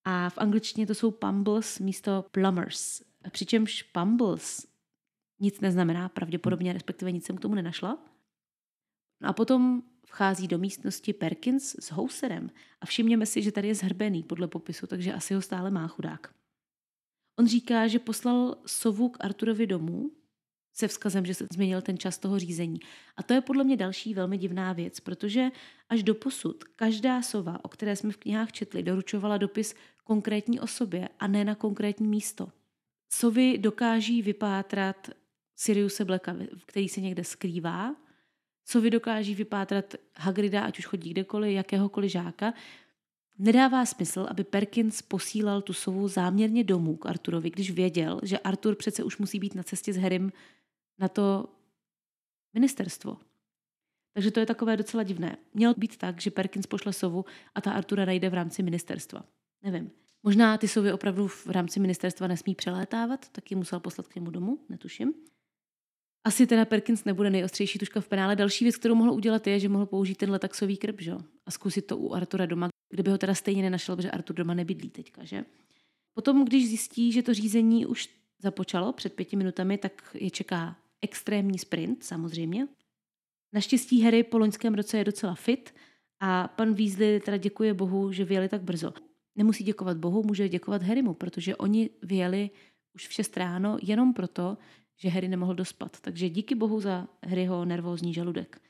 a 0.05 0.29
v 0.29 0.37
angličtině 0.37 0.87
to 0.87 0.95
jsou 0.95 1.11
pumbles 1.11 1.79
místo 1.79 2.25
plumbers. 2.31 3.01
Přičemž 3.31 3.83
pumbles 3.83 4.67
nic 5.39 5.59
neznamená 5.61 6.09
pravděpodobně, 6.09 6.73
respektive 6.73 7.11
nic 7.11 7.25
jsem 7.25 7.37
k 7.37 7.41
tomu 7.41 7.55
nenašla. 7.55 8.05
No 9.21 9.29
a 9.29 9.33
potom 9.33 9.83
vchází 10.09 10.47
do 10.47 10.57
místnosti 10.57 11.13
Perkins 11.13 11.75
s 11.79 11.91
houserem 11.91 12.51
a 12.81 12.85
všimněme 12.85 13.25
si, 13.25 13.41
že 13.41 13.51
tady 13.51 13.67
je 13.67 13.75
zhrbený 13.75 14.23
podle 14.23 14.47
popisu, 14.47 14.87
takže 14.87 15.13
asi 15.13 15.33
ho 15.33 15.41
stále 15.41 15.71
má 15.71 15.87
chudák. 15.87 16.33
On 17.39 17.47
říká, 17.47 17.87
že 17.87 17.99
poslal 17.99 18.57
sovu 18.65 19.09
k 19.09 19.17
Arturovi 19.19 19.67
domů 19.67 20.11
se 20.73 20.87
vzkazem, 20.87 21.25
že 21.25 21.33
se 21.33 21.47
změnil 21.53 21.81
ten 21.81 21.97
čas 21.97 22.17
toho 22.17 22.39
řízení. 22.39 22.79
A 23.17 23.23
to 23.23 23.33
je 23.33 23.41
podle 23.41 23.63
mě 23.63 23.77
další 23.77 24.13
velmi 24.13 24.37
divná 24.37 24.73
věc, 24.73 24.99
protože 24.99 25.51
až 25.89 26.03
do 26.03 26.15
posud 26.15 26.63
každá 26.63 27.21
sova, 27.21 27.65
o 27.65 27.67
které 27.67 27.95
jsme 27.95 28.11
v 28.11 28.17
knihách 28.17 28.51
četli, 28.51 28.83
doručovala 28.83 29.37
dopis 29.37 29.75
konkrétní 30.03 30.59
osobě 30.59 31.09
a 31.19 31.27
ne 31.27 31.45
na 31.45 31.55
konkrétní 31.55 32.07
místo. 32.07 32.51
Sovy 33.13 33.57
dokáží 33.57 34.21
vypátrat 34.21 35.09
Siriuse 35.55 36.05
Blacka, 36.05 36.35
který 36.65 36.89
se 36.89 37.01
někde 37.01 37.23
skrývá, 37.23 37.95
co 38.69 38.81
vy 38.81 38.89
dokáží 38.89 39.35
vypátrat 39.35 39.95
Hagrida, 40.15 40.61
ať 40.61 40.79
už 40.79 40.85
chodí 40.85 41.09
kdekoliv, 41.09 41.55
jakéhokoliv 41.55 42.11
žáka, 42.11 42.53
Nedává 43.41 43.85
smysl, 43.85 44.27
aby 44.29 44.43
Perkins 44.43 45.01
posílal 45.01 45.61
tu 45.61 45.73
sovu 45.73 46.07
záměrně 46.07 46.63
domů 46.63 46.95
k 46.95 47.05
Arturovi, 47.05 47.49
když 47.49 47.71
věděl, 47.71 48.19
že 48.23 48.39
Artur 48.39 48.75
přece 48.75 49.03
už 49.03 49.17
musí 49.17 49.39
být 49.39 49.55
na 49.55 49.63
cestě 49.63 49.93
s 49.93 49.97
Harrym 49.97 50.31
na 50.97 51.07
to 51.07 51.45
ministerstvo. 52.53 53.17
Takže 54.13 54.31
to 54.31 54.39
je 54.39 54.45
takové 54.45 54.77
docela 54.77 55.03
divné. 55.03 55.37
Mělo 55.53 55.73
být 55.77 55.97
tak, 55.97 56.21
že 56.21 56.31
Perkins 56.31 56.67
pošle 56.67 56.93
sovu 56.93 57.25
a 57.55 57.61
ta 57.61 57.71
Artura 57.71 58.05
najde 58.05 58.29
v 58.29 58.33
rámci 58.33 58.63
ministerstva. 58.63 59.23
Nevím. 59.63 59.91
Možná 60.23 60.57
ty 60.57 60.67
sovy 60.67 60.93
opravdu 60.93 61.27
v 61.27 61.47
rámci 61.47 61.79
ministerstva 61.79 62.27
nesmí 62.27 62.55
přelétávat, 62.55 63.29
tak 63.29 63.51
ji 63.51 63.57
musel 63.57 63.79
poslat 63.79 64.07
k 64.07 64.15
němu 64.15 64.31
domů, 64.31 64.59
netuším. 64.69 65.13
Asi 66.23 66.47
teda 66.47 66.65
Perkins 66.65 67.05
nebude 67.05 67.29
nejostřejší 67.29 67.79
tuška 67.79 68.01
v 68.01 68.07
penále. 68.07 68.35
Další 68.35 68.65
věc, 68.65 68.75
kterou 68.75 68.95
mohl 68.95 69.11
udělat, 69.11 69.47
je, 69.47 69.59
že 69.59 69.69
mohl 69.69 69.85
použít 69.85 70.15
ten 70.15 70.31
letaxový 70.31 70.77
krb, 70.77 71.01
že? 71.01 71.13
A 71.45 71.51
zkusit 71.51 71.81
to 71.81 71.97
u 71.97 72.13
Artura 72.13 72.45
doma, 72.45 72.69
kdyby 72.89 73.11
ho 73.11 73.17
teda 73.17 73.35
stejně 73.35 73.61
nenašel, 73.61 73.95
protože 73.95 74.11
Artur 74.11 74.35
doma 74.35 74.53
nebydlí 74.53 74.89
teďka, 74.89 75.23
že? 75.23 75.45
Potom, 76.13 76.45
když 76.45 76.67
zjistí, 76.67 77.11
že 77.11 77.23
to 77.23 77.33
řízení 77.33 77.85
už 77.85 78.09
započalo 78.39 78.93
před 78.93 79.13
pěti 79.13 79.35
minutami, 79.35 79.77
tak 79.77 80.15
je 80.19 80.29
čeká 80.29 80.75
extrémní 81.01 81.59
sprint, 81.59 82.03
samozřejmě. 82.03 82.67
Naštěstí 83.53 84.01
Harry 84.01 84.23
po 84.23 84.37
loňském 84.37 84.73
roce 84.73 84.97
je 84.97 85.03
docela 85.03 85.35
fit 85.35 85.73
a 86.19 86.47
pan 86.47 86.73
Weasley 86.73 87.19
teda 87.19 87.37
děkuje 87.37 87.73
Bohu, 87.73 88.11
že 88.11 88.25
vyjeli 88.25 88.49
tak 88.49 88.61
brzo. 88.61 88.93
Nemusí 89.35 89.63
děkovat 89.63 89.97
Bohu, 89.97 90.23
může 90.23 90.49
děkovat 90.49 90.83
Harrymu, 90.83 91.13
protože 91.13 91.55
oni 91.55 91.89
vyjeli 92.01 92.49
už 92.95 93.07
v 93.07 93.13
6 93.13 93.37
ráno 93.37 93.77
jenom 93.81 94.13
proto, 94.13 94.57
že 94.99 95.09
Harry 95.09 95.27
nemohl 95.27 95.53
dospat. 95.53 95.99
Takže 96.01 96.29
díky 96.29 96.55
bohu 96.55 96.79
za 96.79 97.07
Harryho 97.25 97.65
nervózní 97.65 98.13
žaludek. 98.13 98.61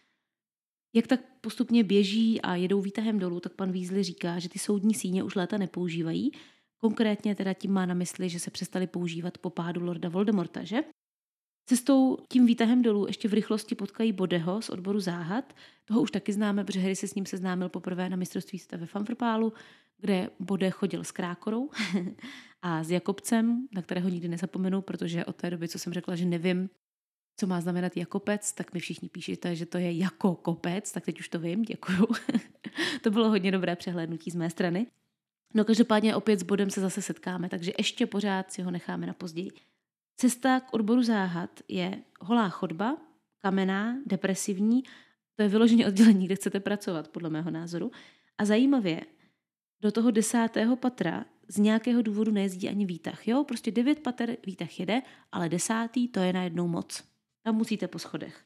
Jak 0.93 1.07
tak 1.07 1.19
postupně 1.41 1.83
běží 1.83 2.41
a 2.41 2.55
jedou 2.55 2.81
výtahem 2.81 3.19
dolů, 3.19 3.39
tak 3.39 3.53
pan 3.53 3.71
Weasley 3.71 4.03
říká, 4.03 4.39
že 4.39 4.49
ty 4.49 4.59
soudní 4.59 4.93
síně 4.93 5.23
už 5.23 5.35
léta 5.35 5.57
nepoužívají. 5.57 6.31
Konkrétně 6.77 7.35
teda 7.35 7.53
tím 7.53 7.71
má 7.71 7.85
na 7.85 7.93
mysli, 7.93 8.29
že 8.29 8.39
se 8.39 8.51
přestali 8.51 8.87
používat 8.87 9.37
po 9.37 9.49
pádu 9.49 9.83
Lorda 9.85 10.09
Voldemorta, 10.09 10.63
že? 10.63 10.77
Cestou 11.65 12.17
tím 12.31 12.45
výtahem 12.45 12.81
dolů 12.81 13.07
ještě 13.07 13.27
v 13.27 13.33
rychlosti 13.33 13.75
potkají 13.75 14.13
Bodeho 14.13 14.61
z 14.61 14.69
odboru 14.69 14.99
záhad. 14.99 15.53
Toho 15.85 16.01
už 16.01 16.11
taky 16.11 16.33
známe, 16.33 16.63
protože 16.63 16.79
Harry 16.79 16.95
se 16.95 17.07
s 17.07 17.15
ním 17.15 17.25
seznámil 17.25 17.69
poprvé 17.69 18.09
na 18.09 18.15
mistrovství 18.15 18.59
světa 18.59 18.77
ve 18.77 18.85
Fanfrpálu, 18.85 19.53
kde 20.01 20.29
Bode 20.39 20.69
chodil 20.69 21.03
s 21.03 21.11
Krákorou 21.11 21.69
a 22.61 22.83
s 22.83 22.91
Jakobcem, 22.91 23.67
na 23.71 23.81
kterého 23.81 24.09
nikdy 24.09 24.27
nezapomenu, 24.27 24.81
protože 24.81 25.25
od 25.25 25.35
té 25.35 25.49
doby, 25.49 25.67
co 25.67 25.79
jsem 25.79 25.93
řekla, 25.93 26.15
že 26.15 26.25
nevím, 26.25 26.69
co 27.37 27.47
má 27.47 27.61
znamenat 27.61 27.97
Jakopec, 27.97 28.53
tak 28.53 28.73
mi 28.73 28.79
všichni 28.79 29.09
píšete, 29.09 29.55
že 29.55 29.65
to 29.65 29.77
je 29.77 29.91
jako 29.97 30.35
kopec, 30.35 30.91
tak 30.91 31.05
teď 31.05 31.19
už 31.19 31.29
to 31.29 31.39
vím, 31.39 31.61
děkuju. 31.61 32.07
to 33.03 33.11
bylo 33.11 33.29
hodně 33.29 33.51
dobré 33.51 33.75
přehlédnutí 33.75 34.31
z 34.31 34.35
mé 34.35 34.49
strany. 34.49 34.87
No 35.53 35.65
každopádně 35.65 36.15
opět 36.15 36.39
s 36.39 36.43
bodem 36.43 36.69
se 36.69 36.81
zase 36.81 37.01
setkáme, 37.01 37.49
takže 37.49 37.71
ještě 37.77 38.05
pořád 38.05 38.51
si 38.51 38.61
ho 38.61 38.71
necháme 38.71 39.07
na 39.07 39.13
později. 39.13 39.51
Cesta 40.17 40.59
k 40.59 40.73
odboru 40.73 41.03
záhad 41.03 41.49
je 41.67 42.03
holá 42.21 42.49
chodba, 42.49 42.97
kamenná, 43.41 43.97
depresivní, 44.05 44.83
to 45.35 45.43
je 45.43 45.49
vyloženě 45.49 45.87
oddělení, 45.87 46.25
kde 46.25 46.35
chcete 46.35 46.59
pracovat, 46.59 47.07
podle 47.07 47.29
mého 47.29 47.51
názoru. 47.51 47.91
A 48.37 48.45
zajímavě, 48.45 49.01
do 49.81 49.91
toho 49.91 50.11
desátého 50.11 50.75
patra 50.75 51.25
z 51.47 51.57
nějakého 51.57 52.01
důvodu 52.01 52.31
nejezdí 52.31 52.69
ani 52.69 52.85
výtah. 52.85 53.27
Jo? 53.27 53.43
Prostě 53.43 53.71
devět 53.71 53.99
pater 53.99 54.37
výtah 54.45 54.79
jede, 54.79 55.01
ale 55.31 55.49
desátý 55.49 56.07
to 56.07 56.19
je 56.19 56.33
najednou 56.33 56.67
moc. 56.67 57.03
Tam 57.43 57.55
musíte 57.55 57.87
po 57.87 57.99
schodech. 57.99 58.43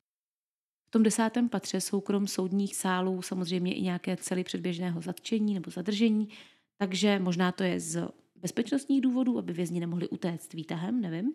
V 0.88 0.92
tom 0.92 1.04
desátém 1.04 1.50
patře 1.50 1.82
jsou 1.82 2.02
krom 2.02 2.28
soudních 2.28 2.76
sálů 2.76 3.22
samozřejmě 3.22 3.74
i 3.76 3.82
nějaké 3.82 4.18
cely 4.18 4.44
předběžného 4.44 5.02
zatčení 5.02 5.54
nebo 5.54 5.72
zadržení, 5.72 6.30
takže 6.78 7.20
možná 7.20 7.52
to 7.52 7.64
je 7.64 7.80
z 7.80 8.10
bezpečnostních 8.36 9.02
důvodů, 9.02 9.38
aby 9.38 9.54
vězni 9.54 9.80
nemohli 9.80 10.10
utéct 10.10 10.54
výtahem, 10.54 11.02
nevím. 11.02 11.34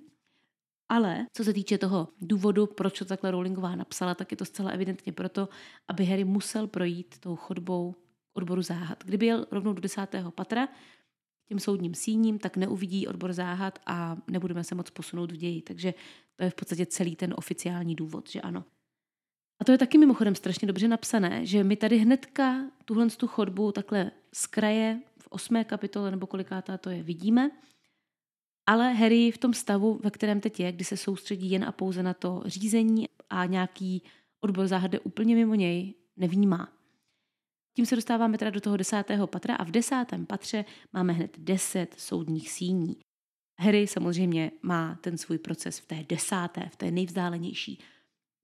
Ale 0.89 1.27
co 1.33 1.45
se 1.45 1.53
týče 1.53 1.79
toho 1.79 2.09
důvodu, 2.21 2.67
proč 2.67 2.99
to 2.99 3.05
takhle 3.05 3.31
Rowlingová 3.31 3.77
napsala, 3.77 4.15
tak 4.15 4.31
je 4.31 4.37
to 4.37 4.45
zcela 4.45 4.71
evidentně 4.71 5.13
proto, 5.13 5.49
aby 5.89 6.05
Harry 6.05 6.25
musel 6.25 6.67
projít 6.67 7.19
tou 7.19 7.37
chodbou 7.37 7.95
odboru 8.39 8.63
záhad. 8.63 9.05
Kdyby 9.05 9.27
jel 9.27 9.47
rovnou 9.51 9.73
do 9.73 9.81
desátého 9.81 10.31
patra, 10.31 10.69
tím 11.49 11.61
soudním 11.61 11.95
síním, 11.95 12.39
tak 12.39 12.57
neuvidí 12.57 13.07
odbor 13.07 13.33
záhad 13.33 13.79
a 13.87 14.17
nebudeme 14.31 14.65
se 14.65 14.75
moc 14.75 14.91
posunout 14.91 15.33
v 15.33 15.37
ději. 15.37 15.63
Takže 15.63 15.95
to 16.37 16.45
je 16.45 16.51
v 16.51 16.55
podstatě 16.55 16.87
celý 16.87 17.17
ten 17.17 17.35
oficiální 17.37 17.95
důvod, 17.95 18.31
že 18.31 18.41
ano. 18.41 18.65
A 19.61 19.65
to 19.65 19.73
je 19.73 19.79
taky 19.79 19.99
mimochodem 19.99 20.35
strašně 20.35 20.67
dobře 20.67 20.89
napsané, 20.89 21.47
že 21.47 21.65
my 21.65 21.77
tady 21.77 21.99
hnedka 21.99 22.71
tuhle 22.85 23.11
tu 23.11 23.27
chodbu 23.27 23.73
takhle 23.73 24.11
z 24.33 24.47
kraje 24.47 25.01
v 25.19 25.29
osmé 25.31 25.65
kapitole 25.65 26.11
nebo 26.11 26.27
kolikátá 26.27 26.79
to 26.79 26.91
je, 26.91 27.03
vidíme. 27.03 27.51
Ale 28.67 28.93
Harry 28.93 29.31
v 29.31 29.39
tom 29.39 29.55
stavu, 29.55 30.01
ve 30.05 30.11
kterém 30.11 30.41
teď 30.41 30.61
je, 30.61 30.73
kdy 30.73 30.85
se 30.85 30.97
soustředí 30.97 31.51
jen 31.51 31.65
a 31.65 31.73
pouze 31.73 32.03
na 32.03 32.15
to 32.15 32.43
řízení 32.47 33.09
a 33.31 33.47
nějaký 33.47 34.03
odbor 34.41 34.67
záhad 34.67 34.91
úplně 35.05 35.35
mimo 35.35 35.55
něj, 35.55 35.95
nevnímá. 36.17 36.78
Tím 37.79 37.87
se 37.87 37.97
dostáváme 37.97 38.39
teda 38.39 38.51
do 38.51 38.61
toho 38.61 38.77
desátého 38.77 39.27
patra 39.27 39.55
a 39.55 39.65
v 39.65 39.71
desátém 39.71 40.27
patře 40.27 40.65
máme 40.93 41.13
hned 41.13 41.37
deset 41.39 41.95
soudních 41.99 42.51
síní. 42.51 42.97
Harry 43.61 43.87
samozřejmě 43.87 44.51
má 44.63 44.99
ten 45.01 45.19
svůj 45.19 45.39
proces 45.39 45.79
v 45.79 45.87
té 45.87 46.05
desáté, 46.09 46.69
v 46.73 46.77
té 46.77 46.91
nejvzdálenější. 46.91 47.79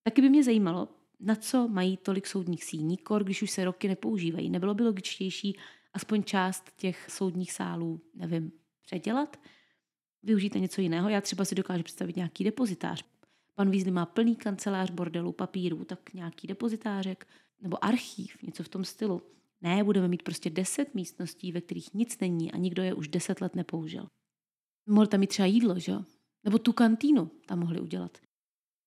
Taky 0.02 0.22
by 0.22 0.28
mě 0.28 0.44
zajímalo, 0.44 0.88
na 1.20 1.34
co 1.34 1.68
mají 1.68 1.96
tolik 1.96 2.26
soudních 2.26 2.64
síní, 2.64 2.96
kor, 2.96 3.24
když 3.24 3.42
už 3.42 3.50
se 3.50 3.64
roky 3.64 3.88
nepoužívají. 3.88 4.50
Nebylo 4.50 4.74
by 4.74 4.82
logičtější 4.82 5.56
aspoň 5.94 6.22
část 6.22 6.72
těch 6.76 7.10
soudních 7.10 7.52
sálů, 7.52 8.00
nevím, 8.14 8.52
předělat? 8.86 9.36
Využijte 10.22 10.60
něco 10.60 10.80
jiného. 10.80 11.08
Já 11.08 11.20
třeba 11.20 11.44
si 11.44 11.54
dokážu 11.54 11.82
představit 11.82 12.16
nějaký 12.16 12.44
depozitář. 12.44 13.04
Pan 13.54 13.70
Weasley 13.70 13.92
má 13.92 14.06
plný 14.06 14.36
kancelář 14.36 14.90
bordelu, 14.90 15.32
papíru, 15.32 15.84
tak 15.84 16.14
nějaký 16.14 16.46
depozitářek 16.46 17.26
nebo 17.64 17.84
archív, 17.84 18.42
něco 18.42 18.62
v 18.62 18.68
tom 18.68 18.84
stylu. 18.84 19.22
Ne, 19.60 19.84
budeme 19.84 20.08
mít 20.08 20.22
prostě 20.22 20.50
deset 20.50 20.94
místností, 20.94 21.52
ve 21.52 21.60
kterých 21.60 21.94
nic 21.94 22.18
není 22.20 22.52
a 22.52 22.56
nikdo 22.56 22.82
je 22.82 22.94
už 22.94 23.08
deset 23.08 23.40
let 23.40 23.54
nepoužil. 23.54 24.06
Mohl 24.88 25.06
tam 25.06 25.20
mít 25.20 25.26
třeba 25.26 25.46
jídlo, 25.46 25.78
že? 25.78 25.92
Nebo 26.44 26.58
tu 26.58 26.72
kantýnu 26.72 27.30
tam 27.46 27.58
mohli 27.58 27.80
udělat. 27.80 28.18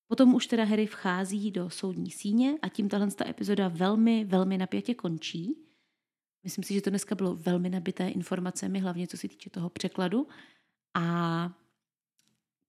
Potom 0.06 0.34
už 0.34 0.46
teda 0.46 0.64
Harry 0.64 0.86
vchází 0.86 1.50
do 1.50 1.70
soudní 1.70 2.10
síně 2.10 2.58
a 2.62 2.68
tím 2.68 2.88
tahle 2.88 3.10
ta 3.10 3.28
epizoda 3.28 3.68
velmi, 3.68 4.24
velmi 4.24 4.58
napětě 4.58 4.94
končí. 4.94 5.64
Myslím 6.44 6.64
si, 6.64 6.74
že 6.74 6.80
to 6.80 6.90
dneska 6.90 7.14
bylo 7.14 7.34
velmi 7.34 7.70
nabité 7.70 8.08
informacemi, 8.08 8.80
hlavně 8.80 9.06
co 9.06 9.16
se 9.16 9.28
týče 9.28 9.50
toho 9.50 9.70
překladu. 9.70 10.28
A 10.94 11.58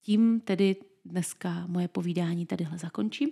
tím 0.02 0.42
tedy 0.42 0.76
dneska 1.06 1.68
moje 1.68 1.88
povídání 1.88 2.46
tadyhle 2.46 2.78
zakončím. 2.78 3.30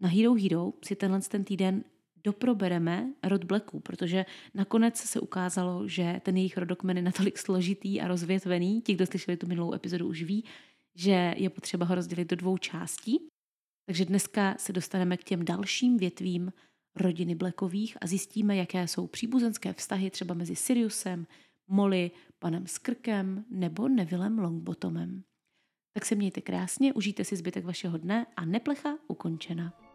Na 0.00 0.08
Hero 0.08 0.34
Hero 0.34 0.72
si 0.84 0.96
tenhle 0.96 1.20
ten 1.20 1.44
týden 1.44 1.84
doprobereme 2.24 3.12
rod 3.24 3.44
Blacků, 3.44 3.80
protože 3.80 4.26
nakonec 4.54 4.96
se 4.96 5.20
ukázalo, 5.20 5.88
že 5.88 6.20
ten 6.24 6.36
jejich 6.36 6.56
rodokmen 6.56 6.96
je 6.96 7.02
natolik 7.02 7.38
složitý 7.38 8.00
a 8.00 8.08
rozvětvený, 8.08 8.82
ti, 8.82 8.94
kdo 8.94 9.06
slyšeli 9.06 9.36
tu 9.36 9.46
minulou 9.46 9.74
epizodu, 9.74 10.08
už 10.08 10.22
ví, 10.22 10.44
že 10.94 11.34
je 11.36 11.50
potřeba 11.50 11.86
ho 11.86 11.94
rozdělit 11.94 12.30
do 12.30 12.36
dvou 12.36 12.58
částí. 12.58 13.28
Takže 13.86 14.04
dneska 14.04 14.54
se 14.58 14.72
dostaneme 14.72 15.16
k 15.16 15.24
těm 15.24 15.44
dalším 15.44 15.96
větvím 15.96 16.52
rodiny 16.96 17.34
Blackových 17.34 17.96
a 18.00 18.06
zjistíme, 18.06 18.56
jaké 18.56 18.88
jsou 18.88 19.06
příbuzenské 19.06 19.72
vztahy 19.72 20.10
třeba 20.10 20.34
mezi 20.34 20.56
Siriusem, 20.56 21.26
Molly, 21.68 22.10
panem 22.38 22.66
Skrkem 22.66 23.44
nebo 23.50 23.88
Nevillem 23.88 24.38
Longbottomem. 24.38 25.22
Tak 25.92 26.04
se 26.04 26.14
mějte 26.14 26.40
krásně, 26.40 26.92
užijte 26.92 27.24
si 27.24 27.36
zbytek 27.36 27.64
vašeho 27.64 27.98
dne 27.98 28.26
a 28.36 28.44
neplecha 28.44 28.98
ukončena. 29.08 29.87